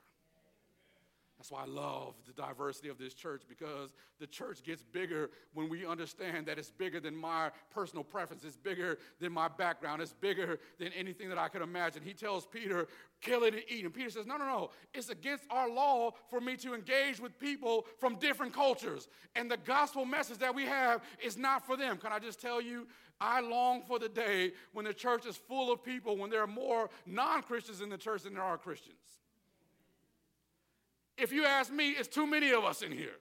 That's 1.45 1.51
why 1.51 1.61
I 1.61 1.67
love 1.67 2.15
the 2.25 2.33
diversity 2.33 2.89
of 2.89 2.97
this 2.97 3.13
church 3.13 3.43
because 3.47 3.93
the 4.19 4.25
church 4.25 4.63
gets 4.63 4.81
bigger 4.81 5.29
when 5.53 5.69
we 5.69 5.85
understand 5.85 6.47
that 6.47 6.57
it's 6.57 6.71
bigger 6.71 6.99
than 6.99 7.15
my 7.15 7.51
personal 7.71 8.03
preference, 8.03 8.43
it's 8.43 8.57
bigger 8.57 8.97
than 9.19 9.31
my 9.31 9.47
background, 9.47 10.01
it's 10.01 10.13
bigger 10.13 10.57
than 10.79 10.87
anything 10.93 11.29
that 11.29 11.37
I 11.37 11.49
could 11.49 11.61
imagine. 11.61 12.01
He 12.03 12.13
tells 12.13 12.47
Peter, 12.47 12.87
kill 13.21 13.43
it 13.43 13.53
and 13.53 13.61
eat. 13.69 13.85
And 13.85 13.93
Peter 13.93 14.09
says, 14.09 14.25
no, 14.25 14.37
no, 14.37 14.45
no. 14.47 14.71
It's 14.91 15.09
against 15.09 15.43
our 15.51 15.69
law 15.69 16.13
for 16.31 16.41
me 16.41 16.57
to 16.57 16.73
engage 16.73 17.19
with 17.19 17.37
people 17.37 17.85
from 17.99 18.15
different 18.15 18.51
cultures. 18.51 19.07
And 19.35 19.51
the 19.51 19.57
gospel 19.57 20.03
message 20.03 20.39
that 20.39 20.55
we 20.55 20.63
have 20.63 21.03
is 21.23 21.37
not 21.37 21.63
for 21.63 21.77
them. 21.77 21.97
Can 21.97 22.11
I 22.11 22.17
just 22.17 22.41
tell 22.41 22.59
you? 22.59 22.87
I 23.21 23.41
long 23.41 23.83
for 23.83 23.99
the 23.99 24.09
day 24.09 24.53
when 24.73 24.85
the 24.85 24.95
church 24.95 25.27
is 25.27 25.37
full 25.37 25.71
of 25.71 25.83
people, 25.83 26.17
when 26.17 26.31
there 26.31 26.41
are 26.41 26.47
more 26.47 26.89
non 27.05 27.43
Christians 27.43 27.81
in 27.81 27.89
the 27.89 27.99
church 27.99 28.23
than 28.23 28.33
there 28.33 28.41
are 28.41 28.57
Christians. 28.57 28.97
If 31.17 31.31
you 31.31 31.45
ask 31.45 31.71
me, 31.71 31.91
it's 31.91 32.07
too 32.07 32.27
many 32.27 32.51
of 32.51 32.63
us 32.63 32.81
in 32.81 32.91
here. 32.91 33.15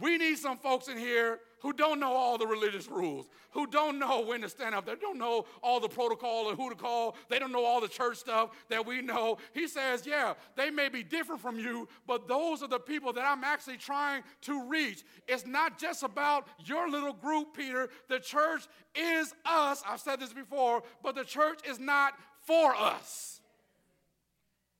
We 0.00 0.16
need 0.16 0.38
some 0.38 0.58
folks 0.58 0.88
in 0.88 0.96
here 0.96 1.40
who 1.60 1.72
don't 1.72 1.98
know 1.98 2.12
all 2.12 2.38
the 2.38 2.46
religious 2.46 2.86
rules, 2.88 3.28
who 3.50 3.66
don't 3.66 3.98
know 3.98 4.20
when 4.20 4.40
to 4.42 4.48
stand 4.48 4.74
up, 4.74 4.86
they 4.86 4.94
don't 4.94 5.18
know 5.18 5.44
all 5.60 5.80
the 5.80 5.88
protocol 5.88 6.48
and 6.48 6.56
who 6.56 6.70
to 6.70 6.76
call, 6.76 7.16
they 7.28 7.40
don't 7.40 7.50
know 7.50 7.64
all 7.64 7.80
the 7.80 7.88
church 7.88 8.16
stuff 8.16 8.50
that 8.68 8.86
we 8.86 9.02
know. 9.02 9.38
He 9.52 9.66
says, 9.66 10.06
Yeah, 10.06 10.34
they 10.54 10.70
may 10.70 10.88
be 10.88 11.02
different 11.02 11.40
from 11.40 11.58
you, 11.58 11.88
but 12.06 12.28
those 12.28 12.62
are 12.62 12.68
the 12.68 12.78
people 12.78 13.12
that 13.14 13.24
I'm 13.24 13.42
actually 13.42 13.76
trying 13.76 14.22
to 14.42 14.68
reach. 14.68 15.02
It's 15.26 15.46
not 15.46 15.78
just 15.78 16.04
about 16.04 16.46
your 16.64 16.88
little 16.88 17.12
group, 17.12 17.56
Peter. 17.56 17.88
The 18.08 18.20
church 18.20 18.68
is 18.94 19.34
us. 19.44 19.82
I've 19.84 20.00
said 20.00 20.20
this 20.20 20.32
before, 20.32 20.82
but 21.02 21.16
the 21.16 21.24
church 21.24 21.60
is 21.68 21.80
not 21.80 22.14
for 22.42 22.72
us. 22.76 23.37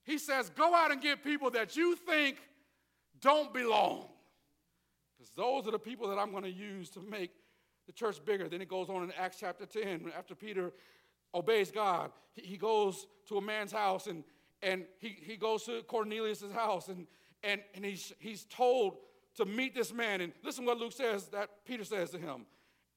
He 0.08 0.16
says, 0.16 0.48
Go 0.48 0.74
out 0.74 0.90
and 0.90 1.02
get 1.02 1.22
people 1.22 1.50
that 1.50 1.76
you 1.76 1.94
think 1.94 2.38
don't 3.20 3.52
belong. 3.52 4.06
Because 5.16 5.30
those 5.36 5.68
are 5.68 5.70
the 5.70 5.78
people 5.78 6.08
that 6.08 6.18
I'm 6.18 6.30
going 6.30 6.44
to 6.44 6.50
use 6.50 6.88
to 6.90 7.00
make 7.00 7.30
the 7.86 7.92
church 7.92 8.24
bigger. 8.24 8.48
Then 8.48 8.62
it 8.62 8.68
goes 8.68 8.88
on 8.88 9.02
in 9.02 9.12
Acts 9.18 9.36
chapter 9.38 9.66
10. 9.66 10.10
After 10.16 10.34
Peter 10.34 10.72
obeys 11.34 11.70
God, 11.70 12.10
he, 12.34 12.56
goes 12.56 13.06
to 13.28 13.36
a 13.36 13.42
man's 13.42 13.70
house 13.70 14.06
and, 14.06 14.24
and 14.62 14.86
he, 14.98 15.14
he 15.20 15.36
goes 15.36 15.64
to 15.64 15.82
Cornelius' 15.82 16.52
house 16.54 16.88
and, 16.88 17.06
and, 17.42 17.60
and 17.74 17.84
he's, 17.84 18.14
he's 18.18 18.44
told 18.44 18.96
to 19.36 19.44
meet 19.44 19.74
this 19.74 19.92
man. 19.92 20.22
And 20.22 20.32
listen 20.42 20.64
what 20.64 20.78
Luke 20.78 20.92
says 20.92 21.26
that 21.28 21.50
Peter 21.66 21.84
says 21.84 22.10
to 22.10 22.18
him. 22.18 22.46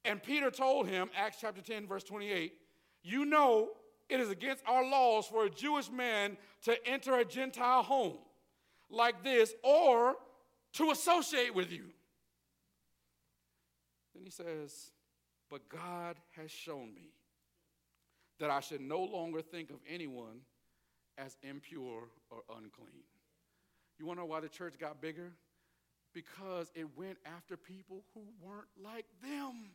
And 0.06 0.24
Peter 0.24 0.50
told 0.50 0.88
him, 0.88 1.10
Acts 1.17 1.38
chapter 1.41 1.62
10, 1.62 1.88
verse 1.88 2.06
28, 2.06 2.54
You 3.04 3.26
know 3.26 3.71
it 4.12 4.19
is 4.19 4.30
against 4.30 4.63
our 4.67 4.84
laws 4.88 5.26
for 5.26 5.45
a 5.45 5.50
Jewish 5.50 5.89
man 5.89 6.38
to 6.63 6.76
enter 6.88 7.17
a 7.17 7.26
Gentile 7.26 7.82
home 7.82 8.17
like 8.89 9.24
this 9.24 9.54
or 9.63 10.15
to 10.74 10.91
associate 10.91 11.56
with 11.56 11.71
you. 11.71 11.86
Then 14.13 14.24
he 14.26 14.30
says, 14.30 14.91
But 15.50 15.69
God 15.69 16.17
has 16.36 16.52
shown 16.52 16.93
me 16.93 17.13
that 18.39 18.50
I 18.50 18.60
should 18.60 18.82
no 18.82 19.02
longer 19.02 19.41
think 19.41 19.69
of 19.69 19.78
anyone 19.89 20.41
as 21.17 21.38
impure 21.41 22.10
or 22.30 22.41
unclean. 22.58 23.04
You 23.97 24.06
want 24.06 24.17
to 24.17 24.24
know 24.24 24.28
why 24.28 24.41
the 24.41 24.50
church 24.50 24.78
got 24.78 25.02
bigger? 25.02 25.32
Because 26.13 26.69
it 26.76 26.88
went 26.97 27.17
after 27.26 27.56
people 27.56 28.04
who 28.13 28.24
weren't 28.41 28.67
like 28.84 29.06
them. 29.21 29.69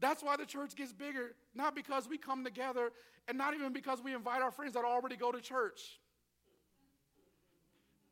That's 0.00 0.22
why 0.22 0.36
the 0.36 0.46
church 0.46 0.76
gets 0.76 0.92
bigger, 0.92 1.34
not 1.54 1.74
because 1.74 2.08
we 2.08 2.18
come 2.18 2.44
together 2.44 2.90
and 3.26 3.36
not 3.36 3.54
even 3.54 3.72
because 3.72 4.02
we 4.02 4.14
invite 4.14 4.42
our 4.42 4.50
friends 4.50 4.74
that 4.74 4.84
already 4.84 5.16
go 5.16 5.32
to 5.32 5.40
church. 5.40 6.00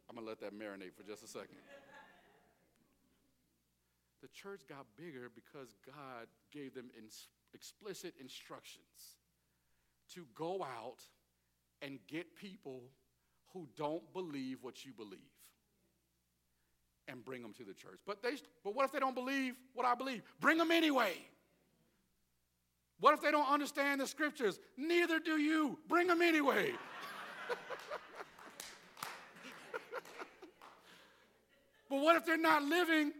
I'm 0.09 0.17
going 0.17 0.25
to 0.25 0.29
let 0.29 0.41
that 0.41 0.57
marinate 0.57 0.95
for 0.95 1.03
just 1.03 1.23
a 1.23 1.29
second. 1.29 1.57
The 4.23 4.29
church 4.29 4.63
got 4.69 4.87
bigger 4.97 5.31
because 5.35 5.75
God 5.87 6.27
gave 6.53 6.75
them 6.75 6.91
explicit 7.55 8.15
instructions 8.21 9.17
to 10.15 10.27
go 10.35 10.63
out 10.63 11.03
and 11.83 11.99
get 12.09 12.37
people 12.37 12.83
who 13.53 13.69
don't 13.77 14.13
believe 14.13 14.59
what 14.63 14.85
you 14.85 14.93
believe 14.93 15.21
and 17.09 17.25
bring 17.25 17.43
them 17.43 17.53
to 17.55 17.65
the 17.65 17.75
church. 17.75 18.01
But 18.07 18.23
they 18.23 18.33
but 18.65 18.75
what 18.75 18.85
if 18.85 18.93
they 18.93 18.99
don't 18.99 19.15
believe 19.15 19.55
what 19.75 19.87
I 19.87 19.95
believe? 19.95 20.23
Bring 20.41 20.59
them 20.59 20.71
anyway. 20.71 21.15
What 23.01 23.15
if 23.15 23.21
they 23.21 23.31
don't 23.31 23.49
understand 23.49 24.01
the 24.01 24.07
scriptures? 24.07 24.59
Neither 24.77 25.19
do 25.19 25.39
you. 25.39 25.79
Bring 25.89 26.07
them 26.07 26.23
anyway. 26.23 26.73
but 31.91 32.01
what 32.01 32.17
if 32.17 32.25
they're 32.25 32.39
not 32.39 32.63
living 32.63 33.13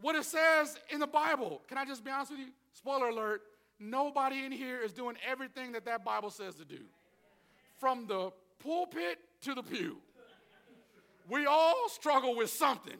what 0.00 0.14
it 0.14 0.24
says 0.24 0.78
in 0.90 1.00
the 1.00 1.06
Bible? 1.06 1.60
Can 1.68 1.76
I 1.76 1.84
just 1.84 2.04
be 2.04 2.10
honest 2.10 2.30
with 2.30 2.40
you? 2.40 2.46
Spoiler 2.72 3.08
alert 3.08 3.42
nobody 3.80 4.44
in 4.44 4.52
here 4.52 4.80
is 4.80 4.92
doing 4.92 5.16
everything 5.28 5.72
that 5.72 5.84
that 5.86 6.04
Bible 6.04 6.30
says 6.30 6.54
to 6.56 6.64
do. 6.64 6.80
From 7.78 8.06
the 8.06 8.30
pulpit 8.62 9.18
to 9.42 9.54
the 9.54 9.62
pew. 9.62 9.96
We 11.28 11.46
all 11.46 11.88
struggle 11.88 12.36
with 12.36 12.50
something. 12.50 12.98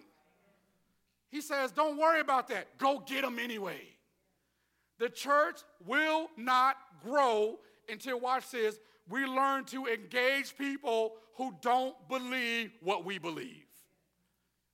He 1.31 1.41
says, 1.41 1.71
Don't 1.71 1.99
worry 1.99 2.21
about 2.21 2.49
that. 2.49 2.79
Go 2.79 3.03
get 3.05 3.23
them 3.23 3.39
anyway. 3.39 3.81
The 5.01 5.09
church 5.09 5.61
will 5.87 6.29
not 6.37 6.77
grow 7.03 7.59
until, 7.89 8.21
watch 8.21 8.51
this, 8.51 8.79
we 9.09 9.25
learn 9.25 9.65
to 9.65 9.87
engage 9.87 10.57
people 10.57 11.15
who 11.37 11.55
don't 11.63 11.97
believe 12.09 12.71
what 12.83 13.07
we 13.07 13.19
believe. 13.19 13.65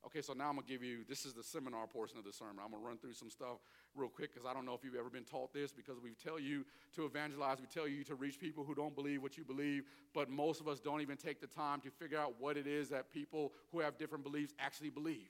Okay, 0.04 0.20
so 0.22 0.32
now 0.32 0.48
I'm 0.48 0.56
gonna 0.56 0.66
give 0.66 0.82
you 0.82 1.04
this 1.08 1.26
is 1.26 1.32
the 1.32 1.44
seminar 1.44 1.86
portion 1.86 2.18
of 2.18 2.24
the 2.24 2.32
sermon. 2.32 2.56
I'm 2.64 2.72
gonna 2.72 2.82
run 2.82 2.98
through 2.98 3.12
some 3.12 3.30
stuff 3.30 3.58
real 3.94 4.08
quick 4.08 4.34
because 4.34 4.48
I 4.48 4.52
don't 4.52 4.66
know 4.66 4.74
if 4.74 4.82
you've 4.82 4.96
ever 4.96 5.10
been 5.10 5.24
taught 5.24 5.52
this 5.52 5.72
because 5.72 6.00
we 6.02 6.10
tell 6.14 6.40
you 6.40 6.64
to 6.96 7.04
evangelize, 7.04 7.58
we 7.60 7.66
tell 7.66 7.86
you 7.86 8.02
to 8.04 8.16
reach 8.16 8.40
people 8.40 8.64
who 8.64 8.74
don't 8.74 8.96
believe 8.96 9.22
what 9.22 9.38
you 9.38 9.44
believe, 9.44 9.84
but 10.12 10.28
most 10.28 10.60
of 10.60 10.66
us 10.66 10.80
don't 10.80 11.00
even 11.02 11.16
take 11.16 11.40
the 11.40 11.46
time 11.46 11.80
to 11.82 11.90
figure 11.90 12.18
out 12.18 12.34
what 12.40 12.56
it 12.56 12.66
is 12.66 12.88
that 12.88 13.12
people 13.12 13.52
who 13.70 13.78
have 13.78 13.96
different 13.96 14.24
beliefs 14.24 14.54
actually 14.58 14.90
believe. 14.90 15.28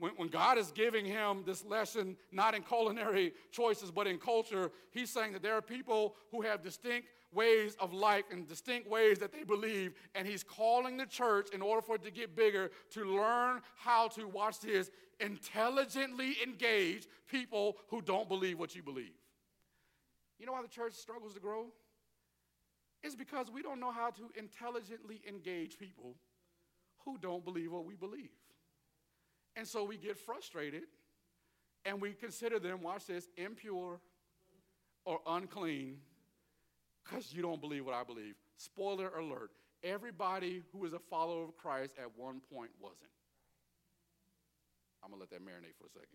When, 0.00 0.12
when 0.16 0.28
God 0.28 0.56
is 0.56 0.72
giving 0.72 1.04
him 1.04 1.42
this 1.44 1.64
lesson, 1.64 2.16
not 2.32 2.54
in 2.54 2.62
culinary 2.62 3.34
choices, 3.52 3.90
but 3.90 4.06
in 4.06 4.18
culture, 4.18 4.72
he's 4.90 5.10
saying 5.10 5.34
that 5.34 5.42
there 5.42 5.54
are 5.54 5.62
people 5.62 6.16
who 6.30 6.40
have 6.40 6.62
distinct 6.62 7.08
ways 7.32 7.76
of 7.78 7.92
life 7.92 8.24
and 8.32 8.48
distinct 8.48 8.88
ways 8.88 9.18
that 9.18 9.30
they 9.30 9.44
believe, 9.44 9.92
and 10.14 10.26
he's 10.26 10.42
calling 10.42 10.96
the 10.96 11.04
church 11.06 11.50
in 11.52 11.60
order 11.60 11.82
for 11.82 11.96
it 11.96 12.02
to 12.02 12.10
get 12.10 12.34
bigger 12.34 12.70
to 12.92 13.04
learn 13.04 13.60
how 13.76 14.08
to, 14.08 14.26
watch 14.26 14.58
this, 14.60 14.90
intelligently 15.20 16.36
engage 16.42 17.06
people 17.30 17.76
who 17.88 18.00
don't 18.00 18.28
believe 18.28 18.58
what 18.58 18.74
you 18.74 18.82
believe. 18.82 19.12
You 20.38 20.46
know 20.46 20.52
why 20.52 20.62
the 20.62 20.68
church 20.68 20.94
struggles 20.94 21.34
to 21.34 21.40
grow? 21.40 21.66
It's 23.02 23.14
because 23.14 23.50
we 23.50 23.62
don't 23.62 23.80
know 23.80 23.92
how 23.92 24.10
to 24.10 24.22
intelligently 24.34 25.20
engage 25.28 25.78
people 25.78 26.16
who 27.04 27.18
don't 27.18 27.44
believe 27.44 27.70
what 27.70 27.84
we 27.84 27.94
believe. 27.94 28.30
And 29.56 29.66
so 29.66 29.84
we 29.84 29.96
get 29.96 30.16
frustrated 30.18 30.84
and 31.84 32.00
we 32.00 32.12
consider 32.12 32.58
them, 32.58 32.82
watch 32.82 33.06
this, 33.06 33.28
impure 33.36 34.00
or 35.04 35.20
unclean 35.26 35.98
because 37.04 37.32
you 37.32 37.42
don't 37.42 37.60
believe 37.60 37.84
what 37.84 37.94
I 37.94 38.04
believe. 38.04 38.34
Spoiler 38.56 39.08
alert 39.16 39.50
everybody 39.82 40.62
who 40.72 40.84
is 40.84 40.92
a 40.92 40.98
follower 40.98 41.44
of 41.44 41.56
Christ 41.56 41.94
at 41.98 42.10
one 42.16 42.40
point 42.52 42.70
wasn't. 42.80 43.10
I'm 45.02 45.10
going 45.10 45.18
to 45.18 45.20
let 45.20 45.30
that 45.30 45.42
marinate 45.44 45.76
for 45.78 45.86
a 45.86 45.90
second. 45.90 46.08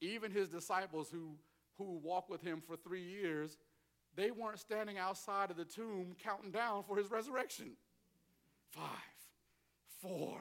Even 0.00 0.30
his 0.30 0.48
disciples 0.48 1.08
who, 1.10 1.36
who 1.76 1.98
walked 2.02 2.30
with 2.30 2.42
him 2.42 2.62
for 2.66 2.76
three 2.76 3.02
years, 3.02 3.58
they 4.16 4.30
weren't 4.30 4.58
standing 4.58 4.98
outside 4.98 5.50
of 5.50 5.56
the 5.56 5.64
tomb 5.64 6.16
counting 6.22 6.50
down 6.50 6.82
for 6.84 6.96
his 6.96 7.10
resurrection. 7.10 7.72
Five, 8.70 8.82
four, 10.00 10.40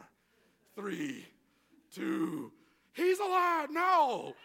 three, 0.75 1.25
two. 1.93 2.51
He's 2.93 3.19
alive. 3.19 3.69
No. 3.71 4.35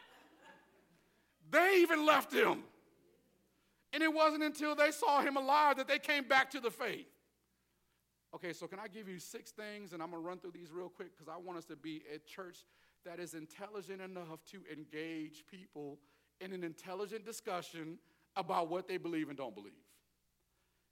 They 1.51 1.79
even 1.81 2.05
left 2.05 2.33
him. 2.33 2.63
And 3.93 4.03
it 4.03 4.13
wasn't 4.13 4.43
until 4.43 4.75
they 4.75 4.91
saw 4.91 5.23
him 5.23 5.37
alive 5.37 5.77
that 5.79 5.89
they 5.89 5.99
came 5.99 6.25
back 6.25 6.51
to 6.51 6.61
the 6.61 6.71
faith. 6.71 7.07
Okay, 8.35 8.53
so 8.53 8.67
can 8.67 8.79
I 8.79 8.89
give 8.89 9.09
you 9.09 9.19
six 9.19 9.51
things? 9.51 9.93
And 9.93 10.03
I'm 10.03 10.11
going 10.11 10.23
to 10.23 10.29
run 10.29 10.39
through 10.39 10.51
these 10.53 10.71
real 10.71 10.91
quick 10.91 11.17
because 11.17 11.33
I 11.33 11.39
want 11.39 11.59
us 11.59 11.65
to 11.67 11.77
be 11.77 12.03
a 12.15 12.19
church 12.19 12.59
that 13.07 13.19
is 13.19 13.33
intelligent 13.33 14.03
enough 14.03 14.45
to 14.51 14.61
engage 14.71 15.45
people 15.51 15.99
in 16.41 16.53
an 16.53 16.63
intelligent 16.63 17.25
discussion 17.25 17.99
about 18.37 18.69
what 18.69 18.87
they 18.87 18.99
believe 18.99 19.29
and 19.29 19.39
don't 19.39 19.55
believe. 19.55 19.73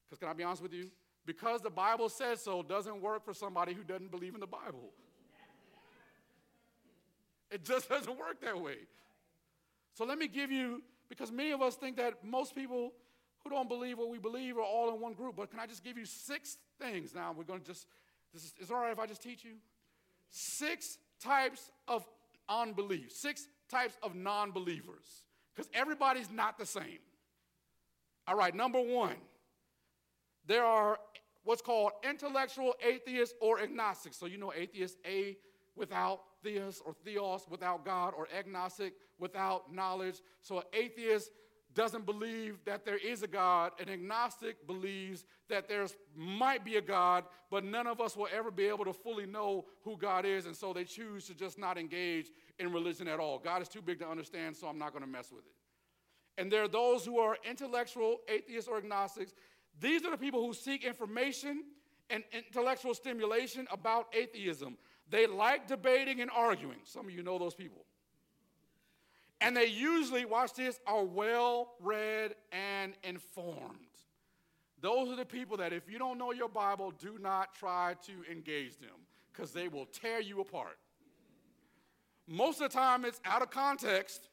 Because 0.08 0.18
can 0.18 0.28
I 0.28 0.32
be 0.32 0.44
honest 0.44 0.62
with 0.62 0.72
you? 0.72 0.90
Because 1.26 1.60
the 1.60 1.70
Bible 1.70 2.08
says 2.08 2.42
so 2.42 2.62
doesn't 2.62 3.02
work 3.02 3.24
for 3.24 3.34
somebody 3.34 3.74
who 3.74 3.82
doesn't 3.82 4.10
believe 4.10 4.34
in 4.34 4.40
the 4.40 4.46
Bible. 4.46 4.92
It 7.50 7.64
just 7.64 7.88
doesn't 7.88 8.18
work 8.18 8.40
that 8.42 8.60
way. 8.60 8.76
So 9.94 10.04
let 10.04 10.18
me 10.18 10.28
give 10.28 10.50
you 10.50 10.82
because 11.08 11.30
many 11.32 11.52
of 11.52 11.62
us 11.62 11.76
think 11.76 11.96
that 11.96 12.24
most 12.24 12.54
people 12.54 12.92
who 13.42 13.50
don't 13.50 13.68
believe 13.68 13.98
what 13.98 14.10
we 14.10 14.18
believe 14.18 14.56
are 14.56 14.62
all 14.62 14.92
in 14.92 15.00
one 15.00 15.14
group. 15.14 15.36
But 15.36 15.50
can 15.50 15.60
I 15.60 15.66
just 15.66 15.84
give 15.84 15.96
you 15.96 16.04
six 16.04 16.58
things? 16.80 17.14
Now 17.14 17.34
we're 17.36 17.44
going 17.44 17.60
to 17.60 17.66
just, 17.66 17.86
this 18.34 18.44
is, 18.44 18.54
is 18.60 18.70
it 18.70 18.74
all 18.74 18.80
right 18.80 18.92
if 18.92 18.98
I 18.98 19.06
just 19.06 19.22
teach 19.22 19.44
you? 19.44 19.54
Six 20.30 20.98
types 21.22 21.70
of 21.88 22.04
unbelief, 22.48 23.12
six 23.12 23.48
types 23.70 23.96
of 24.02 24.14
non 24.14 24.50
believers. 24.50 25.24
Because 25.54 25.70
everybody's 25.72 26.30
not 26.30 26.58
the 26.58 26.66
same. 26.66 26.98
All 28.28 28.36
right, 28.36 28.54
number 28.54 28.80
one, 28.80 29.14
there 30.46 30.64
are 30.64 30.98
what's 31.44 31.62
called 31.62 31.92
intellectual 32.08 32.74
atheists 32.84 33.34
or 33.40 33.60
agnostics. 33.60 34.18
So 34.18 34.26
you 34.26 34.36
know 34.36 34.52
atheists, 34.52 34.98
A 35.06 35.36
without 35.76 36.20
theos 36.46 36.82
or 36.84 36.94
theos 37.04 37.46
without 37.50 37.84
God 37.84 38.14
or 38.16 38.28
agnostic 38.36 38.94
without 39.18 39.74
knowledge. 39.74 40.20
So 40.42 40.58
an 40.58 40.64
atheist 40.72 41.30
doesn't 41.74 42.06
believe 42.06 42.64
that 42.64 42.84
there 42.84 42.96
is 42.96 43.22
a 43.22 43.26
God. 43.26 43.72
An 43.80 43.88
agnostic 43.90 44.66
believes 44.66 45.24
that 45.48 45.68
there 45.68 45.86
might 46.14 46.64
be 46.64 46.76
a 46.76 46.80
God, 46.80 47.24
but 47.50 47.64
none 47.64 47.86
of 47.86 48.00
us 48.00 48.16
will 48.16 48.28
ever 48.34 48.50
be 48.50 48.64
able 48.66 48.84
to 48.86 48.92
fully 48.92 49.26
know 49.26 49.66
who 49.82 49.96
God 49.96 50.24
is, 50.24 50.46
and 50.46 50.56
so 50.56 50.72
they 50.72 50.84
choose 50.84 51.26
to 51.26 51.34
just 51.34 51.58
not 51.58 51.76
engage 51.76 52.28
in 52.58 52.72
religion 52.72 53.06
at 53.08 53.20
all. 53.20 53.38
God 53.38 53.60
is 53.60 53.68
too 53.68 53.82
big 53.82 53.98
to 53.98 54.08
understand, 54.08 54.56
so 54.56 54.68
I'm 54.68 54.78
not 54.78 54.92
going 54.92 55.04
to 55.04 55.10
mess 55.10 55.30
with 55.30 55.44
it. 55.44 55.52
And 56.40 56.50
there 56.50 56.62
are 56.62 56.68
those 56.68 57.04
who 57.04 57.18
are 57.18 57.36
intellectual, 57.48 58.20
atheists, 58.28 58.68
or 58.68 58.78
agnostics. 58.78 59.34
These 59.80 60.04
are 60.04 60.10
the 60.10 60.16
people 60.16 60.46
who 60.46 60.54
seek 60.54 60.82
information 60.84 61.64
and 62.08 62.24
intellectual 62.32 62.94
stimulation 62.94 63.66
about 63.70 64.06
atheism. 64.14 64.78
They 65.10 65.26
like 65.26 65.68
debating 65.68 66.20
and 66.20 66.30
arguing. 66.30 66.78
Some 66.84 67.06
of 67.06 67.12
you 67.12 67.22
know 67.22 67.38
those 67.38 67.54
people. 67.54 67.84
And 69.40 69.56
they 69.56 69.66
usually, 69.66 70.24
watch 70.24 70.54
this, 70.54 70.80
are 70.86 71.04
well 71.04 71.74
read 71.80 72.34
and 72.52 72.94
informed. 73.04 73.72
Those 74.80 75.10
are 75.10 75.16
the 75.16 75.26
people 75.26 75.58
that, 75.58 75.72
if 75.72 75.90
you 75.90 75.98
don't 75.98 76.18
know 76.18 76.32
your 76.32 76.48
Bible, 76.48 76.92
do 76.98 77.18
not 77.20 77.54
try 77.54 77.94
to 78.06 78.12
engage 78.30 78.78
them 78.78 78.90
because 79.32 79.52
they 79.52 79.68
will 79.68 79.86
tear 79.86 80.20
you 80.20 80.40
apart. 80.40 80.78
Most 82.26 82.60
of 82.60 82.70
the 82.70 82.76
time, 82.76 83.04
it's 83.04 83.20
out 83.24 83.42
of 83.42 83.50
context. 83.50 84.28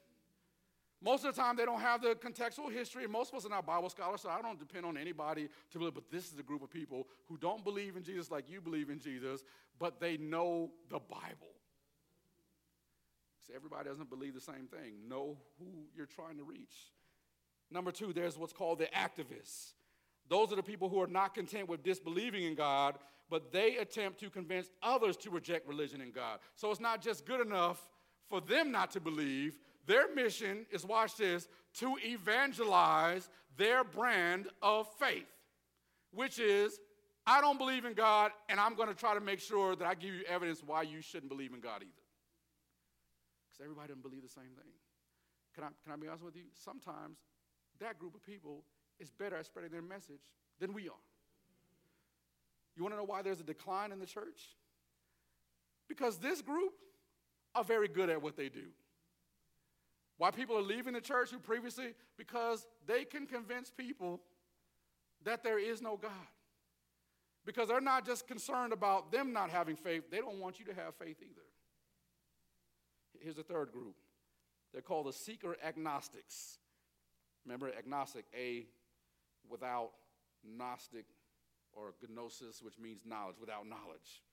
Most 1.03 1.25
of 1.25 1.35
the 1.35 1.41
time, 1.41 1.57
they 1.57 1.65
don't 1.65 1.81
have 1.81 2.01
the 2.01 2.15
contextual 2.15 2.71
history. 2.71 3.05
Most 3.07 3.33
of 3.33 3.37
us 3.37 3.45
are 3.45 3.49
not 3.49 3.65
Bible 3.65 3.89
scholars, 3.89 4.21
so 4.21 4.29
I 4.29 4.41
don't 4.41 4.57
depend 4.57 4.85
on 4.85 4.97
anybody 4.97 5.49
to 5.71 5.77
believe. 5.77 5.93
But 5.93 6.09
this 6.09 6.31
is 6.31 6.39
a 6.39 6.43
group 6.43 6.63
of 6.63 6.71
people 6.71 7.07
who 7.27 7.37
don't 7.37 7.63
believe 7.63 7.97
in 7.97 8.03
Jesus 8.03 8.31
like 8.31 8.49
you 8.49 8.61
believe 8.61 8.89
in 8.89 8.99
Jesus, 8.99 9.43
but 9.79 9.99
they 9.99 10.15
know 10.15 10.71
the 10.89 10.99
Bible. 10.99 11.51
So 13.45 13.53
everybody 13.53 13.89
doesn't 13.89 14.09
believe 14.09 14.33
the 14.33 14.39
same 14.39 14.67
thing. 14.71 14.93
Know 15.09 15.37
who 15.59 15.65
you're 15.93 16.05
trying 16.05 16.37
to 16.37 16.43
reach. 16.43 16.93
Number 17.69 17.91
two, 17.91 18.13
there's 18.13 18.37
what's 18.37 18.53
called 18.53 18.79
the 18.79 18.87
activists. 18.95 19.73
Those 20.29 20.53
are 20.53 20.55
the 20.55 20.63
people 20.63 20.87
who 20.87 21.01
are 21.01 21.07
not 21.07 21.35
content 21.35 21.67
with 21.67 21.83
disbelieving 21.83 22.43
in 22.43 22.55
God, 22.55 22.95
but 23.29 23.51
they 23.51 23.75
attempt 23.77 24.21
to 24.21 24.29
convince 24.29 24.69
others 24.81 25.17
to 25.17 25.29
reject 25.29 25.67
religion 25.67 25.99
and 25.99 26.13
God. 26.13 26.39
So 26.55 26.71
it's 26.71 26.79
not 26.79 27.01
just 27.01 27.25
good 27.25 27.45
enough 27.45 27.89
for 28.29 28.39
them 28.39 28.71
not 28.71 28.91
to 28.91 29.01
believe. 29.01 29.59
Their 29.85 30.13
mission 30.13 30.65
is, 30.71 30.85
watch 30.85 31.15
this, 31.17 31.47
to 31.75 31.97
evangelize 32.03 33.29
their 33.57 33.83
brand 33.83 34.47
of 34.61 34.87
faith, 34.99 35.27
which 36.11 36.39
is, 36.39 36.79
I 37.25 37.41
don't 37.41 37.57
believe 37.57 37.85
in 37.85 37.93
God, 37.93 38.31
and 38.49 38.59
I'm 38.59 38.75
going 38.75 38.89
to 38.89 38.95
try 38.95 39.13
to 39.13 39.21
make 39.21 39.39
sure 39.39 39.75
that 39.75 39.87
I 39.87 39.93
give 39.95 40.13
you 40.13 40.23
evidence 40.27 40.61
why 40.65 40.83
you 40.83 41.01
shouldn't 41.01 41.29
believe 41.29 41.53
in 41.53 41.59
God 41.59 41.81
either 41.81 42.03
because 43.53 43.63
everybody 43.63 43.89
doesn't 43.89 44.01
believe 44.01 44.23
the 44.23 44.29
same 44.29 44.51
thing. 44.55 44.71
Can 45.53 45.63
I, 45.63 45.67
can 45.83 45.93
I 45.93 45.95
be 45.95 46.07
honest 46.07 46.23
with 46.23 46.35
you? 46.35 46.43
Sometimes 46.53 47.17
that 47.79 47.99
group 47.99 48.15
of 48.15 48.25
people 48.25 48.63
is 48.99 49.11
better 49.11 49.35
at 49.35 49.45
spreading 49.45 49.71
their 49.71 49.81
message 49.81 50.31
than 50.59 50.73
we 50.73 50.87
are. 50.89 51.03
You 52.75 52.81
want 52.81 52.93
to 52.93 52.97
know 52.97 53.05
why 53.05 53.21
there's 53.21 53.39
a 53.39 53.43
decline 53.43 53.91
in 53.91 53.99
the 53.99 54.05
church? 54.05 54.55
Because 55.87 56.17
this 56.17 56.41
group 56.41 56.73
are 57.53 57.63
very 57.63 57.87
good 57.87 58.09
at 58.09 58.21
what 58.21 58.35
they 58.35 58.49
do. 58.49 58.65
Why 60.23 60.31
people 60.31 60.57
are 60.57 60.61
leaving 60.61 60.93
the 60.93 61.01
church 61.01 61.31
who 61.31 61.37
previously, 61.37 61.95
because 62.17 62.65
they 62.87 63.03
can 63.03 63.27
convince 63.27 63.69
people 63.69 64.21
that 65.25 65.43
there 65.43 65.59
is 65.59 65.81
no 65.81 65.97
God. 65.97 66.11
Because 67.45 67.67
they're 67.67 67.81
not 67.81 68.05
just 68.05 68.25
concerned 68.25 68.71
about 68.71 69.11
them 69.11 69.33
not 69.33 69.49
having 69.49 69.75
faith, 69.75 70.03
they 70.09 70.19
don't 70.19 70.39
want 70.39 70.59
you 70.59 70.65
to 70.67 70.73
have 70.75 70.95
faith 70.95 71.17
either. 71.21 71.41
Here's 73.19 73.37
a 73.37 73.43
third 73.43 73.73
group. 73.73 73.95
They're 74.71 74.81
called 74.81 75.07
the 75.07 75.11
seeker 75.11 75.57
agnostics. 75.61 76.57
Remember, 77.45 77.69
agnostic, 77.77 78.23
A, 78.33 78.65
without 79.49 79.89
Gnostic, 80.41 81.03
or 81.73 81.95
gnosis, 82.07 82.61
which 82.61 82.79
means 82.79 83.01
knowledge, 83.05 83.35
without 83.41 83.67
knowledge. 83.67 84.23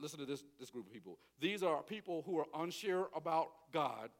Listen 0.00 0.20
to 0.20 0.26
this, 0.26 0.44
this 0.60 0.70
group 0.70 0.86
of 0.86 0.92
people. 0.92 1.18
These 1.40 1.64
are 1.64 1.82
people 1.82 2.22
who 2.24 2.38
are 2.38 2.46
unsure 2.54 3.08
about 3.16 3.48
God, 3.72 4.10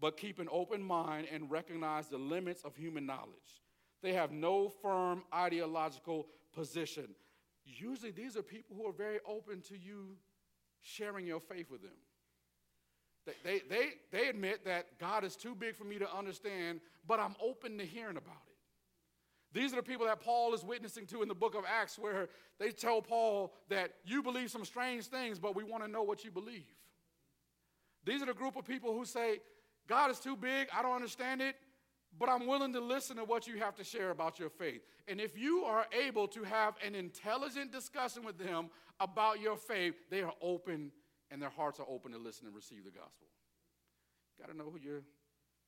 but 0.00 0.16
keep 0.16 0.38
an 0.38 0.48
open 0.50 0.82
mind 0.82 1.26
and 1.32 1.50
recognize 1.50 2.08
the 2.08 2.18
limits 2.18 2.62
of 2.62 2.76
human 2.76 3.06
knowledge. 3.06 3.62
They 4.02 4.12
have 4.12 4.30
no 4.30 4.68
firm 4.68 5.22
ideological 5.34 6.26
position. 6.54 7.08
Usually, 7.64 8.10
these 8.10 8.36
are 8.36 8.42
people 8.42 8.76
who 8.76 8.86
are 8.86 8.92
very 8.92 9.18
open 9.26 9.60
to 9.62 9.76
you 9.76 10.16
sharing 10.82 11.26
your 11.26 11.40
faith 11.40 11.70
with 11.70 11.82
them. 11.82 11.96
They, 13.44 13.60
they, 13.68 13.88
they 14.12 14.28
admit 14.28 14.64
that 14.66 14.98
God 15.00 15.24
is 15.24 15.34
too 15.34 15.54
big 15.56 15.74
for 15.74 15.82
me 15.84 15.98
to 15.98 16.16
understand, 16.16 16.80
but 17.08 17.18
I'm 17.18 17.34
open 17.42 17.76
to 17.78 17.84
hearing 17.84 18.16
about 18.16 18.42
it. 18.46 18.56
These 19.52 19.72
are 19.72 19.76
the 19.76 19.82
people 19.82 20.06
that 20.06 20.20
Paul 20.20 20.54
is 20.54 20.62
witnessing 20.62 21.06
to 21.06 21.22
in 21.22 21.28
the 21.28 21.34
book 21.34 21.54
of 21.54 21.64
Acts, 21.66 21.98
where 21.98 22.28
they 22.60 22.70
tell 22.70 23.02
Paul 23.02 23.52
that 23.68 23.92
you 24.04 24.22
believe 24.22 24.50
some 24.50 24.64
strange 24.64 25.06
things, 25.06 25.38
but 25.38 25.56
we 25.56 25.64
want 25.64 25.82
to 25.82 25.90
know 25.90 26.02
what 26.02 26.24
you 26.24 26.30
believe. 26.30 26.66
These 28.04 28.22
are 28.22 28.26
the 28.26 28.34
group 28.34 28.56
of 28.56 28.64
people 28.64 28.92
who 28.92 29.04
say, 29.04 29.40
God 29.88 30.10
is 30.10 30.18
too 30.18 30.36
big, 30.36 30.68
I 30.76 30.82
don't 30.82 30.94
understand 30.94 31.40
it, 31.40 31.56
but 32.18 32.28
I'm 32.28 32.46
willing 32.46 32.72
to 32.72 32.80
listen 32.80 33.16
to 33.16 33.24
what 33.24 33.46
you 33.46 33.58
have 33.58 33.74
to 33.76 33.84
share 33.84 34.10
about 34.10 34.38
your 34.38 34.48
faith. 34.48 34.82
And 35.06 35.20
if 35.20 35.38
you 35.38 35.64
are 35.64 35.86
able 36.06 36.28
to 36.28 36.42
have 36.44 36.74
an 36.84 36.94
intelligent 36.94 37.72
discussion 37.72 38.24
with 38.24 38.38
them 38.38 38.70
about 39.00 39.40
your 39.40 39.56
faith, 39.56 39.94
they 40.10 40.22
are 40.22 40.32
open 40.40 40.90
and 41.30 41.42
their 41.42 41.50
hearts 41.50 41.80
are 41.80 41.86
open 41.88 42.12
to 42.12 42.18
listen 42.18 42.46
and 42.46 42.54
receive 42.54 42.84
the 42.84 42.90
gospel. 42.90 43.26
Got 44.40 44.50
to 44.50 44.56
know 44.56 44.70
who 44.70 44.78
you're 44.78 45.02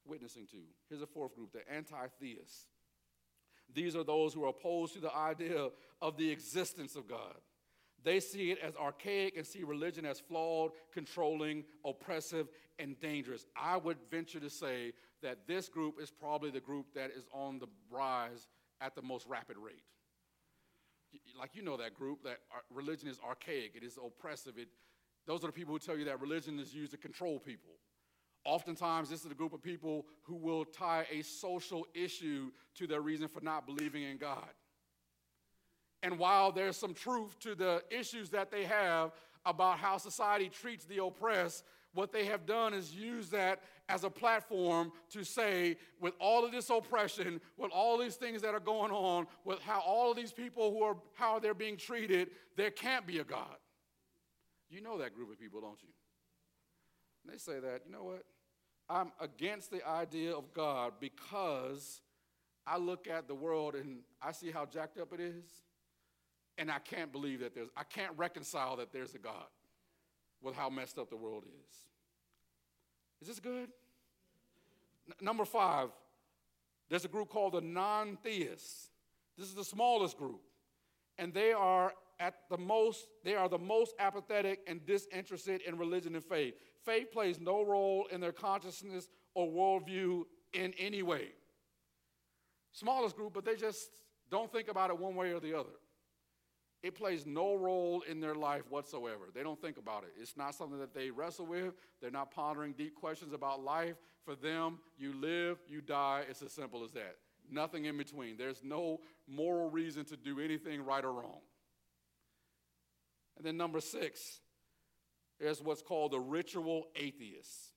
witnessing 0.07 0.47
to. 0.47 0.59
Here's 0.89 1.03
a 1.03 1.07
fourth 1.07 1.35
group 1.35 1.53
the 1.53 1.69
anti 1.73 2.07
theists. 2.21 2.67
These 3.75 3.97
are 3.97 4.05
those 4.05 4.33
who 4.33 4.45
are 4.45 4.49
opposed 4.49 4.95
to 4.95 5.01
the 5.01 5.15
idea 5.15 5.69
of 6.01 6.17
the 6.17 6.31
existence 6.31 6.97
of 6.97 7.07
God. 7.07 7.35
They 8.05 8.21
see 8.21 8.51
it 8.51 8.59
as 8.63 8.77
archaic 8.77 9.37
and 9.37 9.47
see 9.47 9.65
religion 9.65 10.05
as 10.05 10.21
flawed, 10.21 10.73
controlling, 10.93 11.65
oppressive, 11.85 12.49
and 12.79 12.99
dangerous. 13.01 13.47
I 13.57 13.77
would 13.77 13.99
venture 14.11 14.41
to 14.41 14.51
say 14.51 14.93
that 15.23 15.47
this 15.47 15.69
group 15.69 16.01
is 16.01 16.11
probably 16.11 16.51
the 16.51 16.61
group 16.61 16.95
that 16.95 17.11
is 17.11 17.27
on 17.33 17.59
the 17.59 17.67
rise 17.91 18.47
at 18.81 18.95
the 18.95 19.03
most 19.03 19.27
rapid 19.27 19.57
rate. 19.59 19.83
Like 21.39 21.51
you 21.55 21.63
know 21.63 21.77
that 21.77 21.95
group, 21.95 22.23
that 22.25 22.39
religion 22.73 23.09
is 23.09 23.19
archaic, 23.27 23.73
it 23.75 23.83
is 23.83 23.99
oppressive. 24.05 24.59
It, 24.59 24.69
those 25.27 25.43
are 25.43 25.49
the 25.49 25.53
people 25.53 25.75
who 25.75 25.79
tell 25.79 25.97
you 25.97 26.05
that 26.05 26.21
religion 26.21 26.59
is 26.59 26.75
used 26.75 26.93
to 26.93 26.99
control 26.99 27.39
people. 27.39 27.73
Oftentimes, 28.45 29.11
this 29.11 29.25
is 29.25 29.31
a 29.31 29.35
group 29.35 29.53
of 29.53 29.63
people 29.63 30.07
who 30.23 30.37
will 30.37 30.65
tie 30.65 31.07
a 31.11 31.23
social 31.23 31.87
issue 31.95 32.51
to 32.77 32.87
their 32.87 33.01
reason 33.01 33.29
for 33.29 33.41
not 33.41 33.67
believing 33.67 34.05
in 34.05 34.17
God. 34.17 34.49
And 36.03 36.19
while 36.19 36.53
there's 36.53 36.77
some 36.77 36.95
truth 36.95 37.39
to 37.41 37.55
the 37.55 37.83
issues 37.91 38.31
that 38.31 38.51
they 38.51 38.65
have 38.65 39.13
about 39.45 39.79
how 39.79 39.97
society 39.97 40.49
treats 40.49 40.85
the 40.85 41.03
oppressed, 41.03 41.65
what 41.95 42.13
they 42.13 42.27
have 42.27 42.47
done 42.47 42.75
is 42.75 42.95
use 42.95 43.31
that 43.31 43.61
as 43.89 44.05
a 44.05 44.11
platform 44.11 44.93
to 45.11 45.25
say, 45.25 45.77
with 46.01 46.15
all 46.21 46.45
of 46.45 46.53
this 46.53 46.71
oppression, 46.71 47.41
with 47.57 47.73
all 47.73 47.99
these 47.99 48.17
things 48.17 48.43
that 48.43 48.55
are 48.55 48.61
going 48.61 48.93
on, 48.93 49.27
with 49.45 49.61
how 49.63 49.81
all 49.81 50.11
of 50.11 50.17
these 50.17 50.33
people 50.33 50.71
who 50.71 50.83
are 50.83 50.97
how 51.15 51.39
they're 51.39 51.55
being 51.55 51.77
treated, 51.77 52.31
there 52.57 52.71
can't 52.71 53.07
be 53.07 53.19
a 53.19 53.25
God. 53.25 53.57
You 54.69 54.83
know 54.83 54.99
that 54.99 55.15
group 55.15 55.33
of 55.33 55.41
people, 55.41 55.61
don't 55.61 55.83
you? 55.83 55.89
And 57.25 57.33
they 57.33 57.39
say 57.39 57.59
that, 57.61 57.83
you 57.87 57.93
know 57.93 58.05
what? 58.05 58.25
I'm 58.91 59.13
against 59.21 59.71
the 59.71 59.87
idea 59.87 60.33
of 60.33 60.53
God 60.53 60.93
because 61.01 62.03
I 62.67 62.77
look 62.77 63.09
at 63.09 63.27
the 63.27 63.35
world 63.35 63.75
and 63.75 64.01
I 64.23 64.33
see 64.33 64.51
how 64.51 64.67
jacked 64.67 64.99
up 64.99 65.13
it 65.13 65.21
is, 65.21 65.45
and 66.59 66.71
I 66.71 66.81
can't 66.81 67.13
believe 67.13 67.41
that 67.41 67.55
there's, 67.55 67.69
I 67.77 67.85
can't 67.85 68.13
reconcile 68.17 68.77
that 68.77 68.93
there's 68.93 69.15
a 69.15 69.19
God 69.19 69.47
with 70.43 70.55
how 70.55 70.69
messed 70.69 70.99
up 70.99 71.09
the 71.09 71.17
world 71.17 71.45
is. 71.47 71.77
Is 73.23 73.29
this 73.29 73.41
good? 73.41 73.69
N- 75.09 75.15
number 75.21 75.45
five, 75.45 75.89
there's 76.91 77.05
a 77.05 77.09
group 77.09 77.29
called 77.29 77.55
the 77.55 77.61
non 77.61 78.19
theists. 78.23 78.91
This 79.37 79.49
is 79.49 79.55
the 79.55 79.65
smallest 79.65 80.19
group. 80.19 80.41
And 81.17 81.33
they 81.33 81.53
are 81.53 81.93
at 82.21 82.35
the 82.51 82.59
most, 82.59 83.07
they 83.25 83.35
are 83.35 83.49
the 83.49 83.59
most 83.59 83.95
apathetic 83.99 84.61
and 84.67 84.85
disinterested 84.85 85.63
in 85.63 85.79
religion 85.79 86.15
and 86.15 86.25
faith. 86.25 86.55
Faith 86.85 87.13
plays 87.13 87.41
no 87.41 87.65
role 87.65 88.07
in 88.11 88.21
their 88.21 88.33
consciousness 88.33 89.09
or 89.35 89.47
worldview 89.47 90.23
in 90.53 90.73
any 90.79 91.03
way. 91.03 91.29
Smallest 92.73 93.17
group, 93.17 93.35
but 93.35 93.45
they 93.45 93.57
just 93.57 93.89
don't 94.31 94.53
think 94.53 94.69
about 94.69 94.91
it 94.91 94.99
one 94.99 95.15
way 95.15 95.33
or 95.33 95.41
the 95.41 95.55
other. 95.55 95.71
It 96.83 96.95
plays 96.95 97.27
no 97.27 97.57
role 97.57 98.03
in 98.09 98.21
their 98.21 98.37
life 98.37 98.63
whatsoever. 98.71 99.31
They 99.35 99.43
don't 99.43 99.61
think 99.61 99.79
about 99.79 100.05
it. 100.05 100.11
It's 100.21 100.37
not 100.37 100.55
something 100.55 100.79
that 100.79 100.95
they 100.95 101.11
wrestle 101.11 101.47
with. 101.47 101.75
They're 102.01 102.11
not 102.11 102.31
pondering 102.31 102.73
deep 102.73 102.95
questions 102.95 103.33
about 103.33 103.65
life. 103.65 103.97
For 104.25 104.37
them, 104.37 104.79
you 104.97 105.13
live, 105.13 105.59
you 105.69 105.81
die. 105.81 106.25
It's 106.29 106.41
as 106.43 106.53
simple 106.53 106.85
as 106.85 106.93
that. 106.93 107.17
Nothing 107.51 107.87
in 107.87 107.97
between. 107.97 108.37
There's 108.37 108.63
no 108.63 109.01
moral 109.27 109.71
reason 109.71 110.05
to 110.07 110.17
do 110.17 110.39
anything 110.39 110.85
right 110.85 111.05
or 111.05 111.13
wrong. 111.13 111.41
And 113.37 113.47
then 113.47 113.57
number 113.57 113.81
six 113.81 114.41
is 115.41 115.63
what's 115.63 115.83
called 115.83 116.13
the 116.13 116.21
ritual 116.21 116.85
atheists. 116.95 117.73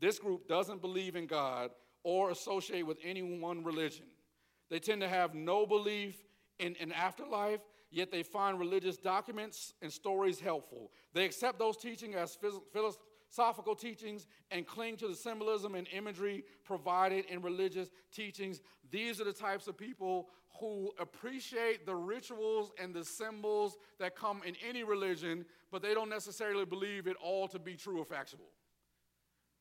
This 0.00 0.18
group 0.18 0.48
doesn't 0.48 0.80
believe 0.80 1.16
in 1.16 1.26
God 1.26 1.70
or 2.04 2.30
associate 2.30 2.86
with 2.86 2.98
any 3.04 3.22
one 3.22 3.64
religion. 3.64 4.06
They 4.68 4.80
tend 4.80 5.00
to 5.00 5.08
have 5.08 5.34
no 5.34 5.66
belief 5.66 6.16
in 6.58 6.76
an 6.80 6.92
afterlife, 6.92 7.60
yet 7.92 8.10
they 8.10 8.22
find 8.22 8.58
religious 8.58 8.96
documents 8.96 9.74
and 9.82 9.92
stories 9.92 10.40
helpful. 10.40 10.90
They 11.12 11.24
accept 11.24 11.58
those 11.58 11.76
teachings 11.76 12.16
as 12.16 12.38
philosophical 12.72 13.74
teachings 13.74 14.26
and 14.50 14.66
cling 14.66 14.96
to 14.96 15.08
the 15.08 15.14
symbolism 15.14 15.74
and 15.74 15.86
imagery 15.92 16.44
provided 16.64 17.26
in 17.26 17.42
religious 17.42 17.90
teachings. 18.12 18.60
These 18.90 19.20
are 19.20 19.24
the 19.24 19.32
types 19.32 19.68
of 19.68 19.76
people 19.76 20.28
who 20.60 20.92
appreciate 20.98 21.86
the 21.86 21.94
rituals 21.94 22.72
and 22.80 22.94
the 22.94 23.04
symbols 23.04 23.76
that 23.98 24.16
come 24.16 24.42
in 24.46 24.54
any 24.66 24.84
religion, 24.84 25.44
but 25.70 25.82
they 25.82 25.94
don't 25.94 26.10
necessarily 26.10 26.64
believe 26.64 27.06
it 27.06 27.16
all 27.22 27.48
to 27.48 27.58
be 27.58 27.74
true 27.74 27.98
or 27.98 28.04
factual. 28.04 28.50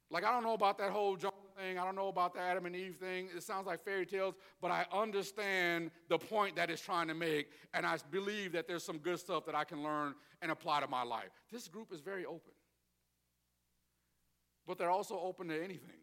Like, 0.10 0.26
I 0.26 0.32
don't 0.32 0.44
know 0.44 0.54
about 0.54 0.78
that 0.80 0.92
whole 0.92 1.16
Jonah 1.16 1.34
thing. 1.62 1.78
I 1.78 1.86
don't 1.86 1.96
know 1.96 2.08
about 2.08 2.34
the 2.34 2.40
Adam 2.40 2.66
and 2.66 2.76
Eve 2.76 2.96
thing. 2.96 3.30
It 3.36 3.44
sounds 3.44 3.68
like 3.68 3.84
fairy 3.84 4.06
tales, 4.06 4.36
but 4.62 4.72
I 4.72 4.86
understand 4.92 5.92
the 6.10 6.18
point 6.18 6.56
that 6.56 6.70
it's 6.70 6.82
trying 6.82 7.08
to 7.08 7.14
make, 7.14 7.50
and 7.74 7.86
I 7.86 7.98
believe 8.10 8.54
that 8.54 8.68
there's 8.68 8.84
some 8.84 8.98
good 8.98 9.20
stuff 9.20 9.46
that 9.46 9.56
I 9.56 9.64
can 9.64 9.84
learn 9.84 10.16
and 10.42 10.52
apply 10.52 10.82
to 10.82 10.88
my 10.88 11.04
life. 11.04 11.30
This 11.52 11.68
group 11.68 11.94
is 11.94 12.02
very 12.02 12.26
open, 12.26 12.54
but 14.68 14.78
they're 14.78 14.92
also 14.92 15.20
open 15.20 15.50
to 15.50 15.58
anything. 15.58 16.02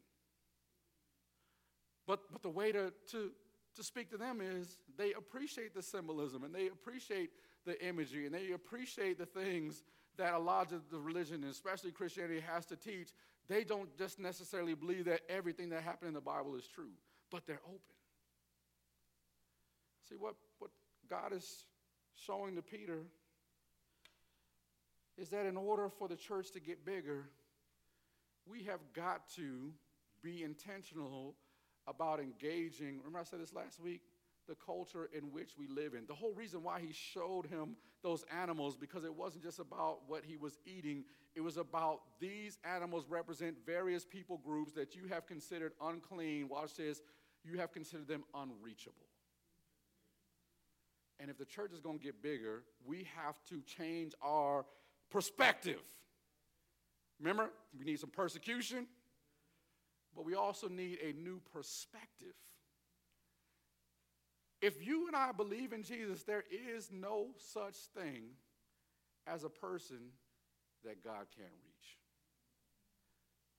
But, 2.06 2.20
but 2.32 2.42
the 2.42 2.50
way 2.50 2.72
to, 2.72 2.92
to, 3.10 3.30
to 3.76 3.82
speak 3.82 4.10
to 4.10 4.16
them 4.16 4.40
is 4.40 4.78
they 4.96 5.12
appreciate 5.12 5.74
the 5.74 5.82
symbolism 5.82 6.42
and 6.42 6.54
they 6.54 6.68
appreciate 6.68 7.30
the 7.66 7.84
imagery 7.86 8.24
and 8.24 8.34
they 8.34 8.52
appreciate 8.52 9.18
the 9.18 9.26
things 9.26 9.82
that 10.16 10.32
a 10.32 10.38
lot 10.38 10.72
of 10.72 10.88
the 10.90 10.98
religion, 10.98 11.44
especially 11.44 11.92
Christianity, 11.92 12.40
has 12.40 12.64
to 12.66 12.76
teach 12.76 13.10
they 13.48 13.64
don't 13.64 13.96
just 13.96 14.18
necessarily 14.18 14.74
believe 14.74 15.06
that 15.06 15.20
everything 15.28 15.70
that 15.70 15.82
happened 15.82 16.08
in 16.08 16.14
the 16.14 16.20
Bible 16.20 16.54
is 16.56 16.66
true, 16.66 16.90
but 17.30 17.46
they're 17.46 17.60
open. 17.66 17.80
See, 20.08 20.16
what, 20.16 20.34
what 20.58 20.70
God 21.08 21.32
is 21.32 21.64
showing 22.14 22.56
to 22.56 22.62
Peter 22.62 23.00
is 25.16 25.30
that 25.30 25.46
in 25.46 25.56
order 25.56 25.88
for 25.88 26.08
the 26.08 26.16
church 26.16 26.52
to 26.52 26.60
get 26.60 26.84
bigger, 26.84 27.28
we 28.46 28.62
have 28.64 28.80
got 28.94 29.28
to 29.36 29.72
be 30.22 30.42
intentional 30.42 31.34
about 31.86 32.20
engaging. 32.20 32.98
Remember, 32.98 33.18
I 33.20 33.24
said 33.24 33.40
this 33.40 33.52
last 33.52 33.80
week? 33.80 34.02
The 34.46 34.54
culture 34.54 35.10
in 35.12 35.24
which 35.32 35.50
we 35.58 35.66
live 35.68 35.92
in. 35.92 36.06
The 36.06 36.14
whole 36.14 36.32
reason 36.32 36.62
why 36.62 36.80
he 36.80 36.92
showed 36.92 37.46
him 37.46 37.76
those 38.02 38.24
animals, 38.42 38.76
because 38.76 39.04
it 39.04 39.14
wasn't 39.14 39.42
just 39.42 39.58
about 39.58 39.98
what 40.06 40.24
he 40.24 40.36
was 40.38 40.58
eating, 40.64 41.04
it 41.38 41.44
was 41.44 41.56
about 41.56 42.00
these 42.18 42.58
animals 42.64 43.04
represent 43.08 43.54
various 43.64 44.04
people 44.04 44.40
groups 44.44 44.72
that 44.72 44.96
you 44.96 45.06
have 45.08 45.24
considered 45.24 45.70
unclean. 45.80 46.48
Watch 46.48 46.74
this, 46.74 47.00
you 47.44 47.58
have 47.58 47.70
considered 47.70 48.08
them 48.08 48.24
unreachable. 48.34 49.06
And 51.20 51.30
if 51.30 51.38
the 51.38 51.44
church 51.44 51.72
is 51.72 51.78
going 51.78 51.98
to 51.98 52.04
get 52.04 52.20
bigger, 52.20 52.64
we 52.84 53.06
have 53.14 53.36
to 53.50 53.60
change 53.60 54.14
our 54.20 54.66
perspective. 55.10 55.78
Remember, 57.20 57.50
we 57.78 57.84
need 57.84 58.00
some 58.00 58.10
persecution, 58.10 58.88
but 60.16 60.24
we 60.24 60.34
also 60.34 60.66
need 60.66 60.98
a 60.98 61.12
new 61.12 61.40
perspective. 61.52 62.34
If 64.60 64.84
you 64.84 65.06
and 65.06 65.14
I 65.14 65.30
believe 65.30 65.72
in 65.72 65.84
Jesus, 65.84 66.24
there 66.24 66.42
is 66.50 66.90
no 66.90 67.28
such 67.36 67.76
thing 67.96 68.24
as 69.24 69.44
a 69.44 69.48
person 69.48 69.98
that 70.84 71.02
God 71.02 71.26
can't 71.36 71.52
reach. 71.64 71.98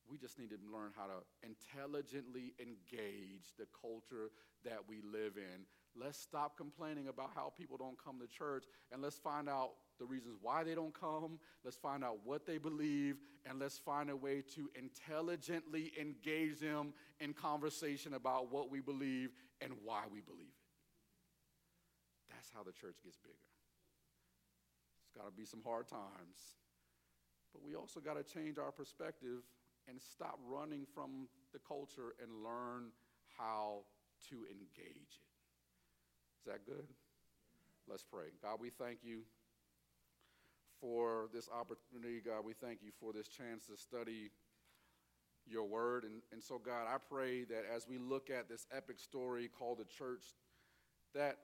We 0.10 0.18
just 0.18 0.40
need 0.40 0.50
to 0.50 0.58
learn 0.74 0.92
how 0.98 1.06
to 1.06 1.22
intelligently 1.44 2.54
engage 2.60 3.54
the 3.60 3.68
culture 3.80 4.32
that 4.66 4.80
we 4.88 5.02
live 5.02 5.38
in. 5.38 5.66
Let's 5.96 6.18
stop 6.18 6.58
complaining 6.58 7.08
about 7.08 7.32
how 7.36 7.54
people 7.56 7.78
don't 7.78 7.98
come 8.04 8.20
to 8.20 8.28
church 8.28 8.66
and 8.92 9.02
let's 9.02 9.18
find 9.18 9.48
out 9.48 9.72
the 10.00 10.06
reasons 10.06 10.38
why 10.42 10.64
they 10.64 10.74
don't 10.74 10.94
come. 11.00 11.40
Let's 11.64 11.78
find 11.78 12.04
out 12.04 12.20
what 12.24 12.48
they 12.48 12.58
believe 12.58 13.18
and 13.48 13.60
let's 13.60 13.78
find 13.78 14.10
a 14.10 14.16
way 14.16 14.44
to 14.56 14.70
intelligently 14.76 15.92
engage 16.00 16.60
them 16.60 16.94
in 17.20 17.34
conversation 17.34 18.16
about 18.16 18.52
what 18.52 18.72
we 18.72 18.80
believe 18.80 19.32
and 19.62 19.74
why 19.84 20.04
we 20.12 20.22
believe 20.22 20.48
it. 20.48 20.70
That's 22.32 22.50
how 22.56 22.64
the 22.64 22.72
church 22.72 22.96
gets 23.04 23.18
bigger. 23.18 23.36
It's 25.04 25.18
got 25.18 25.26
to 25.26 25.32
be 25.32 25.46
some 25.46 25.62
hard 25.64 25.88
times. 25.88 26.56
But 27.54 27.64
we 27.64 27.76
also 27.76 28.00
got 28.00 28.16
to 28.16 28.24
change 28.24 28.58
our 28.58 28.72
perspective 28.72 29.44
and 29.88 30.00
stop 30.02 30.40
running 30.48 30.86
from 30.94 31.28
the 31.52 31.60
culture 31.60 32.14
and 32.22 32.44
learn 32.44 32.92
how 33.38 33.82
to 34.30 34.36
engage 34.52 35.18
it. 35.18 35.30
Is 36.40 36.46
that 36.46 36.66
good? 36.66 36.88
Let's 37.90 38.04
pray. 38.04 38.28
God, 38.42 38.58
we 38.60 38.70
thank 38.70 39.00
you 39.04 39.22
for 40.80 41.30
this 41.34 41.50
opportunity. 41.50 42.22
God, 42.24 42.46
we 42.46 42.54
thank 42.54 42.80
you 42.82 42.92
for 43.00 43.12
this 43.12 43.28
chance 43.28 43.66
to 43.66 43.78
study 43.78 44.32
your 45.48 45.66
word. 45.66 46.04
And, 46.04 46.22
and 46.32 46.44
so, 46.44 46.60
God, 46.60 46.86
I 46.88 46.98
pray 46.98 47.44
that 47.46 47.66
as 47.74 47.88
we 47.88 47.98
look 47.98 48.30
at 48.30 48.48
this 48.48 48.68
epic 48.72 49.00
story 49.00 49.50
called 49.50 49.80
the 49.80 49.86
church, 49.86 50.24
that 51.16 51.38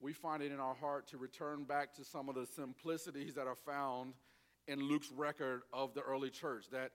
we 0.00 0.12
find 0.12 0.42
it 0.42 0.50
in 0.52 0.60
our 0.60 0.74
heart 0.74 1.06
to 1.08 1.18
return 1.18 1.64
back 1.64 1.94
to 1.94 2.04
some 2.04 2.28
of 2.28 2.34
the 2.34 2.46
simplicities 2.46 3.34
that 3.34 3.46
are 3.46 3.54
found 3.54 4.14
in 4.68 4.80
Luke's 4.80 5.10
record 5.10 5.62
of 5.72 5.94
the 5.94 6.00
early 6.00 6.30
church. 6.30 6.66
That, 6.72 6.92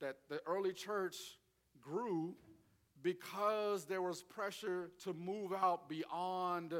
that 0.00 0.16
the 0.28 0.40
early 0.46 0.72
church 0.72 1.16
grew 1.80 2.34
because 3.02 3.84
there 3.84 4.02
was 4.02 4.22
pressure 4.22 4.90
to 5.04 5.12
move 5.12 5.52
out 5.52 5.88
beyond 5.88 6.74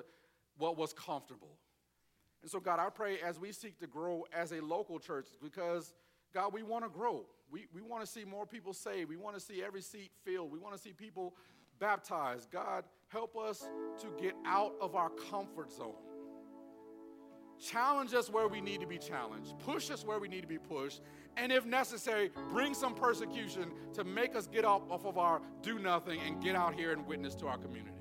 what 0.56 0.76
was 0.76 0.92
comfortable. 0.92 1.58
And 2.42 2.50
so, 2.50 2.60
God, 2.60 2.78
I 2.78 2.90
pray 2.90 3.18
as 3.20 3.38
we 3.38 3.52
seek 3.52 3.78
to 3.80 3.86
grow 3.86 4.24
as 4.32 4.52
a 4.52 4.60
local 4.60 4.98
church, 4.98 5.28
because, 5.42 5.94
God, 6.32 6.52
we 6.52 6.62
want 6.62 6.84
to 6.84 6.90
grow. 6.90 7.26
We, 7.50 7.66
we 7.72 7.82
want 7.82 8.04
to 8.04 8.10
see 8.10 8.24
more 8.24 8.46
people 8.46 8.72
saved. 8.72 9.08
We 9.08 9.16
want 9.16 9.34
to 9.36 9.40
see 9.40 9.62
every 9.62 9.82
seat 9.82 10.10
filled. 10.24 10.50
We 10.50 10.58
want 10.58 10.74
to 10.74 10.80
see 10.80 10.92
people 10.92 11.34
baptized. 11.78 12.50
God, 12.50 12.84
help 13.08 13.36
us 13.36 13.66
to 14.00 14.08
get 14.20 14.34
out 14.46 14.74
of 14.80 14.94
our 14.94 15.10
comfort 15.10 15.72
zone. 15.72 15.94
Challenge 17.64 18.12
us 18.12 18.28
where 18.28 18.46
we 18.46 18.60
need 18.60 18.80
to 18.82 18.86
be 18.86 18.98
challenged. 18.98 19.58
Push 19.60 19.90
us 19.90 20.04
where 20.04 20.18
we 20.18 20.28
need 20.28 20.42
to 20.42 20.46
be 20.46 20.58
pushed. 20.58 21.00
And 21.38 21.50
if 21.50 21.64
necessary, 21.64 22.30
bring 22.50 22.74
some 22.74 22.94
persecution 22.94 23.70
to 23.94 24.04
make 24.04 24.36
us 24.36 24.46
get 24.46 24.66
up 24.66 24.90
off 24.90 25.06
of 25.06 25.16
our 25.16 25.40
do 25.62 25.78
nothing 25.78 26.20
and 26.26 26.42
get 26.42 26.56
out 26.56 26.74
here 26.74 26.92
and 26.92 27.06
witness 27.06 27.34
to 27.36 27.46
our 27.46 27.56
community. 27.56 27.96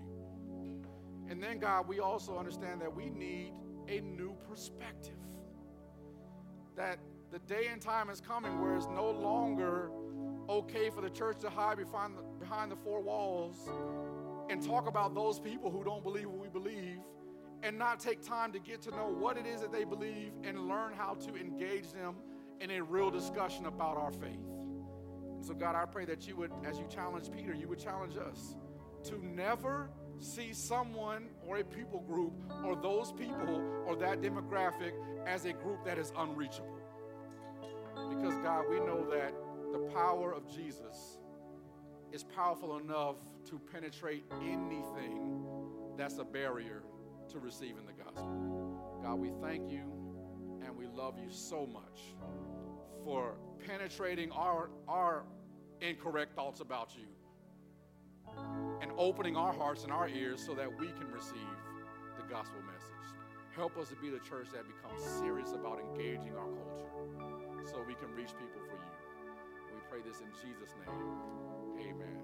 And 1.30 1.42
then, 1.42 1.60
God, 1.60 1.88
we 1.88 2.00
also 2.00 2.38
understand 2.38 2.82
that 2.82 2.94
we 2.94 3.10
need 3.10 3.54
a 3.88 4.02
new 4.02 4.36
perspective. 4.50 5.14
That 6.76 7.00
the 7.32 7.40
day 7.40 7.68
and 7.72 7.82
time 7.82 8.10
is 8.10 8.20
coming 8.20 8.60
where 8.62 8.76
it's 8.76 8.88
no 8.88 9.12
longer 9.12 9.92
okay 10.50 10.90
for 10.90 11.00
the 11.00 11.10
church 11.10 11.40
to 11.40 11.50
hide 11.50 11.78
behind 11.78 12.18
the, 12.18 12.24
behind 12.38 12.70
the 12.70 12.76
four 12.76 13.02
walls 13.02 13.70
and 14.50 14.62
talk 14.62 14.88
about 14.88 15.16
those 15.16 15.40
people 15.40 15.72
who 15.72 15.86
don't 15.86 16.04
believe 16.04 16.28
what 16.28 16.40
we 16.40 16.50
believe 16.50 17.00
and 17.64 17.80
not 17.80 18.00
take 18.00 18.22
time 18.22 18.52
to 18.52 18.60
get 18.60 18.82
to 18.82 18.92
know 18.92 19.08
what 19.08 19.38
it 19.38 19.48
is 19.48 19.62
that 19.62 19.72
they 19.72 19.86
believe 19.86 20.34
and 20.44 20.68
learn 20.68 20.94
how 20.94 21.16
to 21.16 21.36
engage 21.36 21.92
them 21.94 22.16
in 22.60 22.70
a 22.72 22.82
real 22.82 23.10
discussion 23.10 23.66
about 23.66 23.98
our 23.98 24.12
faith. 24.12 24.46
And 25.36 25.46
so, 25.46 25.54
God, 25.54 25.76
I 25.76 25.86
pray 25.86 26.06
that 26.06 26.28
you 26.28 26.36
would, 26.36 26.52
as 26.66 26.78
you 26.78 26.86
challenge 26.90 27.32
Peter, 27.32 27.54
you 27.54 27.70
would 27.70 27.80
challenge 27.80 28.18
us 28.18 28.58
to 29.06 29.26
never 29.26 29.90
see 30.20 30.54
someone 30.54 31.30
or 31.48 31.58
a 31.58 31.64
people 31.64 32.02
group 32.02 32.34
or 32.66 32.76
those 32.76 33.14
people 33.14 33.62
or 33.88 33.96
that 33.96 34.22
demographic 34.22 34.92
as 35.26 35.46
a 35.46 35.54
group 35.54 35.84
that 35.86 35.98
is 35.98 36.12
unreachable. 36.18 36.80
Because, 38.10 38.36
God, 38.40 38.66
we 38.70 38.80
know 38.80 39.06
that 39.10 39.34
the 39.72 39.80
power 39.94 40.34
of 40.34 40.54
Jesus 40.54 41.18
is 42.12 42.24
powerful 42.24 42.78
enough 42.78 43.16
to 43.50 43.60
penetrate 43.72 44.26
anything 44.42 45.44
that's 45.98 46.18
a 46.18 46.24
barrier 46.24 46.84
to 47.30 47.40
receiving 47.40 47.86
the 47.86 48.04
gospel. 48.04 49.00
God, 49.04 49.16
we 49.16 49.32
thank 49.42 49.70
you 49.70 49.84
and 50.64 50.76
we 50.76 50.88
love 50.88 51.16
you 51.18 51.32
so 51.32 51.66
much 51.66 52.16
for 53.04 53.36
penetrating 53.66 54.32
our, 54.32 54.70
our 54.88 55.24
incorrect 55.82 56.36
thoughts 56.36 56.60
about 56.60 56.92
you 56.96 57.06
and 58.82 58.92
opening 58.98 59.36
our 59.36 59.54
hearts 59.54 59.84
and 59.84 59.92
our 59.92 60.08
ears 60.08 60.44
so 60.44 60.54
that 60.54 60.70
we 60.80 60.88
can 60.88 61.12
receive 61.12 61.58
the 62.18 62.24
gospel 62.34 62.60
message. 62.66 62.90
Help 63.56 63.78
us 63.78 63.90
to 63.90 63.96
be 63.96 64.10
the 64.10 64.20
church 64.20 64.48
that 64.54 64.64
becomes 64.66 65.04
serious 65.20 65.52
about 65.52 65.80
engaging 65.80 66.34
our 66.36 66.48
culture 66.48 67.70
so 67.70 67.84
we 67.88 67.94
can 67.94 68.10
reach 68.16 68.30
people 68.30 68.62
for 68.66 68.74
you. 68.74 69.76
We 69.76 69.82
pray 69.90 70.00
this 70.08 70.20
in 70.22 70.32
Jesus' 70.42 70.74
name. 70.86 71.90
Amen. 71.90 72.23